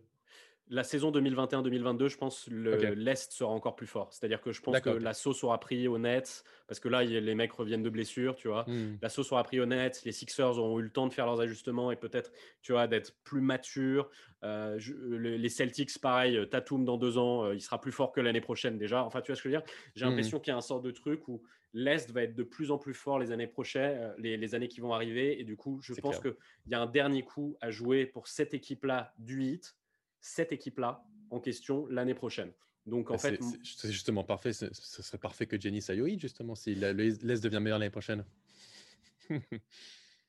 La 0.73 0.85
saison 0.85 1.11
2021-2022, 1.11 2.07
je 2.07 2.15
pense 2.15 2.45
que 2.45 2.93
l'Est 2.93 3.33
sera 3.33 3.51
encore 3.51 3.75
plus 3.75 3.87
fort. 3.87 4.07
C'est-à-dire 4.13 4.39
que 4.39 4.53
je 4.53 4.61
pense 4.61 4.79
que 4.79 4.89
la 4.89 5.13
sauce 5.13 5.43
aura 5.43 5.59
pris 5.59 5.89
au 5.89 5.97
net, 5.97 6.45
parce 6.65 6.79
que 6.79 6.87
là, 6.87 7.03
les 7.03 7.35
mecs 7.35 7.51
reviennent 7.51 7.83
de 7.83 7.89
blessures, 7.89 8.35
tu 8.35 8.47
vois. 8.47 8.63
Hmm. 8.69 8.97
La 9.01 9.09
sauce 9.09 9.33
aura 9.33 9.43
pris 9.43 9.59
au 9.59 9.65
net, 9.65 10.01
les 10.05 10.13
Sixers 10.13 10.57
auront 10.57 10.79
eu 10.79 10.83
le 10.83 10.89
temps 10.89 11.07
de 11.07 11.13
faire 11.13 11.25
leurs 11.25 11.41
ajustements 11.41 11.91
et 11.91 11.97
peut-être, 11.97 12.31
tu 12.61 12.71
vois, 12.71 12.87
d'être 12.87 13.13
plus 13.25 13.41
matures. 13.41 14.09
Euh, 14.45 14.79
les 14.79 15.49
Celtics, 15.49 15.99
pareil, 15.99 16.37
euh, 16.37 16.45
Tatum 16.45 16.85
dans 16.85 16.95
deux 16.95 17.17
ans, 17.17 17.43
euh, 17.43 17.53
il 17.53 17.59
sera 17.59 17.81
plus 17.81 17.91
fort 17.91 18.13
que 18.13 18.21
l'année 18.21 18.39
prochaine 18.39 18.77
déjà. 18.77 19.03
Enfin, 19.03 19.19
tu 19.19 19.33
vois 19.33 19.35
ce 19.35 19.43
que 19.43 19.49
je 19.49 19.55
veux 19.55 19.61
dire? 19.61 19.73
J'ai 19.95 20.05
hmm. 20.05 20.07
l'impression 20.07 20.39
qu'il 20.39 20.51
y 20.51 20.53
a 20.53 20.57
un 20.57 20.61
sort 20.61 20.79
de 20.79 20.91
truc 20.91 21.27
où 21.27 21.43
l'Est 21.73 22.09
va 22.11 22.23
être 22.23 22.35
de 22.35 22.43
plus 22.43 22.71
en 22.71 22.77
plus 22.77 22.93
fort 22.93 23.19
les 23.19 23.31
années 23.31 23.47
prochaines, 23.47 24.13
les, 24.17 24.55
années 24.55 24.69
qui 24.69 24.79
vont 24.79 24.93
arriver. 24.93 25.41
Et 25.41 25.43
du 25.43 25.57
coup, 25.57 25.81
je 25.81 25.93
pense 25.95 26.21
qu'il 26.21 26.33
y 26.67 26.75
a 26.75 26.79
un 26.79 26.87
dernier 26.87 27.23
coup 27.23 27.57
à 27.59 27.71
jouer 27.71 28.05
pour 28.05 28.29
cette 28.29 28.53
équipe-là 28.53 29.13
du 29.17 29.43
hit 29.43 29.75
cette 30.21 30.51
équipe-là 30.51 31.03
en 31.29 31.39
question 31.39 31.85
l'année 31.87 32.13
prochaine. 32.13 32.51
Donc 32.85 33.11
en 33.11 33.13
bah, 33.13 33.19
fait, 33.19 33.39
c'est 33.63 33.91
justement 33.91 34.23
parfait. 34.23 34.53
Ce 34.53 34.71
serait 34.71 35.17
parfait 35.17 35.45
que 35.45 35.59
Jenny 35.59 35.81
Sayoï 35.81 36.17
justement 36.17 36.55
si 36.55 36.73
l'Est 36.75 37.43
devient 37.43 37.59
meilleur 37.59 37.79
l'année 37.79 37.91
prochaine. 37.91 38.23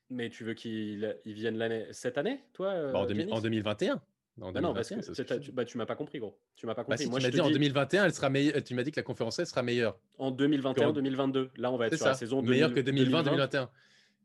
Mais 0.09 0.29
tu 0.29 0.43
veux 0.43 0.53
qu'il 0.53 1.17
vienne 1.25 1.57
l'année 1.57 1.87
cette 1.91 2.17
année, 2.17 2.41
toi 2.53 2.91
bah, 2.91 2.99
en, 2.99 3.41
2021. 3.41 4.01
En 4.41 4.51
bah 4.51 4.61
non, 4.61 4.73
parce 4.73 4.89
que 4.89 5.37
tu, 5.37 5.51
bah, 5.51 5.63
tu 5.63 5.77
m'as 5.77 5.85
pas 5.85 5.95
compris, 5.95 6.19
gros. 6.19 6.39
Tu 6.55 6.65
m'as 6.65 6.73
pas 6.73 6.83
compris. 6.83 7.05
Moi, 7.05 7.19
tu 7.19 7.25
m'as 7.25 7.31
dit 7.31 7.41
en 7.41 7.49
2021, 7.49 8.05
elle 8.05 8.13
sera 8.13 8.29
meilleure. 8.29 8.63
Tu 8.63 8.73
m'as 8.73 8.83
dit 8.83 8.91
que 8.91 8.99
la 8.99 9.03
conférence 9.03 9.37
elle 9.39 9.45
sera 9.45 9.61
meilleure. 9.61 9.97
En 10.17 10.31
2021-2022. 10.31 11.49
Là, 11.57 11.71
on 11.71 11.77
va 11.77 11.87
être 11.87 11.97
sur 11.97 12.07
la 12.07 12.13
saison 12.15 12.41
meilleure 12.41 12.73
que 12.73 12.79
2020-2021. 12.79 13.69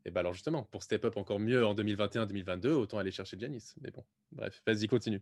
Et 0.05 0.11
bah 0.11 0.21
alors 0.21 0.33
justement, 0.33 0.63
pour 0.63 0.81
step 0.81 1.05
up 1.05 1.17
encore 1.17 1.39
mieux 1.39 1.65
en 1.65 1.75
2021-2022, 1.75 2.69
autant 2.69 2.99
aller 2.99 3.11
chercher 3.11 3.37
Janis. 3.37 3.73
Mais 3.81 3.91
bon, 3.91 4.03
bref, 4.31 4.61
vas-y, 4.65 4.87
continue. 4.87 5.21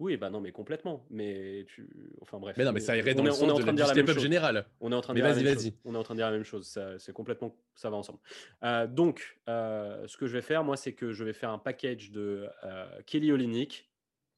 Oui, 0.00 0.16
bah 0.16 0.28
non, 0.28 0.40
mais 0.40 0.50
complètement. 0.50 1.06
Mais 1.08 1.64
tu, 1.68 1.88
enfin 2.20 2.38
bref. 2.38 2.56
Mais 2.56 2.64
non, 2.64 2.72
mais 2.72 2.80
ça 2.80 2.96
irait 2.96 3.14
dans 3.14 3.22
le 3.22 3.30
sens 3.30 3.64
de, 3.64 4.18
général. 4.18 4.66
On 4.80 4.90
est 4.90 4.94
en 4.94 5.00
train 5.00 5.14
de 5.14 5.20
dire 5.20 5.28
la 5.28 5.34
même 5.34 5.54
chose. 5.54 5.72
On 5.84 5.94
est 5.94 5.98
en 5.98 6.02
train 6.02 6.14
de 6.14 6.18
dire 6.18 6.26
la 6.26 6.32
même 6.32 6.44
chose. 6.44 6.78
C'est 6.98 7.12
complètement, 7.12 7.56
ça 7.74 7.90
va 7.90 7.96
ensemble. 7.96 8.18
Euh, 8.64 8.86
donc, 8.86 9.38
euh, 9.48 10.06
ce 10.08 10.16
que 10.16 10.26
je 10.26 10.32
vais 10.32 10.42
faire, 10.42 10.64
moi, 10.64 10.76
c'est 10.76 10.92
que 10.94 11.12
je 11.12 11.22
vais 11.22 11.32
faire 11.32 11.50
un 11.50 11.58
package 11.58 12.10
de 12.10 12.48
euh, 12.64 12.86
Kelly 13.06 13.30
Olynyk 13.30 13.88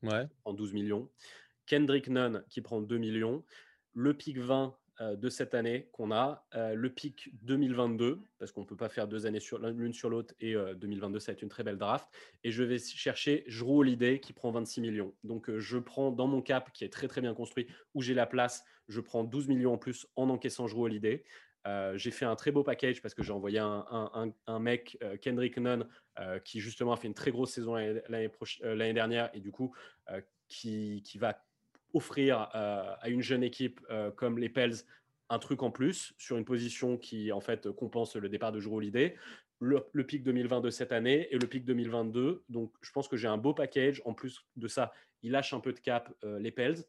ouais. 0.02 0.26
en 0.44 0.52
12 0.52 0.72
millions, 0.74 1.08
Kendrick 1.66 2.08
Nunn 2.08 2.44
qui 2.48 2.60
prend 2.60 2.80
2 2.80 2.98
millions, 2.98 3.42
le 3.94 4.12
pic 4.14 4.38
20 4.38 4.66
euh, 4.66 4.70
de 5.00 5.28
cette 5.28 5.54
année 5.54 5.88
qu'on 5.92 6.11
a, 6.11 6.46
euh, 6.54 6.74
le 6.74 6.88
pic 6.90 7.30
2022, 7.42 8.22
parce 8.38 8.52
qu'on 8.52 8.62
ne 8.62 8.66
peut 8.66 8.76
pas 8.76 8.88
faire 8.88 9.06
deux 9.06 9.26
années 9.26 9.40
l'une 9.74 9.92
sur 9.92 10.09
l'autre, 10.09 10.35
et 10.40 10.54
2022, 10.54 11.16
euh, 11.16 11.20
ça 11.20 11.32
va 11.32 11.35
être 11.35 11.42
une 11.42 11.48
très 11.48 11.64
belle 11.64 11.76
draft. 11.76 12.09
Et 12.44 12.50
je 12.50 12.62
vais 12.62 12.78
chercher 12.78 13.44
Jrou 13.46 13.80
Holiday 13.80 14.20
qui 14.20 14.32
prend 14.32 14.50
26 14.50 14.80
millions. 14.80 15.14
Donc 15.22 15.54
je 15.56 15.78
prends 15.78 16.11
dans 16.11 16.26
mon 16.26 16.40
cap, 16.40 16.72
qui 16.72 16.85
est 16.85 16.92
très 16.92 17.09
très 17.09 17.20
bien 17.20 17.35
construit, 17.35 17.66
où 17.94 18.00
j'ai 18.00 18.14
la 18.14 18.26
place, 18.26 18.64
je 18.88 19.00
prends 19.00 19.24
12 19.24 19.48
millions 19.48 19.74
en 19.74 19.78
plus 19.78 20.06
en 20.16 20.30
encaissant 20.30 20.66
Jrou 20.66 20.85
Holiday. 20.85 21.24
j'ai 21.94 22.11
fait 22.11 22.24
un 22.24 22.37
très 22.37 22.50
beau 22.50 22.62
package 22.62 23.02
parce 23.02 23.14
que 23.14 23.22
j'ai 23.22 23.32
envoyé 23.32 23.59
un, 23.59 24.59
mec, 24.61 24.96
Kendrick 25.20 25.59
Nunn, 25.59 25.87
qui 26.44 26.61
justement 26.61 26.92
a 26.92 26.96
fait 26.96 27.09
une 27.09 27.14
très 27.14 27.32
grosse 27.32 27.50
saison 27.50 27.74
l'année 27.74 28.94
dernière 28.94 29.28
et 29.35 29.40
du 29.40 29.52
coup 29.52 29.74
qui, 30.48 31.18
va 31.18 31.38
offrir 31.96 32.50
euh, 32.54 32.94
à 33.00 33.09
une 33.09 33.22
jeune 33.22 33.42
équipe 33.42 33.80
euh, 33.90 34.11
comme 34.11 34.38
les 34.38 34.48
Pels 34.48 34.74
un 35.28 35.38
truc 35.38 35.62
en 35.62 35.70
plus 35.70 36.14
sur 36.18 36.37
une 36.37 36.44
position 36.44 36.96
qui 36.96 37.32
en 37.32 37.40
fait 37.40 37.70
compense 37.72 38.14
le 38.14 38.28
départ 38.28 38.52
de 38.52 38.61
Jrue 38.61 38.76
Holiday. 38.76 39.16
Le, 39.59 39.80
pic 40.04 40.22
2022 40.22 40.70
cette 40.70 40.92
année 40.92 41.28
et 41.30 41.38
le 41.38 41.46
pic 41.46 41.64
2022. 41.64 42.44
Donc, 42.50 42.74
je 42.82 42.92
pense 42.92 43.09
que 43.09 43.16
j'ai 43.16 43.26
un 43.26 43.38
beau 43.38 43.54
package. 43.54 44.02
En 44.04 44.12
plus 44.12 44.44
de 44.56 44.68
ça, 44.68 44.92
il 45.22 45.32
lâche 45.32 45.54
un 45.54 45.61
peu 45.61 45.72
de 45.72 45.80
cap 45.80 46.14
euh, 46.24 46.38
les 46.38 46.52
Pels. 46.52 46.85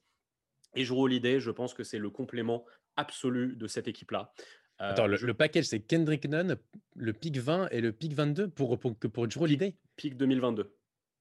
Et 0.76 0.84
Jrue 0.84 1.00
Holiday, 1.00 1.40
je 1.40 1.50
pense 1.50 1.74
que 1.74 1.84
c'est 1.84 1.98
le 1.98 2.10
complément 2.10 2.66
absolu 2.98 3.56
de 3.56 3.68
cette 3.68 3.88
équipe-là. 3.88 4.34
Attends, 4.80 5.08
le, 5.08 5.34
package, 5.34 5.64
c'est 5.64 5.80
Kendrick 5.80 6.28
Nunn, 6.28 6.58
le 6.96 7.14
pic 7.14 7.38
20 7.38 7.70
et 7.70 7.82
le 7.82 7.94
pic 7.94 8.14
22 8.14 8.50
pour, 8.50 8.78
pour, 8.78 8.96
pour, 8.96 9.28
Holiday 9.38 9.76
Pic 9.96 10.18
2022. 10.18 10.72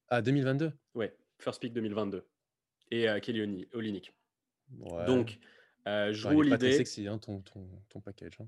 Ah, 0.09 0.21
2022 0.21 0.73
Ouais, 0.93 1.15
first 1.39 1.61
pick 1.61 1.73
2022 1.73 2.23
et 2.91 3.09
euh, 3.09 3.19
Kelly 3.19 3.67
Olynyk. 3.73 4.13
Donc, 5.05 5.39
euh, 5.87 6.13
je 6.13 6.27
roule 6.27 6.49
l'idée. 6.49 6.71
C'est 6.71 6.77
sexy 6.79 7.07
hein, 7.07 7.17
ton, 7.17 7.41
ton, 7.41 7.67
ton, 7.89 8.01
package. 8.01 8.37
Hein. 8.41 8.47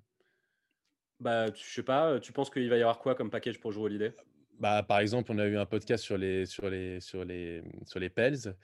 Bah, 1.20 1.48
je 1.54 1.62
sais 1.62 1.84
pas, 1.84 2.20
tu 2.20 2.32
penses 2.32 2.50
qu'il 2.50 2.70
va 2.70 2.78
y 2.78 2.82
avoir 2.82 3.00
quoi 3.00 3.16
comme 3.16 3.30
package 3.30 3.60
pour 3.60 3.72
jouer 3.72 3.90
l'idée 3.90 4.14
bah, 4.60 4.84
par 4.84 5.00
exemple, 5.00 5.32
on 5.32 5.40
a 5.40 5.46
eu 5.46 5.58
un 5.58 5.66
podcast 5.66 6.04
sur 6.04 6.18
les 6.18 6.46
sur 6.46 6.70
les 6.70 7.00
sur 7.00 7.24
les 7.24 7.64
sur 7.86 8.00
les 8.00 8.10
Pels. 8.10 8.56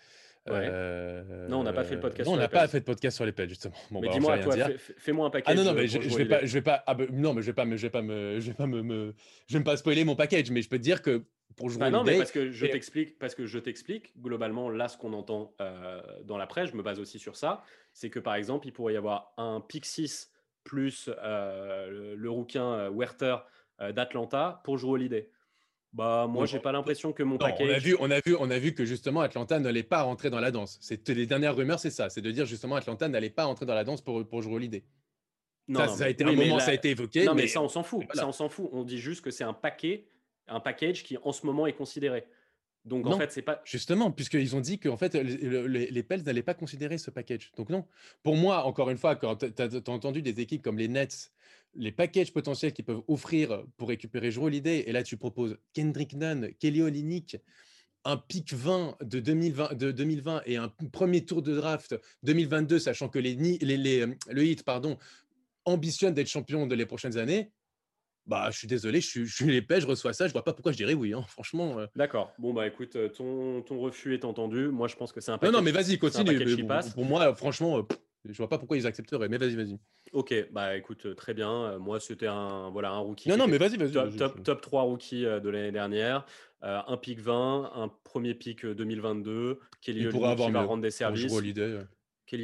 Euh, 0.47 1.47
non, 1.47 1.59
on 1.59 1.63
n'a 1.63 1.73
pas 1.73 1.83
fait 1.83 1.95
le 1.95 2.01
podcast. 2.01 2.29
Non, 2.29 2.35
on 2.35 2.37
n'a 2.37 2.47
pas 2.47 2.67
fait 2.67 2.79
de 2.79 2.85
podcast 2.85 3.15
sur 3.15 3.25
les 3.25 3.31
Pels 3.31 3.49
justement. 3.49 3.73
Bon, 3.89 3.99
mais 4.01 4.07
bah, 4.07 4.13
dis-moi, 4.13 4.37
toi, 4.39 4.55
fais-moi 4.97 5.27
un 5.27 5.29
package. 5.29 5.51
Ah 5.51 5.55
non, 5.57 5.63
non, 5.63 5.73
mais 5.73 5.87
je, 5.87 5.99
je, 5.99 6.17
vais 6.17 6.25
pas, 6.25 6.45
je 6.45 6.53
vais 6.53 6.61
pas. 6.61 6.83
Ah, 6.85 6.93
bah, 6.93 7.05
non, 7.11 7.33
mais 7.33 7.41
je 7.41 7.47
vais 7.47 7.53
pas 7.53 7.65
me, 7.65 7.77
je 7.77 7.81
vais 7.81 7.89
pas 7.89 8.01
me, 8.03 8.39
je 8.39 8.47
vais 8.47 8.53
pas 8.53 8.67
me, 8.67 8.83
me, 8.83 9.13
je 9.47 9.57
vais 9.57 9.63
pas 9.63 9.75
spoiler 9.77 10.03
mon 10.03 10.15
package, 10.15 10.51
mais 10.51 10.61
je 10.61 10.69
peux 10.69 10.77
te 10.77 10.83
dire 10.83 11.01
que 11.01 11.23
pour 11.55 11.69
jouer. 11.69 11.79
Bah 11.79 11.89
non, 11.89 12.03
mais 12.03 12.17
parce 12.17 12.31
que 12.31 12.51
je 12.51 12.65
t'explique, 12.67 13.17
parce 13.17 13.33
que 13.33 13.45
je 13.45 13.57
t'explique. 13.57 14.13
Globalement, 14.21 14.69
là, 14.69 14.87
ce 14.87 14.97
qu'on 14.97 15.13
entend 15.13 15.55
euh, 15.61 16.01
dans 16.23 16.37
la 16.37 16.45
presse, 16.45 16.69
je 16.69 16.75
me 16.75 16.83
base 16.83 16.99
aussi 16.99 17.17
sur 17.17 17.35
ça, 17.35 17.63
c'est 17.93 18.09
que 18.09 18.19
par 18.19 18.35
exemple, 18.35 18.67
il 18.67 18.71
pourrait 18.71 18.93
y 18.93 18.97
avoir 18.97 19.33
un 19.37 19.61
pick 19.61 19.85
6 19.85 20.31
plus 20.63 21.09
euh, 21.23 22.15
le, 22.15 22.29
rouquin 22.29 22.73
euh, 22.73 22.89
Werther 22.91 23.37
d'Atlanta 23.93 24.61
pour 24.63 24.77
jouer 24.77 24.99
l'idée. 24.99 25.29
Bah, 25.95 26.27
moi, 26.29 26.45
j'ai 26.45 26.59
pas 26.59 26.73
l'impression 26.73 27.13
que 27.13 27.23
mon 27.23 27.37
package. 27.37 27.69
On 27.69 27.73
a, 27.73 27.79
vu, 27.79 27.95
on, 27.99 28.11
a 28.11 28.19
vu, 28.19 28.35
on 28.37 28.51
a 28.51 28.59
vu 28.59 28.73
que 28.73 28.83
justement 28.83 29.21
Atlanta 29.21 29.59
n'allait 29.59 29.81
pas 29.81 30.01
rentrer 30.01 30.29
dans 30.29 30.41
la 30.41 30.51
danse. 30.51 30.77
Les 31.07 31.25
dernières 31.25 31.55
rumeurs, 31.55 31.79
c'est 31.79 31.89
ça. 31.89 32.09
C'est 32.09 32.21
de 32.21 32.31
dire 32.31 32.45
justement 32.45 32.75
Atlanta 32.75 33.07
n'allait 33.07 33.29
pas 33.29 33.45
rentrer 33.45 33.65
dans 33.65 33.75
la 33.75 33.85
danse 33.85 34.01
pour, 34.01 34.27
pour 34.27 34.41
jouer 34.41 34.59
l'idée. 34.59 34.83
Non, 35.69 35.87
ça, 35.87 36.05
a 36.05 36.09
été 36.09 36.25
un 36.25 36.33
moment, 36.33 36.59
ça 36.59 36.71
a 36.71 36.73
été 36.73 36.89
évoqué. 36.89 37.23
Non, 37.23 37.33
mais, 37.33 37.47
ça, 37.47 37.61
on 37.61 37.69
s'en 37.69 37.81
fout. 37.81 38.03
Ça, 38.13 38.27
on 38.27 38.33
s'en 38.33 38.49
fout. 38.49 38.69
On 38.73 38.83
dit 38.83 38.99
juste 38.99 39.23
que 39.23 39.31
c'est 39.31 39.45
un 39.45 39.53
paquet 39.53 40.05
un 40.47 40.59
package 40.59 41.03
qui 41.03 41.17
en 41.17 41.31
ce 41.31 41.45
moment 41.45 41.67
est 41.67 41.73
considéré. 41.73 42.25
Donc 42.83 43.07
en 43.07 43.17
fait, 43.17 43.31
c'est 43.31 43.41
pas. 43.41 43.61
Justement, 43.65 44.11
puisqu'ils 44.11 44.55
ont 44.55 44.61
dit 44.61 44.77
que 44.77 44.95
fait, 44.95 45.15
les, 45.15 45.89
les 45.89 46.03
Pels 46.03 46.21
n'allaient 46.21 46.43
pas 46.43 46.53
considérer 46.53 46.99
ce 46.99 47.09
package. 47.09 47.51
Donc 47.57 47.69
non. 47.69 47.85
Pour 48.21 48.35
moi, 48.35 48.63
encore 48.65 48.91
une 48.91 48.97
fois, 48.97 49.15
quand 49.15 49.37
tu 49.37 49.61
as, 49.61 49.89
entendu 49.89 50.21
des 50.21 50.39
équipes 50.39 50.61
comme 50.61 50.77
les 50.77 50.87
Nets, 50.87 51.31
les 51.75 51.91
packages 51.91 52.33
potentiels 52.33 52.73
qu'ils 52.73 52.85
peuvent 52.85 53.03
offrir 53.07 53.63
pour 53.77 53.89
récupérer 53.89 54.31
Joe 54.31 54.45
Holiday, 54.45 54.83
et 54.87 54.91
là 54.91 55.03
tu 55.03 55.17
proposes 55.17 55.57
Kendrick 55.73 56.13
Nunn, 56.13 56.51
Kelly 56.59 56.81
Olynyk, 56.81 57.37
un 58.05 58.17
pic 58.17 58.53
20 58.53 58.97
de 59.01 59.19
2020, 59.19 59.73
de 59.73 59.91
2020 59.91 60.43
et 60.45 60.57
un 60.57 60.69
premier 60.91 61.25
tour 61.25 61.41
de 61.41 61.55
draft 61.55 61.95
2022, 62.23 62.79
sachant 62.79 63.09
que 63.09 63.19
les, 63.19 63.33
les, 63.35 63.77
les 63.77 64.05
le 64.29 64.45
hit 64.45 64.63
pardon, 64.63 64.97
ambitionne 65.65 66.13
d'être 66.13 66.29
champion 66.29 66.67
de 66.67 66.75
les 66.75 66.85
prochaines 66.85 67.17
années, 67.17 67.51
bah, 68.27 68.49
je 68.51 68.57
suis 68.57 68.67
désolé, 68.67 69.01
je 69.01 69.07
suis, 69.07 69.25
je 69.25 69.35
suis 69.35 69.45
je 69.45 69.87
reçois 69.87 70.13
ça, 70.13 70.27
je 70.27 70.33
vois 70.33 70.43
pas 70.43 70.53
pourquoi 70.53 70.71
je 70.71 70.77
dirais 70.77 70.93
oui, 70.93 71.13
hein, 71.13 71.23
franchement. 71.27 71.79
Euh. 71.79 71.85
D'accord. 71.95 72.33
Bon, 72.39 72.53
bah 72.53 72.65
écoute, 72.65 72.95
euh, 72.95 73.09
ton, 73.09 73.61
ton 73.61 73.79
refus 73.79 74.13
est 74.15 74.25
entendu. 74.25 74.69
Moi, 74.69 74.87
je 74.87 74.95
pense 74.95 75.11
que 75.11 75.21
c'est 75.21 75.31
un 75.31 75.37
package. 75.37 75.53
Non, 75.53 75.59
non, 75.59 75.63
mais 75.63 75.71
vas-y, 75.71 75.97
continue. 75.97 76.65
pour 76.93 77.05
moi, 77.05 77.35
franchement, 77.35 77.77
je 77.77 77.81
euh, 77.81 78.33
je 78.33 78.37
vois 78.37 78.49
pas 78.49 78.57
pourquoi 78.57 78.77
ils 78.77 78.87
accepteraient, 78.87 79.29
mais 79.29 79.37
vas-y, 79.37 79.55
vas-y. 79.55 79.77
Ok, 80.15 80.33
bah 80.51 80.77
écoute, 80.77 81.15
très 81.15 81.33
bien. 81.33 81.77
Moi, 81.77 81.99
c'était 81.99 82.27
un, 82.27 82.69
voilà, 82.69 82.91
un 82.91 82.99
rookie. 82.99 83.29
Non, 83.29 83.37
non, 83.37 83.47
mais 83.47 83.57
vas-y, 83.57 83.77
vas-y. 83.77 83.91
Top, 83.91 84.41
top, 84.43 84.61
3 84.61 84.81
rookie 84.83 85.23
de 85.23 85.49
l'année 85.49 85.71
dernière. 85.71 86.25
un 86.61 86.97
pick 86.97 87.19
20, 87.19 87.71
un 87.75 87.91
premier 88.03 88.33
pick 88.33 88.65
2022. 88.65 89.59
Kelly 89.81 90.07
Olynyk 90.07 90.37
qui 90.37 90.51
va 90.51 90.63
rendre 90.63 90.81
des 90.81 90.91
services. 90.91 91.31
Kelly 91.31 91.53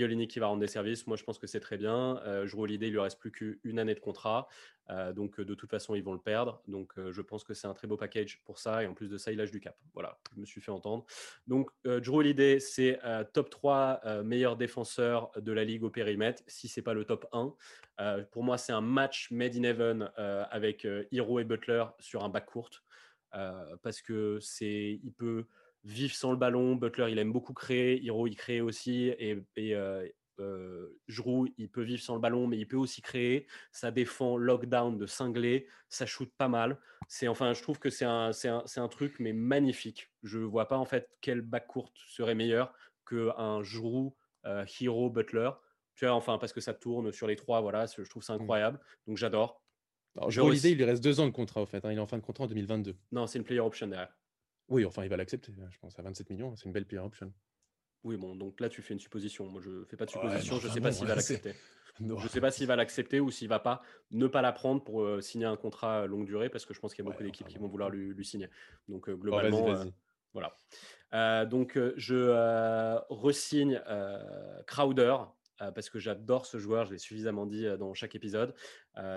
Olynyk 0.04 0.30
qui 0.30 0.40
va 0.40 0.48
rendre 0.48 0.62
des 0.62 0.68
services, 0.68 1.08
moi 1.08 1.18
je 1.18 1.24
pense 1.24 1.40
que 1.40 1.48
c'est 1.48 1.60
très 1.60 1.78
bien. 1.78 2.22
Euh, 2.26 2.46
Drew 2.46 2.62
Holiday, 2.62 2.88
il 2.88 2.92
lui 2.92 3.00
reste 3.00 3.20
plus 3.20 3.32
qu'une 3.32 3.80
année 3.80 3.96
de 3.96 4.00
contrat, 4.00 4.48
euh, 4.90 5.14
donc 5.14 5.40
euh, 5.40 5.46
de 5.46 5.54
toute 5.54 5.70
façon 5.70 5.96
ils 5.96 6.04
vont 6.04 6.14
le 6.14 6.20
perdre. 6.20 6.62
Donc 6.68 6.94
euh, 6.98 7.12
je 7.12 7.22
pense 7.22 7.44
que 7.44 7.54
c'est 7.54 7.68
un 7.68 7.74
très 7.74 7.88
beau 7.88 7.98
package 7.98 8.42
pour 8.46 8.60
ça 8.60 8.84
et 8.84 8.88
en 8.88 8.94
plus 8.94 9.10
de 9.10 9.18
ça 9.18 9.32
il 9.32 9.38
lâche 9.38 9.52
du 9.52 9.60
cap. 9.60 9.76
Voilà, 9.94 10.18
je 10.36 10.40
me 10.40 10.46
suis 10.46 10.62
fait 10.62 10.72
entendre. 10.72 11.06
Donc 11.48 11.70
Drew 11.86 12.18
Holiday 12.18 12.60
c'est 12.60 13.00
top 13.34 13.50
3 13.50 14.24
meilleur 14.24 14.58
défenseur 14.58 15.32
de 15.38 15.52
la 15.52 15.64
ligue 15.64 15.84
au 15.84 15.90
périmètre, 15.90 16.44
si 16.48 16.68
c'est 16.68 16.82
pas 16.82 16.94
le 16.94 17.06
top 17.06 17.28
1. 17.32 17.54
pour 18.32 18.44
moi 18.44 18.58
c'est 18.58 18.74
un 18.74 18.82
match 18.82 19.30
made 19.32 19.56
in 19.56 19.64
heaven 19.64 20.12
avec 20.18 20.88
Hero 21.12 21.40
et 21.40 21.44
Butler 21.44 21.86
sur 22.00 22.24
un 22.24 22.30
back 22.30 22.46
court 22.46 22.70
parce 23.82 24.02
que 24.02 24.40
c'est 24.42 25.00
il 25.04 25.14
peut 25.14 25.46
vivre 25.84 26.14
sans 26.14 26.32
le 26.32 26.38
ballon. 26.38 26.76
Butler, 26.76 27.08
il 27.12 27.20
aime 27.20 27.32
beaucoup 27.32 27.54
créer. 27.54 28.06
Hero, 28.06 28.28
il 28.28 28.36
crée 28.36 28.62
aussi. 28.62 29.08
Et, 29.20 29.44
et 29.56 29.76
euh, 29.76 30.08
euh 30.40 30.88
il 31.58 31.70
peut 31.70 31.84
vivre 31.84 32.02
sans 32.02 32.16
le 32.16 32.22
ballon, 32.22 32.48
mais 32.48 32.58
il 32.58 32.68
peut 32.68 32.78
aussi 32.78 33.02
créer. 33.02 33.48
Ça 33.72 33.92
défend 33.92 34.38
lockdown 34.38 34.98
de 34.98 35.06
cinglé. 35.06 35.68
Ça 35.90 36.06
shoot 36.06 36.32
pas 36.38 36.48
mal. 36.48 36.80
C'est 37.08 37.28
enfin, 37.28 37.54
je 37.54 37.62
trouve 37.62 37.80
que 37.80 37.90
c'est 37.90 38.06
un, 38.06 38.32
un, 38.46 38.64
un, 38.76 38.88
truc, 38.88 39.16
mais 39.20 39.34
magnifique. 39.34 40.10
Je 40.24 40.40
vois 40.40 40.68
pas 40.68 40.78
en 40.78 40.86
fait 40.86 41.10
quel 41.22 41.42
backcourt 41.42 41.92
serait 42.08 42.36
meilleur 42.36 42.74
qu'un 43.08 43.62
Jrou, 43.64 44.16
euh, 44.46 44.66
Hero, 44.80 45.10
Butler. 45.10 45.52
Tu 45.96 46.06
vois, 46.06 46.16
enfin, 46.16 46.38
parce 46.38 46.54
que 46.54 46.62
ça 46.62 46.74
tourne 46.74 47.12
sur 47.12 47.28
les 47.28 47.36
trois. 47.36 47.62
Voilà, 47.62 47.86
je 47.86 48.10
trouve 48.10 48.24
ça 48.24 48.34
mmh. 48.34 48.42
incroyable. 48.42 48.80
Donc 49.08 49.18
j'adore. 49.18 49.62
l'idée, 50.16 50.72
il 50.72 50.78
lui 50.78 50.86
reste 50.86 51.04
deux 51.04 51.20
ans 51.20 51.26
de 51.26 51.32
contrat, 51.32 51.62
en 51.62 51.66
fait. 51.66 51.84
Hein. 51.86 51.92
Il 51.92 51.98
est 51.98 52.02
en 52.02 52.08
fin 52.08 52.18
de 52.18 52.24
contrat 52.24 52.46
en 52.46 52.48
2022. 52.48 52.96
Non, 53.12 53.28
c'est 53.28 53.40
une 53.40 53.46
player 53.46 53.60
option 53.60 53.88
derrière. 53.88 54.14
Oui, 54.72 54.86
enfin, 54.86 55.04
il 55.04 55.10
va 55.10 55.18
l'accepter, 55.18 55.52
je 55.70 55.78
pense, 55.80 56.00
à 56.00 56.02
27 56.02 56.30
millions. 56.30 56.56
C'est 56.56 56.66
une 56.66 56.72
belle 56.72 56.86
player 56.86 57.04
option. 57.04 57.32
Oui, 58.04 58.18
bon, 58.18 58.36
donc 58.36 58.60
là, 58.62 58.70
tu 58.70 58.82
fais 58.82 58.94
une 58.94 59.00
supposition. 59.00 59.46
Moi, 59.48 59.62
je 59.62 59.84
fais 59.84 59.98
pas 59.98 60.06
de 60.06 60.12
supposition. 60.12 60.60
je 60.60 60.68
ne 60.68 60.74
sais 60.74 60.82
pas 60.82 60.92
s'il 60.92 61.08
va 61.08 61.16
l'accepter. 61.16 61.54
Je 62.00 62.06
ne 62.06 62.28
sais 62.30 62.42
pas 62.42 62.52
s'il 62.52 62.68
va 62.68 62.78
l'accepter 62.78 63.20
ou 63.20 63.30
s'il 63.30 63.50
va 63.50 63.60
pas 63.60 63.82
ne 64.12 64.26
pas 64.28 64.42
la 64.42 64.54
prendre 64.54 64.82
pour 64.82 65.04
euh, 65.04 65.22
signer 65.22 65.46
un 65.46 65.58
contrat 65.58 66.08
longue 66.08 66.26
durée 66.26 66.50
parce 66.50 66.66
que 66.66 66.74
je 66.74 66.80
pense 66.80 66.94
qu'il 66.96 67.04
y 67.04 67.08
a 67.08 67.12
beaucoup 67.12 67.24
d'équipes 67.24 67.48
qui 67.48 67.58
vont 67.58 67.68
vouloir 67.68 67.90
lui, 67.90 68.26
signer. 68.26 68.50
Donc 68.88 69.10
euh, 69.10 69.16
globalement, 69.16 69.68
euh, 69.70 69.86
voilà. 70.34 71.46
donc 71.46 71.78
je 71.98 72.96
resigne 73.10 73.82
Crowder 74.68 75.18
parce 75.58 75.90
que 75.90 76.00
j'adore 76.00 76.46
ce 76.46 76.58
joueur. 76.58 76.86
Je 76.86 76.94
l'ai 76.94 76.98
suffisamment 76.98 77.46
dit 77.46 77.66
dans 77.78 77.94
chaque 77.94 78.16
épisode. 78.16 78.56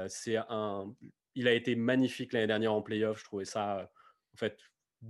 c'est 0.09 0.37
un, 0.37 0.93
il 1.37 1.47
a 1.47 1.53
été 1.53 1.77
magnifique 1.77 2.33
l'année 2.33 2.49
dernière 2.49 2.73
en 2.73 2.83
playoff. 2.83 3.21
Je 3.21 3.25
trouvais 3.25 3.45
ça 3.45 3.89
en 4.35 4.37
fait 4.37 4.59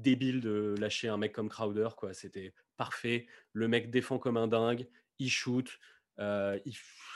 débile 0.02 0.40
de 0.40 0.74
lâcher 0.78 1.08
un 1.08 1.16
mec 1.16 1.32
comme 1.32 1.48
Crowder. 1.48 1.90
quoi. 1.96 2.12
C'était 2.12 2.52
parfait. 2.76 3.26
Le 3.52 3.68
mec 3.68 3.90
défend 3.90 4.18
comme 4.18 4.36
un 4.36 4.48
dingue. 4.48 4.86
Il 5.18 5.30
shoot. 5.30 5.78
Euh, 6.20 6.58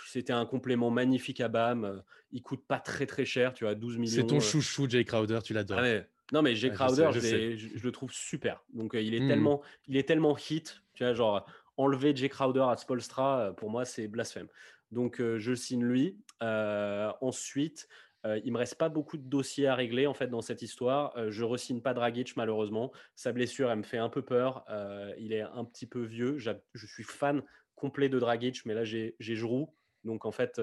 c'était 0.06 0.32
un 0.32 0.46
complément 0.46 0.90
magnifique 0.90 1.40
à 1.40 1.48
Bam. 1.48 2.02
Il 2.32 2.42
coûte 2.42 2.64
pas 2.66 2.78
très 2.78 3.06
très 3.06 3.24
cher. 3.24 3.54
Tu 3.54 3.64
vois, 3.64 3.74
12 3.74 3.98
millions. 3.98 4.14
C'est 4.22 4.26
ton 4.26 4.36
euh. 4.36 4.40
chouchou, 4.40 4.88
Jay 4.88 5.04
Crowder. 5.04 5.40
Tu 5.44 5.52
l'adores. 5.52 5.80
Ah 5.82 6.00
non, 6.32 6.42
mais 6.42 6.54
Jay 6.54 6.70
Crowder, 6.70 7.10
je, 7.12 7.82
le 7.82 7.92
trouve 7.92 8.12
super. 8.12 8.62
Donc, 8.74 8.94
euh, 8.94 9.00
il, 9.00 9.14
est 9.14 9.20
mmh. 9.20 9.28
tellement, 9.28 9.62
il 9.86 9.96
est 9.96 10.06
tellement 10.06 10.36
hit. 10.36 10.82
Tu 10.94 11.04
vois, 11.04 11.14
genre, 11.14 11.46
enlever 11.76 12.14
Jay 12.14 12.28
Crowder 12.28 12.66
à 12.68 12.76
Spolstra, 12.76 13.54
pour 13.56 13.70
moi, 13.70 13.84
c'est 13.84 14.08
blasphème. 14.08 14.48
Donc, 14.92 15.20
je 15.20 15.54
signe 15.54 15.84
lui. 15.84 16.18
ensuite, 16.40 17.88
euh, 18.26 18.40
il 18.44 18.52
me 18.52 18.58
reste 18.58 18.74
pas 18.74 18.88
beaucoup 18.88 19.16
de 19.16 19.22
dossiers 19.22 19.66
à 19.66 19.74
régler 19.74 20.06
en 20.06 20.14
fait 20.14 20.28
dans 20.28 20.40
cette 20.40 20.62
histoire. 20.62 21.16
Euh, 21.16 21.30
je 21.30 21.44
resigne 21.44 21.80
pas 21.80 21.94
Dragic 21.94 22.36
malheureusement. 22.36 22.92
Sa 23.14 23.32
blessure, 23.32 23.70
elle 23.70 23.78
me 23.78 23.82
fait 23.82 23.98
un 23.98 24.08
peu 24.08 24.22
peur. 24.22 24.64
Euh, 24.68 25.12
il 25.18 25.32
est 25.32 25.42
un 25.42 25.64
petit 25.64 25.86
peu 25.86 26.02
vieux. 26.02 26.38
Je 26.38 26.86
suis 26.86 27.04
fan 27.04 27.42
complet 27.74 28.08
de 28.08 28.18
Dragic, 28.18 28.64
mais 28.66 28.74
là 28.74 28.84
j'ai 28.84 29.14
Giroud. 29.20 29.68
Donc 30.04 30.24
en 30.24 30.32
fait, 30.32 30.60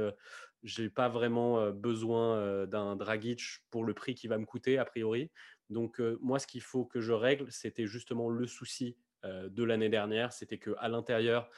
j'ai 0.64 0.90
pas 0.90 1.10
vraiment 1.10 1.70
besoin 1.72 2.66
d'un 2.66 2.96
Dragic 2.96 3.42
pour 3.70 3.84
le 3.84 3.94
prix 3.94 4.16
qui 4.16 4.28
va 4.28 4.38
me 4.38 4.46
coûter 4.46 4.78
a 4.78 4.86
priori. 4.86 5.30
Donc 5.70 6.00
moi, 6.22 6.40
ce 6.40 6.48
qu'il 6.48 6.62
faut 6.62 6.86
que 6.86 7.00
je 7.00 7.12
règle, 7.12 7.52
c'était 7.52 7.86
justement 7.86 8.30
le 8.30 8.48
souci 8.48 8.98
de 9.24 9.64
l'année 9.64 9.90
dernière, 9.90 10.32
c'était 10.32 10.58
que 10.58 10.72
à 10.78 10.88
l'intérieur, 10.88 11.50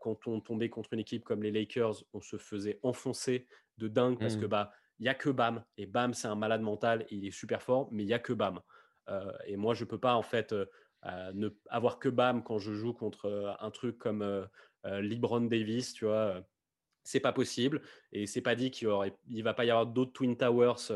quand 0.00 0.26
on 0.26 0.40
tombait 0.40 0.70
contre 0.70 0.92
une 0.92 1.00
équipe 1.00 1.24
comme 1.24 1.42
les 1.42 1.50
Lakers, 1.50 2.04
on 2.12 2.20
se 2.20 2.36
faisait 2.36 2.78
enfoncer 2.82 3.46
de 3.78 3.88
dingue 3.88 4.18
parce 4.18 4.36
que 4.36 4.46
mmh. 4.46 4.48
bah 4.48 4.72
il 4.98 5.02
n'y 5.02 5.08
a 5.08 5.14
que 5.14 5.30
Bam. 5.30 5.64
Et 5.76 5.86
Bam, 5.86 6.14
c'est 6.14 6.28
un 6.28 6.34
malade 6.34 6.62
mental 6.62 7.02
et 7.10 7.16
il 7.16 7.26
est 7.26 7.30
super 7.30 7.62
fort, 7.62 7.88
mais 7.92 8.02
il 8.02 8.06
n'y 8.06 8.14
a 8.14 8.18
que 8.18 8.32
Bam. 8.32 8.60
Euh, 9.08 9.32
et 9.46 9.56
moi, 9.56 9.74
je 9.74 9.84
ne 9.84 9.88
peux 9.88 9.98
pas, 9.98 10.14
en 10.14 10.22
fait, 10.22 10.52
euh, 10.52 10.66
euh, 11.04 11.32
ne 11.34 11.48
avoir 11.68 11.98
que 11.98 12.08
Bam 12.08 12.42
quand 12.42 12.58
je 12.58 12.72
joue 12.72 12.92
contre 12.92 13.56
un 13.60 13.70
truc 13.70 13.98
comme 13.98 14.48
LeBron 14.84 15.42
Davis, 15.42 15.92
tu 15.92 16.06
vois. 16.06 16.42
c'est 17.04 17.20
pas 17.20 17.32
possible. 17.32 17.82
Et 18.12 18.26
c'est 18.26 18.40
pas 18.40 18.54
dit 18.54 18.70
qu'il 18.70 18.88
ne 18.88 19.42
va 19.42 19.54
pas 19.54 19.64
y 19.64 19.70
avoir 19.70 19.86
d'autres 19.86 20.12
Twin 20.12 20.36
Towers 20.36 20.88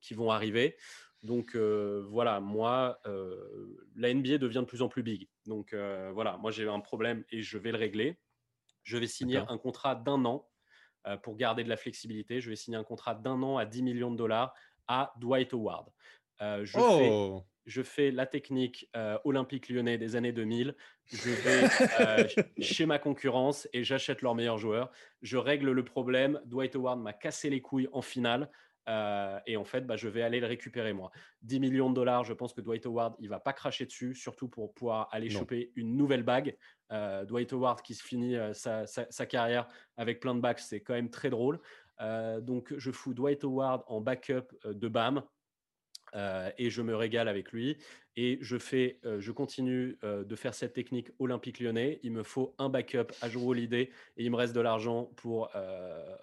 qui 0.00 0.14
vont 0.14 0.30
arriver. 0.30 0.76
Donc 1.22 1.54
voilà, 1.54 2.40
moi, 2.40 3.00
la 3.94 4.14
NBA 4.14 4.38
devient 4.38 4.60
de 4.60 4.64
plus 4.64 4.82
en 4.82 4.88
plus 4.88 5.02
big. 5.02 5.28
Donc 5.46 5.74
voilà, 5.74 6.36
moi 6.38 6.50
j'ai 6.50 6.66
un 6.68 6.80
problème 6.80 7.24
et 7.30 7.42
je 7.42 7.58
vais 7.58 7.70
le 7.70 7.78
régler. 7.78 8.18
Je 8.82 8.96
vais 8.96 9.06
signer 9.06 9.38
un 9.48 9.58
contrat 9.58 9.94
d'un 9.94 10.24
an 10.24 10.49
euh, 11.06 11.16
pour 11.16 11.36
garder 11.36 11.64
de 11.64 11.68
la 11.68 11.76
flexibilité. 11.76 12.40
Je 12.40 12.50
vais 12.50 12.56
signer 12.56 12.76
un 12.76 12.84
contrat 12.84 13.14
d'un 13.14 13.42
an 13.42 13.56
à 13.56 13.64
10 13.64 13.82
millions 13.82 14.10
de 14.10 14.16
dollars 14.16 14.54
à 14.86 15.14
Dwight 15.18 15.52
Howard. 15.54 15.86
Euh, 16.42 16.64
je, 16.64 16.72
fais, 16.72 17.08
oh! 17.10 17.42
je, 17.64 17.82
fais, 17.82 18.10
la 18.10 18.26
technique 18.26 18.88
euh, 18.96 19.18
olympique 19.24 19.68
lyonnais 19.68 19.98
des 19.98 20.16
années 20.16 20.32
2000. 20.32 20.74
Je 21.06 21.30
vais 22.56 22.62
chez 22.62 22.86
ma 22.86 22.98
concurrence 22.98 23.68
et 23.72 23.82
j'achète 23.82 24.20
leurs 24.20 24.34
meilleurs 24.34 24.58
joueurs. 24.58 24.90
Je 25.22 25.36
règle 25.36 25.70
le 25.70 25.84
problème. 25.84 26.40
Dwight 26.44 26.76
Howard 26.76 27.00
m'a 27.00 27.12
cassé 27.12 27.50
les 27.50 27.62
couilles 27.62 27.88
en 27.92 28.02
finale. 28.02 28.50
Et 28.88 29.56
en 29.56 29.64
fait, 29.64 29.86
bah, 29.86 29.96
je 29.96 30.08
vais 30.08 30.22
aller 30.22 30.40
le 30.40 30.46
récupérer 30.46 30.92
moi. 30.92 31.10
10 31.42 31.60
millions 31.60 31.90
de 31.90 31.94
dollars, 31.94 32.24
je 32.24 32.32
pense 32.32 32.52
que 32.52 32.60
Dwight 32.60 32.86
Howard, 32.86 33.14
il 33.20 33.28
va 33.28 33.38
pas 33.38 33.52
cracher 33.52 33.86
dessus, 33.86 34.14
surtout 34.14 34.48
pour 34.48 34.74
pouvoir 34.74 35.08
aller 35.12 35.30
choper 35.30 35.72
une 35.76 35.96
nouvelle 35.96 36.22
bague. 36.22 36.56
Euh, 36.92 37.24
Dwight 37.24 37.52
Howard 37.52 37.82
qui 37.82 37.94
se 37.94 38.02
finit 38.02 38.36
euh, 38.36 38.52
sa, 38.52 39.26
carrière 39.26 39.68
avec 39.96 40.20
plein 40.20 40.34
de 40.34 40.40
backs, 40.40 40.60
c'est 40.60 40.80
quand 40.80 40.94
même 40.94 41.10
très 41.10 41.30
drôle. 41.30 41.60
Euh, 42.00 42.40
donc 42.40 42.74
je 42.76 42.90
fous 42.90 43.14
Dwight 43.14 43.44
Howard 43.44 43.82
en 43.86 44.00
backup 44.00 44.46
de 44.64 44.88
BAM 44.88 45.22
et 46.14 46.70
je 46.70 46.82
me 46.82 46.94
régale 46.94 47.28
avec 47.28 47.52
lui. 47.52 47.76
Et 48.16 48.38
je 48.40 48.58
fais, 48.58 48.98
je 49.18 49.30
continue 49.32 49.96
de 50.02 50.36
faire 50.36 50.52
cette 50.52 50.72
technique 50.72 51.08
olympique 51.18 51.60
lyonnais. 51.60 52.00
Il 52.02 52.12
me 52.12 52.22
faut 52.22 52.54
un 52.58 52.68
backup 52.68 53.12
à 53.22 53.28
jouer 53.28 53.56
l'idée 53.56 53.90
et 54.16 54.24
il 54.24 54.30
me 54.30 54.36
reste 54.36 54.54
de 54.54 54.60
l'argent 54.60 55.10
pour. 55.16 55.50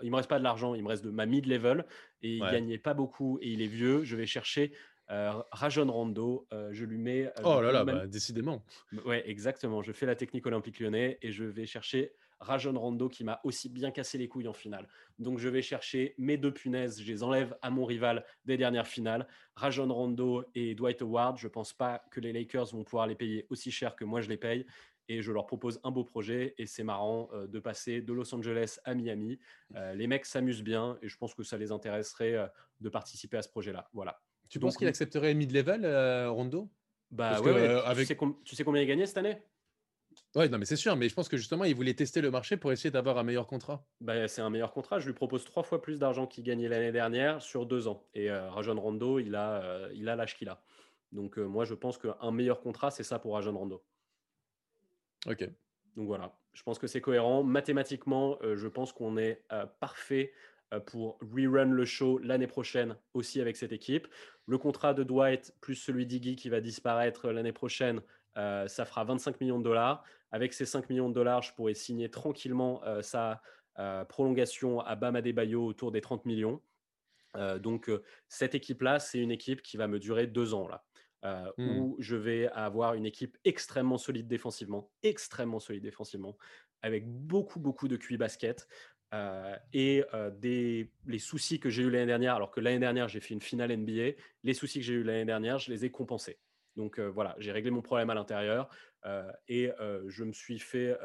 il 0.04 0.12
me 0.12 0.16
reste 0.16 0.30
pas 0.30 0.40
de 0.40 0.44
l'argent, 0.44 0.76
il 0.76 0.84
me 0.84 0.90
reste 0.90 1.04
de 1.04 1.10
ma 1.10 1.26
mid 1.26 1.46
level 1.46 1.86
et 2.22 2.36
il 2.36 2.42
gagnait 2.42 2.78
pas 2.78 2.94
beaucoup 2.94 3.40
et 3.42 3.50
il 3.50 3.62
est 3.62 3.68
vieux. 3.68 4.04
Je 4.04 4.16
vais 4.16 4.26
chercher 4.26 4.74
euh, 5.10 5.32
Rajon 5.52 5.90
Rondo, 5.90 6.48
euh, 6.52 6.70
je 6.74 6.84
lui 6.84 6.98
mets. 6.98 7.28
Euh, 7.28 7.44
oh 7.44 7.62
là 7.62 7.72
là, 7.72 7.86
bah, 7.86 8.08
décidément. 8.08 8.64
Ouais, 9.06 9.24
exactement. 9.30 9.82
Je 9.82 9.94
fais 9.94 10.06
la 10.06 10.16
technique 10.16 10.46
olympique 10.46 10.80
lyonnais 10.80 11.18
et 11.22 11.32
je 11.32 11.46
vais 11.46 11.66
chercher 11.66 12.14
Rajon 12.40 12.78
Rondo 12.78 13.10
qui 13.10 13.24
m'a 13.24 13.40
aussi 13.44 13.70
bien 13.70 13.92
cassé 13.92 14.18
les 14.18 14.28
couilles 14.28 14.48
en 14.48 14.54
finale. 14.54 14.88
Donc 15.20 15.40
je 15.40 15.50
vais 15.50 15.62
chercher 15.62 16.16
mes 16.18 16.38
deux 16.38 16.54
punaises, 16.54 17.02
je 17.02 17.08
les 17.08 17.24
enlève 17.24 17.58
à 17.62 17.70
mon 17.70 17.86
rival 17.86 18.24
des 18.46 18.58
dernières 18.58 18.88
finales. 18.88 19.28
Rajon 19.56 19.92
Rondo 19.92 20.44
et 20.56 20.76
Dwight 20.76 21.02
Howard, 21.02 21.38
je 21.38 21.48
pense 21.48 21.74
pas 21.74 22.04
que 22.12 22.20
les 22.20 22.34
Lakers 22.34 22.68
vont 22.74 22.84
pouvoir 22.84 23.08
les 23.08 23.16
payer 23.16 23.46
aussi 23.50 23.72
cher 23.72 23.96
que 23.96 24.06
moi 24.06 24.22
je 24.22 24.30
les 24.30 24.38
paye. 24.38 24.66
Et 25.10 25.22
je 25.22 25.32
leur 25.32 25.46
propose 25.46 25.80
un 25.86 25.92
beau 25.92 26.04
projet 26.04 26.54
et 26.58 26.66
c'est 26.66 26.84
marrant 26.84 27.30
de 27.34 27.60
passer 27.60 28.02
de 28.02 28.12
Los 28.12 28.36
Angeles 28.36 28.78
à 28.84 28.94
Miami. 28.94 29.40
les 29.94 30.06
mecs 30.06 30.26
s'amusent 30.26 30.64
bien 30.64 30.98
et 31.02 31.08
je 31.08 31.18
pense 31.18 31.34
que 31.34 31.44
ça 31.44 31.58
les 31.58 31.72
intéresserait 31.72 32.36
de 32.82 32.90
participer 32.90 33.38
à 33.38 33.42
ce 33.42 33.48
projet-là. 33.48 33.90
Voilà. 33.94 34.20
Tu 34.50 34.60
penses 34.60 34.78
qu'il 34.78 34.88
accepterait 34.88 35.34
mid-level, 35.34 35.84
euh, 35.86 36.30
Rondo? 36.30 36.70
Bah 37.12 37.42
ouais, 37.42 37.52
avec... 37.86 38.08
tu 38.44 38.56
sais 38.56 38.64
combien 38.64 38.82
il 38.82 38.88
gagnait 38.88 39.06
cette 39.06 39.18
année? 39.18 39.42
Ouais, 40.36 40.50
non, 40.50 40.58
mais 40.58 40.66
c'est 40.66 40.76
sûr, 40.76 40.96
mais 40.96 41.10
je 41.10 41.16
pense 41.16 41.30
que 41.30 41.38
justement, 41.38 41.64
il 41.64 41.76
voulait 41.76 41.94
tester 41.94 42.22
le 42.22 42.30
marché 42.30 42.58
pour 42.58 42.72
essayer 42.72 42.92
d'avoir 42.92 43.18
un 43.18 43.24
meilleur 43.24 43.48
contrat. 43.48 43.88
Bah, 44.02 44.28
c'est 44.28 44.42
un 44.42 44.50
meilleur 44.50 44.72
contrat. 44.72 45.00
Je 45.00 45.08
lui 45.08 45.14
propose 45.14 45.44
trois 45.46 45.64
fois 45.64 45.82
plus 45.82 46.00
d'argent 46.00 46.28
qu'il 46.28 46.44
gagnait 46.44 46.68
l'année 46.68 46.92
dernière 46.92 47.42
sur 47.42 47.66
deux 47.66 47.88
ans. 47.88 48.08
Et 48.14 48.30
euh, 48.30 48.50
Rajon 48.50 48.80
Rondo, 48.80 49.20
il 49.20 49.36
a 49.36 49.64
euh, 49.64 49.92
il 49.96 50.10
a 50.10 50.16
l'âge 50.16 50.38
qu'il 50.38 50.50
a. 50.50 50.62
Donc, 51.12 51.40
euh, 51.40 51.46
moi, 51.46 51.66
je 51.66 51.74
pense 51.74 51.98
qu'un 51.98 52.32
meilleur 52.32 52.60
contrat, 52.60 52.92
c'est 52.92 53.04
ça 53.04 53.20
pour 53.20 53.34
Rajon 53.34 53.58
Rondo. 53.58 53.84
Ok. 55.26 55.50
Donc 55.96 56.06
voilà, 56.06 56.38
je 56.54 56.62
pense 56.62 56.78
que 56.78 56.86
c'est 56.86 57.02
cohérent. 57.02 57.42
Mathématiquement, 57.44 58.38
je 58.44 58.68
pense 58.68 58.94
qu'on 58.94 59.18
est 59.18 59.44
parfait 59.80 60.32
pour 60.86 61.18
rerun 61.22 61.66
le 61.66 61.86
show 61.86 62.18
l'année 62.20 62.48
prochaine 62.48 62.96
aussi 63.14 63.40
avec 63.42 63.56
cette 63.56 63.72
équipe. 63.72 64.08
Le 64.46 64.58
contrat 64.58 64.94
de 64.94 65.04
Dwight 65.04 65.54
plus 65.62 65.76
celui 65.76 66.06
d'Iggy 66.06 66.36
qui 66.36 66.50
va 66.50 66.62
disparaître 66.62 67.30
l'année 67.32 67.54
prochaine, 67.54 68.02
ça 68.36 68.86
fera 68.86 69.04
25 69.04 69.40
millions 69.42 69.60
de 69.60 69.64
dollars. 69.64 70.04
Avec 70.32 70.54
ces 70.54 70.66
5 70.66 70.90
millions 70.90 71.10
de 71.10 71.14
dollars, 71.14 71.42
je 71.42 71.54
pourrais 71.54 71.74
signer 71.74 72.10
tranquillement 72.10 72.84
euh, 72.84 73.02
sa 73.02 73.42
euh, 73.80 74.04
prolongation 74.06 74.82
à 74.82 74.96
Bam 74.96 75.16
Adebayo 75.16 75.66
autour 75.66 75.92
des 75.92 76.02
30 76.02 76.26
millions. 76.26 76.62
Euh, 77.36 77.60
donc, 77.60 77.90
cette 78.28 78.56
équipe-là, 78.56 79.00
c'est 79.00 79.20
une 79.20 79.32
équipe 79.32 79.62
qui 79.62 79.78
va 79.78 79.88
me 79.88 80.00
durer 80.00 80.28
deux 80.28 80.54
ans, 80.54 80.68
là, 80.68 80.84
mmh. 81.58 81.80
où 81.80 81.96
je 82.00 82.16
vais 82.16 82.48
avoir 82.50 82.96
une 82.96 83.06
équipe 83.06 83.38
extrêmement 83.46 83.98
solide 83.98 84.28
défensivement, 84.28 84.90
extrêmement 85.04 85.60
solide 85.60 85.84
défensivement, 85.84 86.38
avec 86.82 87.08
beaucoup, 87.08 87.60
beaucoup 87.60 87.88
de 87.88 87.96
QI 87.96 88.18
basket. 88.18 88.68
Et 89.74 90.04
des, 90.40 90.92
les 91.06 91.20
soucis 91.20 91.60
que 91.60 91.70
j'ai 91.70 91.84
eu 91.84 91.90
l'année 91.90 92.06
dernière, 92.06 92.36
alors 92.36 92.52
que 92.52 92.60
l'année 92.60 92.80
dernière 92.80 93.08
j'ai 93.08 93.20
fait 93.20 93.34
une 93.34 93.42
finale 93.42 93.76
NBA, 93.76 94.18
les 94.44 94.54
soucis 94.54 94.80
que 94.80 94.86
j'ai 94.86 94.96
eu 94.96 95.04
l'année 95.04 95.26
dernière, 95.26 95.60
je 95.60 95.72
les 95.72 95.86
ai 95.86 95.92
compensés. 95.92 96.40
Donc 96.76 97.00
voilà, 97.00 97.36
j'ai 97.40 97.52
réglé 97.52 97.72
mon 97.72 97.82
problème 97.82 98.10
à 98.10 98.14
l'intérieur 98.14 98.70
et 99.48 99.72
je 100.08 100.24
me 100.24 100.34
suis 100.34 100.60
fait. 100.60 100.98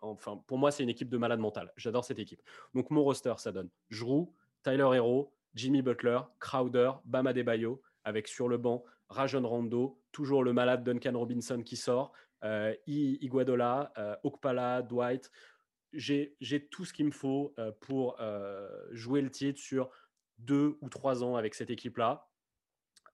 enfin, 0.00 0.42
pour 0.46 0.58
moi, 0.58 0.70
c'est 0.70 0.82
une 0.82 0.88
équipe 0.88 1.08
de 1.08 1.18
malade 1.18 1.40
mental. 1.40 1.72
J'adore 1.76 2.04
cette 2.04 2.18
équipe. 2.18 2.42
Donc 2.74 2.90
mon 2.90 3.04
roster, 3.04 3.34
ça 3.38 3.52
donne 3.52 3.70
Jrou, 3.88 4.34
Tyler 4.62 4.88
Hero, 4.94 5.32
Jimmy 5.54 5.82
Butler, 5.82 6.20
Crowder, 6.38 6.92
Bama 7.04 7.32
Debayo, 7.32 7.80
avec 8.04 8.28
sur 8.28 8.48
le 8.48 8.58
banc 8.58 8.84
Rajon 9.08 9.46
Rondo, 9.46 10.00
toujours 10.12 10.42
le 10.42 10.52
malade 10.52 10.84
Duncan 10.84 11.18
Robinson 11.18 11.62
qui 11.62 11.76
sort, 11.76 12.12
euh, 12.44 12.74
Iguadola, 12.86 13.92
Okpala, 14.22 14.82
Dwight. 14.82 15.30
J'ai 15.96 16.68
tout 16.70 16.84
ce 16.84 16.92
qu'il 16.92 17.06
me 17.06 17.10
faut 17.10 17.54
pour 17.80 18.18
jouer 18.92 19.20
le 19.20 19.30
titre 19.30 19.60
sur 19.60 19.90
deux 20.38 20.76
ou 20.80 20.88
trois 20.88 21.24
ans 21.24 21.36
avec 21.36 21.54
cette 21.54 21.70
équipe-là. 21.70 22.28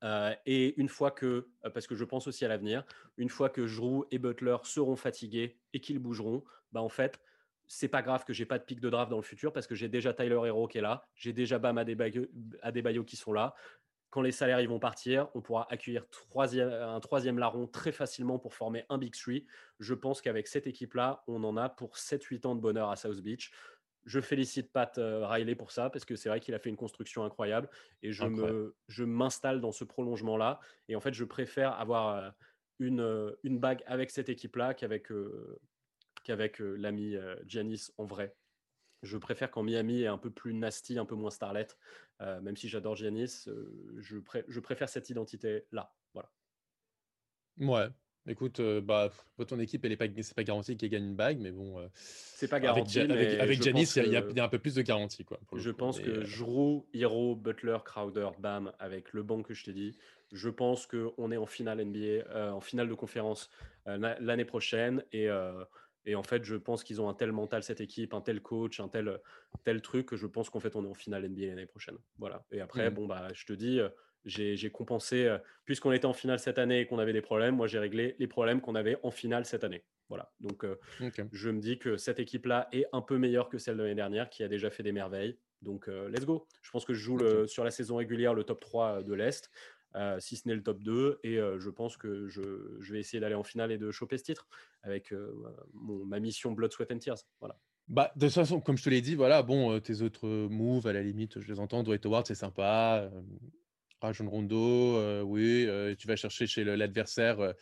Euh, 0.05 0.35
et 0.47 0.79
une 0.81 0.89
fois 0.89 1.11
que, 1.11 1.49
euh, 1.65 1.71
parce 1.71 1.87
que 1.87 1.95
je 1.95 2.05
pense 2.05 2.27
aussi 2.27 2.45
à 2.45 2.49
l'avenir, 2.49 2.85
une 3.17 3.29
fois 3.29 3.49
que 3.49 3.67
Giroud 3.67 4.07
et 4.11 4.19
Butler 4.19 4.57
seront 4.65 4.97
fatigués 4.97 5.59
et 5.73 5.81
qu'ils 5.81 6.01
bougeront, 6.01 6.43
bah 6.73 6.83
en 6.83 6.89
fait, 6.89 7.21
c'est 7.67 7.89
pas 7.89 8.03
grave 8.03 8.25
que 8.25 8.33
j'ai 8.33 8.45
pas 8.45 8.59
de 8.59 8.65
pic 8.65 8.81
de 8.81 8.91
draft 8.91 9.11
dans 9.11 9.17
le 9.17 9.23
futur 9.23 9.53
parce 9.53 9.67
que 9.67 9.75
j'ai 9.75 9.89
déjà 9.89 10.13
Tyler 10.13 10.41
Hero 10.45 10.67
qui 10.67 10.79
est 10.79 10.83
là, 10.83 11.07
j'ai 11.15 11.33
déjà 11.33 11.59
Bam 11.59 11.79
Adebayo, 11.79 13.05
qui 13.05 13.17
sont 13.17 13.33
là. 13.33 13.55
Quand 14.13 14.21
les 14.21 14.31
salaires 14.31 14.61
ils 14.61 14.69
vont 14.69 14.79
partir, 14.79 15.29
on 15.35 15.41
pourra 15.41 15.67
accueillir 15.73 16.05
un 16.35 17.01
troisième 17.01 17.39
larron 17.39 17.67
très 17.67 17.93
facilement 17.93 18.39
pour 18.39 18.53
former 18.53 18.85
un 18.91 18.99
Big 18.99 19.15
Three. 19.15 19.47
Je 19.81 19.95
pense 19.95 20.21
qu'avec 20.21 20.49
cette 20.49 20.67
équipe-là, 20.67 21.25
on 21.27 21.43
en 21.45 21.57
a 21.57 21.71
pour 21.71 21.97
7-8 21.97 22.47
ans 22.47 22.55
de 22.55 22.61
bonheur 22.61 22.91
à 22.91 22.97
South 22.97 23.23
Beach. 23.23 23.51
Je 24.05 24.21
félicite 24.21 24.71
Pat 24.71 24.99
euh, 24.99 25.27
Riley 25.27 25.55
pour 25.55 25.71
ça 25.71 25.89
parce 25.89 26.05
que 26.05 26.15
c'est 26.15 26.29
vrai 26.29 26.41
qu'il 26.41 26.53
a 26.53 26.59
fait 26.59 26.69
une 26.69 26.77
construction 26.77 27.25
incroyable 27.25 27.71
et 28.03 28.13
je, 28.13 28.25
me, 28.25 28.77
je 28.87 29.03
m'installe 29.03 29.63
dans 29.63 29.73
ce 29.73 29.85
prolongement-là. 29.85 30.61
Et 30.89 30.95
en 30.95 31.01
fait, 31.01 31.15
je 31.15 31.25
préfère 31.25 31.73
avoir 31.81 32.17
euh, 32.17 32.31
une, 32.81 33.01
euh, 33.01 33.33
une 33.45 33.59
bague 33.59 33.83
avec 33.87 34.11
cette 34.11 34.29
équipe-là 34.29 34.75
qu'avec, 34.75 35.09
qu'avec 36.23 36.59
l'ami 36.59 37.17
Giannis 37.47 37.93
en 37.97 38.05
vrai. 38.05 38.37
Je 39.03 39.19
préfère 39.19 39.51
quand 39.51 39.63
Miami 39.63 40.03
est 40.03 40.07
un 40.07 40.19
peu 40.19 40.31
plus 40.31 40.55
nasty, 40.55 40.99
un 40.99 41.05
peu 41.05 41.15
moins 41.15 41.31
starlet, 41.31 41.69
même 42.21 42.57
si 42.57 42.69
j'adore 42.69 42.97
Giannis, 42.97 43.49
je, 43.99 44.19
je 44.49 44.61
préfère 44.61 44.89
cette 44.89 45.11
identité-là. 45.11 45.93
Voilà. 46.15 46.31
Ouais, 47.59 47.89
Écoute, 48.29 48.61
euh, 48.61 48.81
bah, 48.81 49.11
ton 49.49 49.59
équipe, 49.59 49.85
elle 49.85 49.91
est 49.91 49.97
pas, 49.97 50.07
c'est 50.21 50.37
pas 50.37 50.45
garanti 50.45 50.77
qu'elle 50.77 50.91
gagne 50.91 51.07
une 51.07 51.17
bague, 51.17 51.39
mais 51.41 51.51
bon. 51.51 51.81
Euh, 51.81 51.89
c'est 51.95 52.47
pas 52.47 52.61
garanti. 52.61 53.01
Avec, 53.01 53.63
Janice, 53.63 53.97
il 53.97 54.13
y, 54.13 54.17
a 54.17 54.45
un 54.45 54.49
peu 54.49 54.61
plus 54.61 54.77
de 54.77 54.83
garantie, 54.83 55.25
quoi. 55.25 55.41
je 55.57 55.71
pense 55.71 55.99
que 55.99 56.23
euh... 56.23 56.85
Hero, 56.95 57.35
Butler, 57.35 57.79
Crowder, 57.85 58.29
Bam, 58.39 58.73
avec 58.79 59.13
le 59.13 59.25
banc 59.25 59.43
que 59.43 59.55
je 59.55 59.65
t'ai 59.65 59.73
dit, 59.73 59.99
je 60.31 60.49
pense 60.49 60.87
qu'on 60.87 61.33
est 61.33 61.37
en 61.37 61.47
finale 61.47 61.85
NBA, 61.85 61.99
euh, 61.99 62.51
en 62.53 62.61
finale 62.61 62.89
de 62.89 62.95
conférence 62.95 63.51
l'année 63.87 64.45
prochaine, 64.45 65.03
et, 65.13 65.29
et 66.05 66.15
en 66.15 66.23
fait, 66.23 66.45
je 66.45 66.57
pense 66.57 66.85
qu'ils 66.85 67.01
ont 67.01 67.09
un 67.09 67.15
tel 67.15 67.33
mental 67.33 67.63
cette 67.63 67.81
équipe, 67.81 68.15
un 68.15 68.21
tel 68.21 68.41
coach, 68.41 68.81
un 68.81 68.89
tel 68.89 69.21
tel 69.65 69.83
truc 69.83 70.07
que 70.07 70.17
je 70.17 70.27
pense 70.27 70.51
qu'en 70.51 70.61
fait, 70.61 70.77
on 70.77 70.85
est 70.85 70.89
en 70.89 70.95
finale 70.95 71.29
NBA 71.29 71.47
l'année 71.47 71.67
prochaine. 71.67 71.97
Voilà. 72.19 72.45
Et 72.51 72.61
après, 72.61 72.91
mmh. 72.91 72.95
bon 72.95 73.07
bah, 73.07 73.29
je 73.33 73.47
te 73.47 73.53
dis 73.53 73.81
j'ai 74.25 74.71
compensé, 74.71 75.27
euh, 75.27 75.39
puisqu'on 75.65 75.93
était 75.93 76.07
en 76.07 76.13
finale 76.13 76.39
cette 76.39 76.59
année 76.59 76.81
et 76.81 76.87
qu'on 76.87 76.99
avait 76.99 77.13
des 77.13 77.23
problèmes, 77.23 77.57
moi 77.57 77.67
j'ai 77.67 77.79
réglé 77.79 78.17
les 78.19 78.27
problèmes 78.27 78.61
qu'on 78.61 78.75
avait 78.75 78.99
en 79.03 79.11
finale 79.11 79.45
cette 79.45 79.65
année. 79.65 79.85
Voilà. 80.09 80.31
Donc 80.41 80.65
euh, 80.65 80.79
je 81.33 81.51
me 81.51 81.61
dis 81.61 81.79
que 81.79 81.97
cette 81.97 82.19
équipe-là 82.19 82.69
est 82.73 82.87
un 82.93 83.01
peu 83.01 83.19
meilleure 83.19 83.49
que 83.49 83.59
celle 83.59 83.77
de 83.77 83.83
l'année 83.83 83.95
dernière, 83.95 84.29
qui 84.31 84.43
a 84.43 84.49
déjà 84.49 84.71
fait 84.71 84.83
des 84.83 84.93
merveilles. 84.93 85.39
Donc 85.63 85.89
euh, 85.89 86.09
let's 86.09 86.27
go. 86.27 86.47
Je 86.61 86.71
pense 86.71 86.85
que 86.85 86.93
je 86.93 87.01
joue 87.01 87.17
le, 87.17 87.47
sur 87.47 87.65
la 87.65 87.71
saison 87.71 87.97
régulière 87.97 88.35
le 88.35 88.45
top 88.45 88.61
3 88.61 89.03
de 89.03 89.15
l'Est, 89.15 89.51
si 90.19 90.37
ce 90.37 90.49
n'est 90.49 90.55
le 90.55 90.63
top 90.63 90.83
2. 90.83 91.21
Et 91.23 91.37
je 91.37 91.71
pense 91.71 91.97
que 91.97 92.29
je, 92.29 92.77
je 92.81 92.93
vais 92.93 93.01
essayer 93.01 93.21
d'aller 93.21 93.35
en 93.35 93.43
finale 93.43 93.73
et 93.73 93.79
de 93.79 93.91
choper 93.91 94.19
ce 94.19 94.25
titre 94.25 94.49
avec 94.83 95.13
mon, 95.73 96.05
ma 96.05 96.21
mission 96.21 96.53
Blood, 96.53 96.73
Sweat 96.73 96.91
and 96.93 96.99
Tears. 96.99 97.19
Voilà. 97.41 97.59
Bah, 97.89 98.13
de 98.17 98.27
toute 98.27 98.35
façon, 98.35 98.61
comme 98.61 98.79
je 98.79 98.85
te 98.85 98.91
l'ai 98.91 99.01
dit, 99.01 99.15
voilà, 99.15 99.43
bon, 99.43 99.79
tes 99.81 100.03
autres 100.03 100.29
moves, 100.49 100.87
à 100.87 100.93
la 100.93 101.03
limite, 101.03 101.41
je 101.41 101.49
les 101.49 101.61
entends. 101.61 101.83
Dwight 101.83 102.07
Howard, 102.07 102.27
c'est 102.27 102.35
sympa. 102.35 103.11
Rajon 104.03 104.29
Rondo, 104.29 104.97
euh, 104.97 105.23
oui, 105.23 105.65
euh, 105.69 105.95
tu 105.97 106.09
vas 106.09 106.17
chercher 106.17 106.47
chez 106.47 106.65
l'adversaire 106.65 107.55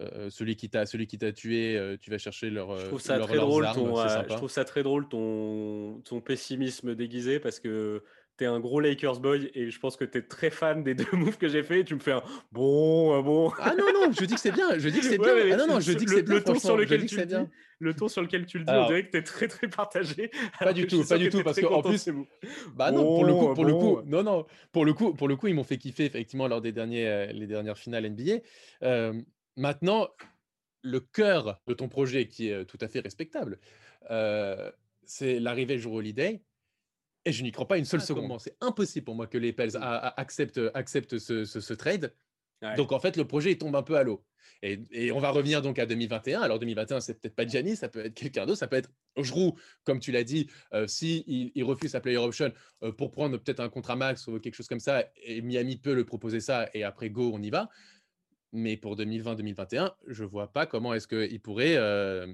euh, 0.00 0.28
celui 0.28 0.56
qui 0.56 0.68
t'a 0.68 0.86
celui 0.86 1.06
qui 1.06 1.18
t'a 1.18 1.32
tué, 1.32 1.96
tu 2.00 2.10
vas 2.10 2.18
chercher 2.18 2.50
leur. 2.50 2.76
Je 2.76 2.86
trouve 2.86 3.00
ça 3.00 3.18
très 3.20 3.36
drôle 3.36 3.68
ton, 3.72 3.96
je 3.96 4.34
trouve 4.34 4.50
ça 4.50 4.64
très 4.64 4.82
drôle 4.82 5.08
ton, 5.08 6.00
ton 6.04 6.20
pessimisme 6.20 6.96
déguisé 6.96 7.38
parce 7.38 7.60
que 7.60 8.02
tu 8.36 8.44
es 8.44 8.46
un 8.46 8.60
gros 8.60 8.80
Lakers 8.80 9.20
boy 9.20 9.50
et 9.54 9.70
je 9.70 9.78
pense 9.78 9.96
que 9.96 10.04
tu 10.04 10.18
es 10.18 10.22
très 10.22 10.50
fan 10.50 10.82
des 10.82 10.94
deux 10.94 11.06
moves 11.12 11.38
que 11.38 11.48
j'ai 11.48 11.62
fait 11.62 11.80
et 11.80 11.84
tu 11.84 11.94
me 11.94 12.00
fais 12.00 12.12
un 12.12 12.22
bon, 12.52 13.20
bon. 13.22 13.52
Ah 13.58 13.74
non, 13.76 13.84
non, 13.92 14.12
je 14.12 14.24
dis 14.24 14.34
que 14.34 14.40
c'est 14.40 14.52
bien. 14.52 14.78
Je 14.78 14.88
dis 14.88 15.00
que 15.00 15.06
c'est 15.06 15.18
bien. 15.18 15.34
ah 15.52 15.56
non, 15.56 15.66
non, 15.66 15.80
je 15.80 15.92
dis 15.92 16.04
que 16.04 16.10
c'est 16.10 16.22
bien. 16.22 16.36
Le 16.36 16.42
ton 16.42 16.58
sur 16.58 16.76
lequel 16.76 17.06
tu 17.06 17.16
le 17.16 17.26
dis, 17.26 17.34
le 17.78 17.94
ton 17.94 18.08
sur 18.08 18.22
lequel 18.22 18.46
tu 18.46 18.58
le 18.58 18.64
dis, 18.64 18.72
on 18.72 18.86
dirait 18.86 19.06
que 19.06 19.10
tu 19.10 19.18
es 19.18 19.22
très, 19.22 19.48
très 19.48 19.68
partagé. 19.68 20.30
Pas 20.58 20.72
du 20.72 20.86
tout, 20.86 21.04
pas 21.04 21.18
du 21.18 21.28
tout. 21.28 21.42
Parce 21.42 21.60
qu'en 21.60 21.82
plus. 21.82 22.08
Bah 22.74 22.90
non, 22.90 23.04
pour 23.04 23.24
le 23.24 23.34
coup, 23.34 23.54
pour 23.54 23.64
le 23.64 23.74
coup, 23.74 24.00
non, 24.06 24.22
non, 24.22 24.46
pour 24.72 24.84
le 24.84 24.92
coup, 24.92 25.14
pour 25.14 25.28
le 25.28 25.36
coup, 25.36 25.48
ils 25.48 25.54
m'ont 25.54 25.64
fait 25.64 25.78
kiffer 25.78 26.04
effectivement 26.04 26.48
lors 26.48 26.60
des 26.60 26.72
derniers, 26.72 27.06
euh, 27.06 27.26
les 27.26 27.46
dernières 27.46 27.78
finales 27.78 28.08
NBA. 28.08 28.40
Euh, 28.82 29.20
maintenant, 29.56 30.08
le 30.82 31.00
cœur 31.00 31.60
de 31.66 31.74
ton 31.74 31.88
projet, 31.88 32.28
qui 32.28 32.48
est 32.48 32.64
tout 32.64 32.78
à 32.80 32.88
fait 32.88 33.00
respectable, 33.00 33.58
euh, 34.10 34.70
c'est 35.04 35.38
l'arrivée 35.38 35.78
jour 35.78 35.94
holiday 35.94 36.42
et 37.24 37.32
je 37.32 37.42
n'y 37.42 37.52
crois 37.52 37.66
pas 37.66 37.78
une 37.78 37.84
seule 37.84 38.00
ah, 38.02 38.06
seconde. 38.06 38.40
C'est 38.40 38.56
impossible 38.60 39.04
pour 39.04 39.14
moi 39.14 39.26
que 39.26 39.38
les 39.38 39.52
Pels 39.52 39.76
acceptent, 39.76 40.60
acceptent 40.74 41.18
ce, 41.18 41.74
trade. 41.74 42.12
Donc 42.76 42.92
en 42.92 43.00
fait, 43.00 43.16
le 43.16 43.26
projet 43.26 43.52
il 43.52 43.58
tombe 43.58 43.76
un 43.76 43.82
peu 43.82 43.96
à 43.96 44.02
l'eau. 44.02 44.24
Et, 44.62 45.12
on 45.12 45.20
va 45.20 45.30
revenir 45.30 45.60
donc 45.60 45.78
à 45.78 45.84
2021. 45.84 46.40
Alors 46.40 46.58
2021, 46.58 47.00
c'est 47.00 47.20
peut-être 47.20 47.34
pas 47.34 47.46
Giannis, 47.46 47.76
ça 47.76 47.88
peut 47.88 48.06
être 48.06 48.14
quelqu'un 48.14 48.46
d'autre, 48.46 48.58
ça 48.58 48.66
peut 48.66 48.76
être 48.76 48.90
Giroud, 49.18 49.54
comme 49.84 50.00
tu 50.00 50.10
l'as 50.10 50.24
dit, 50.24 50.48
euh, 50.72 50.86
si 50.86 51.52
il, 51.54 51.64
refuse 51.64 51.90
sa 51.90 52.00
player 52.00 52.16
option 52.16 52.50
euh, 52.82 52.90
pour 52.90 53.10
prendre 53.10 53.36
peut-être 53.36 53.60
un 53.60 53.68
contrat 53.68 53.96
max 53.96 54.26
ou 54.26 54.38
quelque 54.40 54.54
chose 54.54 54.66
comme 54.66 54.80
ça, 54.80 55.04
et 55.22 55.42
Miami 55.42 55.76
peut 55.76 55.94
le 55.94 56.04
proposer 56.04 56.40
ça, 56.40 56.68
et 56.72 56.82
après 56.82 57.10
go, 57.10 57.30
on 57.34 57.42
y 57.42 57.50
va. 57.50 57.68
Mais 58.52 58.76
pour 58.76 58.96
2020-2021, 58.96 59.92
je 60.06 60.24
vois 60.24 60.52
pas 60.52 60.64
comment 60.64 60.94
est-ce 60.94 61.08
qu'il 61.08 61.40
pourrait 61.40 61.76
euh, 61.76 62.26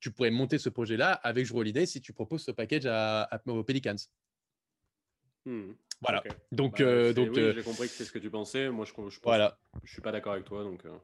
tu 0.00 0.10
pourrais 0.10 0.30
monter 0.30 0.58
ce 0.58 0.68
projet-là 0.68 1.12
avec 1.12 1.46
Joe 1.46 1.58
Holiday 1.58 1.86
si 1.86 2.00
tu 2.00 2.12
proposes 2.12 2.44
ce 2.44 2.50
package 2.50 2.86
à, 2.86 3.28
aux 3.46 3.64
Pelicans. 3.64 3.96
Hmm. 5.46 5.72
Voilà. 6.00 6.22
Donc, 6.50 6.78
bah, 6.78 6.84
euh, 6.84 7.12
donc 7.12 7.30
oui, 7.32 7.40
euh, 7.40 7.52
j'ai 7.54 7.62
compris 7.62 7.86
que 7.86 7.94
c'est 7.94 8.04
ce 8.04 8.12
que 8.12 8.18
tu 8.18 8.30
pensais. 8.30 8.70
Moi, 8.70 8.84
je, 8.86 8.90
je, 8.90 8.94
pense, 8.94 9.20
voilà. 9.22 9.58
je 9.84 9.92
suis 9.92 10.02
pas 10.02 10.12
d'accord 10.12 10.32
avec 10.32 10.44
toi. 10.44 10.62
Donc, 10.64 10.84
euh, 10.86 10.96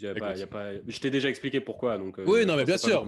je 0.00 1.00
t'ai 1.00 1.10
déjà 1.10 1.28
expliqué 1.28 1.60
pourquoi. 1.60 1.98
Donc, 1.98 2.18
euh, 2.18 2.24
oui, 2.26 2.46
non, 2.46 2.56
mais 2.56 2.64
bien 2.64 2.78
sûr. 2.78 3.04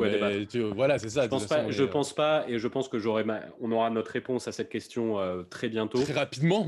voilà, 0.75 0.99
c'est 0.99 1.09
ça. 1.09 1.25
Je 1.25 1.29
pense, 1.29 1.47
pas, 1.47 1.71
je 1.71 1.85
pense 1.85 2.13
pas, 2.13 2.45
et 2.49 2.59
je 2.59 2.69
pense 2.69 2.89
que 2.89 2.99
j'aurai 2.99 3.25
on 3.61 3.71
aura 3.73 3.91
notre 3.91 4.11
réponse 4.11 4.49
à 4.49 4.53
cette 4.53 4.69
question 4.69 5.19
euh, 5.19 5.43
très 5.43 5.69
bientôt. 5.69 6.03
Très 6.03 6.13
rapidement. 6.13 6.67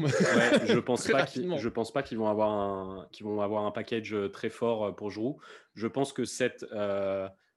je 0.67 0.79
pense 0.79 1.07
pas. 1.09 1.27
Je 1.27 1.69
pense 1.69 1.93
pas 1.93 2.03
qu'ils 2.03 2.19
vont 2.19 2.29
avoir 2.29 2.51
un, 2.51 3.07
qu'ils 3.13 3.27
vont 3.27 3.41
avoir 3.41 3.65
un 3.65 3.71
package 3.71 4.15
euh, 4.15 4.29
très 4.29 4.51
fort 4.51 4.95
pour 4.95 5.11
Jrou. 5.11 5.39
Je 5.75 5.87
pense 5.87 6.13
que 6.13 6.25
cette, 6.25 6.65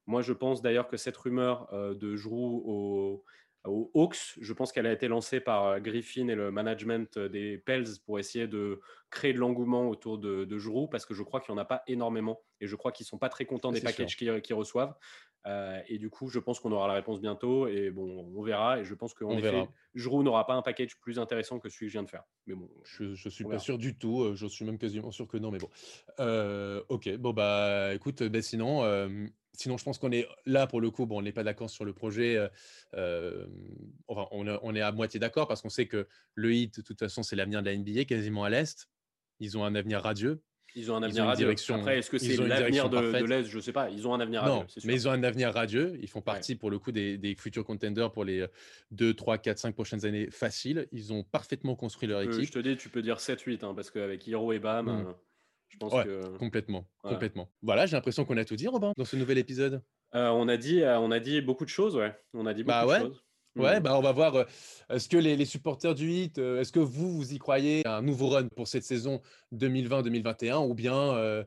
moi, 0.05 0.21
je 0.21 0.33
pense 0.33 0.61
d'ailleurs 0.61 0.87
que 0.87 0.97
cette 0.97 1.17
rumeur 1.17 1.69
de 1.73 2.15
Jrou 2.15 2.63
au 2.65 3.23
aux 3.67 3.91
Hawks. 3.93 4.37
Je 4.39 4.53
pense 4.53 4.71
qu'elle 4.71 4.87
a 4.87 4.91
été 4.91 5.07
lancée 5.07 5.39
par 5.39 5.79
Griffin 5.81 6.27
et 6.27 6.35
le 6.35 6.51
management 6.51 7.19
des 7.19 7.57
Pels 7.57 7.85
pour 8.05 8.19
essayer 8.19 8.47
de 8.47 8.79
créer 9.09 9.33
de 9.33 9.39
l'engouement 9.39 9.89
autour 9.89 10.17
de, 10.17 10.45
de 10.45 10.57
Giroud 10.57 10.89
parce 10.89 11.05
que 11.05 11.13
je 11.13 11.23
crois 11.23 11.39
qu'il 11.39 11.53
n'y 11.53 11.59
en 11.59 11.61
a 11.61 11.65
pas 11.65 11.83
énormément 11.87 12.41
et 12.59 12.67
je 12.67 12.75
crois 12.75 12.91
qu'ils 12.91 13.05
ne 13.05 13.09
sont 13.09 13.17
pas 13.17 13.29
très 13.29 13.45
contents 13.45 13.71
des 13.71 13.81
packages 13.81 14.15
qu'ils 14.15 14.53
reçoivent. 14.53 14.95
Euh, 15.47 15.79
et 15.87 15.97
du 15.97 16.09
coup, 16.09 16.27
je 16.29 16.39
pense 16.39 16.59
qu'on 16.59 16.71
aura 16.71 16.87
la 16.87 16.93
réponse 16.93 17.21
bientôt. 17.21 17.67
Et 17.67 17.89
bon, 17.89 18.29
on 18.35 18.41
verra. 18.41 18.79
Et 18.79 18.83
je 18.83 18.93
pense 18.93 19.13
qu'en 19.13 19.31
effet, 19.37 19.67
Giroud 19.95 20.25
n'aura 20.25 20.45
pas 20.45 20.55
un 20.55 20.61
package 20.61 20.99
plus 20.99 21.19
intéressant 21.19 21.59
que 21.59 21.69
celui 21.69 21.85
que 21.85 21.91
je 21.91 21.93
viens 21.93 22.03
de 22.03 22.09
faire. 22.09 22.23
Mais 22.47 22.55
bon, 22.55 22.69
je, 22.83 23.03
ne 23.03 23.15
suis 23.15 23.45
pas 23.45 23.59
sûr 23.59 23.77
du 23.77 23.97
tout. 23.97 24.23
Euh, 24.23 24.35
je 24.35 24.45
suis 24.47 24.65
même 24.65 24.77
quasiment 24.77 25.11
sûr 25.11 25.27
que 25.27 25.37
non. 25.37 25.51
Mais 25.51 25.59
bon, 25.59 25.69
euh, 26.19 26.83
ok. 26.89 27.15
Bon 27.17 27.31
bah, 27.31 27.93
écoute, 27.93 28.23
ben 28.23 28.41
sinon, 28.41 28.83
sinon, 29.57 29.77
je 29.77 29.83
pense 29.83 29.97
qu'on 29.97 30.11
est 30.11 30.27
là 30.45 30.67
pour 30.67 30.79
le 30.79 30.89
coup. 30.89 31.05
Bon, 31.05 31.19
on 31.19 31.21
n'est 31.21 31.33
pas 31.33 31.43
d'accord 31.43 31.69
sur 31.69 31.83
le 31.83 31.93
projet. 31.93 32.39
enfin, 32.93 34.27
on, 34.31 34.47
on, 34.47 34.75
est 34.75 34.81
à 34.81 34.91
moitié 34.93 35.19
d'accord 35.19 35.47
parce 35.47 35.61
qu'on 35.61 35.69
sait 35.69 35.87
que 35.87 36.07
le 36.35 36.53
hit, 36.53 36.77
de 36.77 36.81
toute 36.81 36.99
façon, 36.99 37.23
c'est 37.23 37.35
l'avenir 37.35 37.61
de 37.61 37.69
la 37.69 37.75
NBA, 37.75 38.05
quasiment 38.05 38.45
à 38.45 38.49
l'est. 38.49 38.87
Ils 39.39 39.57
ont 39.57 39.65
un 39.65 39.75
avenir 39.75 40.01
radieux. 40.01 40.41
Ils 40.75 40.91
ont 40.91 40.95
un 40.95 41.03
avenir 41.03 41.25
radieux. 41.25 41.49
Après, 41.69 41.97
est-ce 41.97 42.09
que 42.09 42.19
c'est 42.19 42.37
l'avenir 42.37 42.89
de, 42.89 42.97
de 42.97 43.25
l'Est? 43.25 43.45
Je 43.45 43.55
ne 43.55 43.61
sais 43.61 43.71
pas. 43.71 43.89
Ils 43.89 44.07
ont 44.07 44.13
un 44.13 44.19
avenir 44.19 44.41
radieux. 44.41 44.67
mais 44.85 44.93
ils 44.93 45.07
ont 45.07 45.11
un 45.11 45.23
avenir 45.23 45.51
radieux. 45.51 45.97
Ils 46.01 46.07
font 46.07 46.21
partie, 46.21 46.55
pour 46.55 46.69
le 46.69 46.77
coup, 46.77 46.91
des, 46.91 47.35
futurs 47.37 47.65
contenders 47.65 48.11
pour 48.11 48.23
les 48.23 48.45
2, 48.91 49.13
3, 49.13 49.39
4, 49.39 49.57
5 49.57 49.73
prochaines 49.73 50.05
années 50.05 50.29
faciles. 50.29 50.87
Ils 50.91 51.13
ont 51.13 51.23
parfaitement 51.23 51.75
construit 51.75 52.07
leur 52.07 52.21
équipe. 52.21 52.45
je 52.45 52.51
te 52.51 52.59
dis, 52.59 52.77
tu 52.77 52.89
peux 52.89 53.01
dire 53.01 53.19
7, 53.19 53.41
8, 53.41 53.63
hein, 53.63 53.73
parce 53.73 53.89
qu'avec 53.89 54.25
Hiro 54.27 54.53
et 54.53 54.59
Bam, 54.59 54.85
mmh. 54.85 55.15
Euh, 55.67 55.73
je 55.73 55.77
pense 55.77 56.03
que. 56.03 56.37
Complètement. 56.37 56.85
complètement. 57.01 57.49
Voilà, 57.61 57.85
j'ai 57.85 57.95
l'impression 57.95 58.25
qu'on 58.25 58.37
a 58.37 58.45
tout 58.45 58.55
dit, 58.55 58.67
Robin, 58.67 58.93
dans 58.97 59.05
ce 59.05 59.15
nouvel 59.15 59.37
épisode. 59.37 59.81
Euh, 60.15 60.29
on, 60.29 60.47
a 60.47 60.57
dit, 60.57 60.81
euh, 60.81 60.99
on 60.99 61.11
a 61.11 61.19
dit 61.19 61.41
beaucoup 61.41 61.65
de 61.65 61.69
choses, 61.69 61.95
ouais. 61.95 62.15
On 62.33 62.45
a 62.45 62.53
dit 62.53 62.63
bah 62.63 62.85
beaucoup 62.85 62.93
de 62.93 63.09
choses. 63.09 63.23
Ouais, 63.55 63.79
mmh. 63.79 63.83
bah 63.83 63.97
on 63.97 64.01
va 64.01 64.11
voir. 64.11 64.45
Est-ce 64.89 65.09
que 65.09 65.17
les, 65.17 65.43
supporters 65.45 65.95
du 65.95 66.11
HIT, 66.11 66.37
est-ce 66.37 66.71
que 66.71 66.79
vous, 66.79 67.11
vous 67.11 67.33
y 67.33 67.39
croyez 67.39 67.85
un 67.87 68.03
nouveau 68.03 68.29
run 68.29 68.47
pour 68.49 68.67
cette 68.67 68.83
saison 68.83 69.19
2020-2021 69.55 70.69
ou 70.69 70.75
bien 70.75 70.95
euh, 70.95 71.43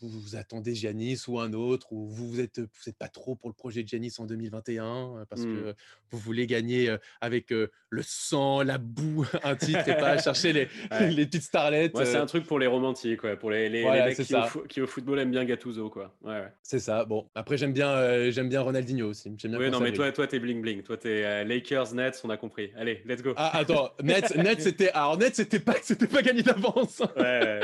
vous, 0.00 0.08
vous 0.08 0.36
attendez 0.36 0.74
Giannis 0.74 1.22
ou 1.28 1.38
un 1.38 1.52
autre, 1.52 1.92
ou 1.92 2.08
vous 2.08 2.28
vous 2.28 2.40
êtes, 2.40 2.60
vous 2.60 2.88
êtes 2.88 2.96
pas 2.96 3.08
trop 3.08 3.34
pour 3.34 3.48
le 3.48 3.54
projet 3.54 3.82
de 3.82 3.88
Giannis 3.88 4.14
en 4.18 4.26
2021 4.26 4.84
euh, 4.84 5.24
parce 5.28 5.42
mmh. 5.42 5.54
que 5.54 5.74
vous 6.10 6.18
voulez 6.18 6.46
gagner 6.46 6.88
euh, 6.88 6.98
avec 7.20 7.50
le 7.50 8.02
sang, 8.02 8.62
la 8.62 8.78
boue, 8.78 9.26
un 9.42 9.56
titre 9.56 9.88
et 9.88 9.96
pas 9.96 10.18
chercher 10.18 10.52
les, 10.52 10.68
les 11.10 11.26
petites 11.26 11.42
starlettes. 11.42 11.96
c'est 11.96 12.16
un 12.16 12.26
truc 12.26 12.44
pour 12.44 12.58
les 12.58 12.66
romantiques, 12.66 13.20
quoi, 13.20 13.36
pour 13.36 13.50
les, 13.50 13.68
les, 13.68 13.84
mecs 13.84 14.68
qui 14.68 14.80
au, 14.80 14.86
football 14.86 15.20
aiment 15.20 15.30
bien 15.30 15.44
Gattuso, 15.44 15.90
quoi. 15.90 16.14
C'est 16.62 16.80
ça. 16.80 17.04
Bon, 17.04 17.28
après 17.34 17.56
j'aime 17.56 17.72
bien, 17.72 18.30
j'aime 18.30 18.48
bien 18.48 18.60
Ronaldinho 18.60 19.08
aussi. 19.08 19.30
Bien 19.30 19.58
oui, 19.58 19.70
non, 19.70 19.80
mais 19.80 19.92
toi, 19.92 20.10
toi, 20.12 20.26
t'es 20.26 20.38
bling 20.38 20.60
bling. 20.60 20.82
Toi, 20.82 20.96
t'es 20.96 21.44
Lakers, 21.44 21.94
Nets, 21.94 22.20
on 22.24 22.30
a 22.30 22.36
compris. 22.36 22.70
Allez, 22.76 23.02
let's 23.06 23.22
go. 23.22 23.32
Ah, 23.36 23.56
attends, 23.58 23.90
Nets, 24.02 24.34
Nets, 24.36 24.60
c'était, 24.60 24.90
alors 24.90 25.18
Nets, 25.18 25.36
c'était 25.36 25.60
pas, 25.60 25.76
c'était 25.82 26.06
pas 26.06 26.22
gagné 26.22 26.42
d'avance. 26.42 27.02
ouais. 27.16 27.60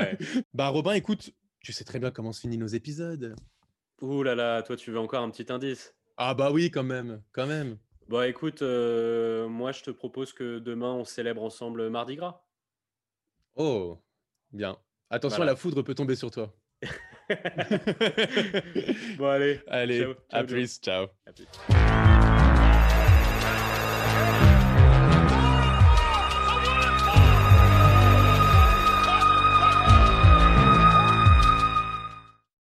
bah 0.54 0.68
Robin, 0.68 0.92
écoute 0.92 1.19
tu 1.60 1.72
sais 1.72 1.84
très 1.84 1.98
bien 1.98 2.10
comment 2.10 2.32
se 2.32 2.40
finissent 2.40 2.58
nos 2.58 2.66
épisodes. 2.66 3.36
Ouh 4.00 4.22
là 4.22 4.34
là, 4.34 4.62
toi 4.62 4.76
tu 4.76 4.90
veux 4.90 4.98
encore 4.98 5.22
un 5.22 5.30
petit 5.30 5.52
indice? 5.52 5.94
Ah 6.16 6.34
bah 6.34 6.50
oui, 6.50 6.70
quand 6.70 6.82
même, 6.82 7.22
quand 7.32 7.46
même. 7.46 7.78
Bon 8.08 8.22
écoute, 8.22 8.62
euh, 8.62 9.48
moi 9.48 9.72
je 9.72 9.82
te 9.82 9.90
propose 9.90 10.32
que 10.32 10.58
demain 10.58 10.92
on 10.92 11.04
célèbre 11.04 11.42
ensemble 11.42 11.88
Mardi 11.90 12.16
Gras. 12.16 12.42
Oh, 13.56 13.98
bien. 14.52 14.76
Attention, 15.10 15.44
la 15.44 15.56
foudre 15.56 15.82
peut 15.82 15.94
tomber 15.94 16.16
sur 16.16 16.30
toi. 16.30 16.54
bon 19.18 19.26
allez. 19.26 19.60
Allez, 19.68 20.14
à 20.30 20.44
plus, 20.44 20.80
ciao. 20.80 21.08
À 21.26 21.32
plus. 21.32 21.46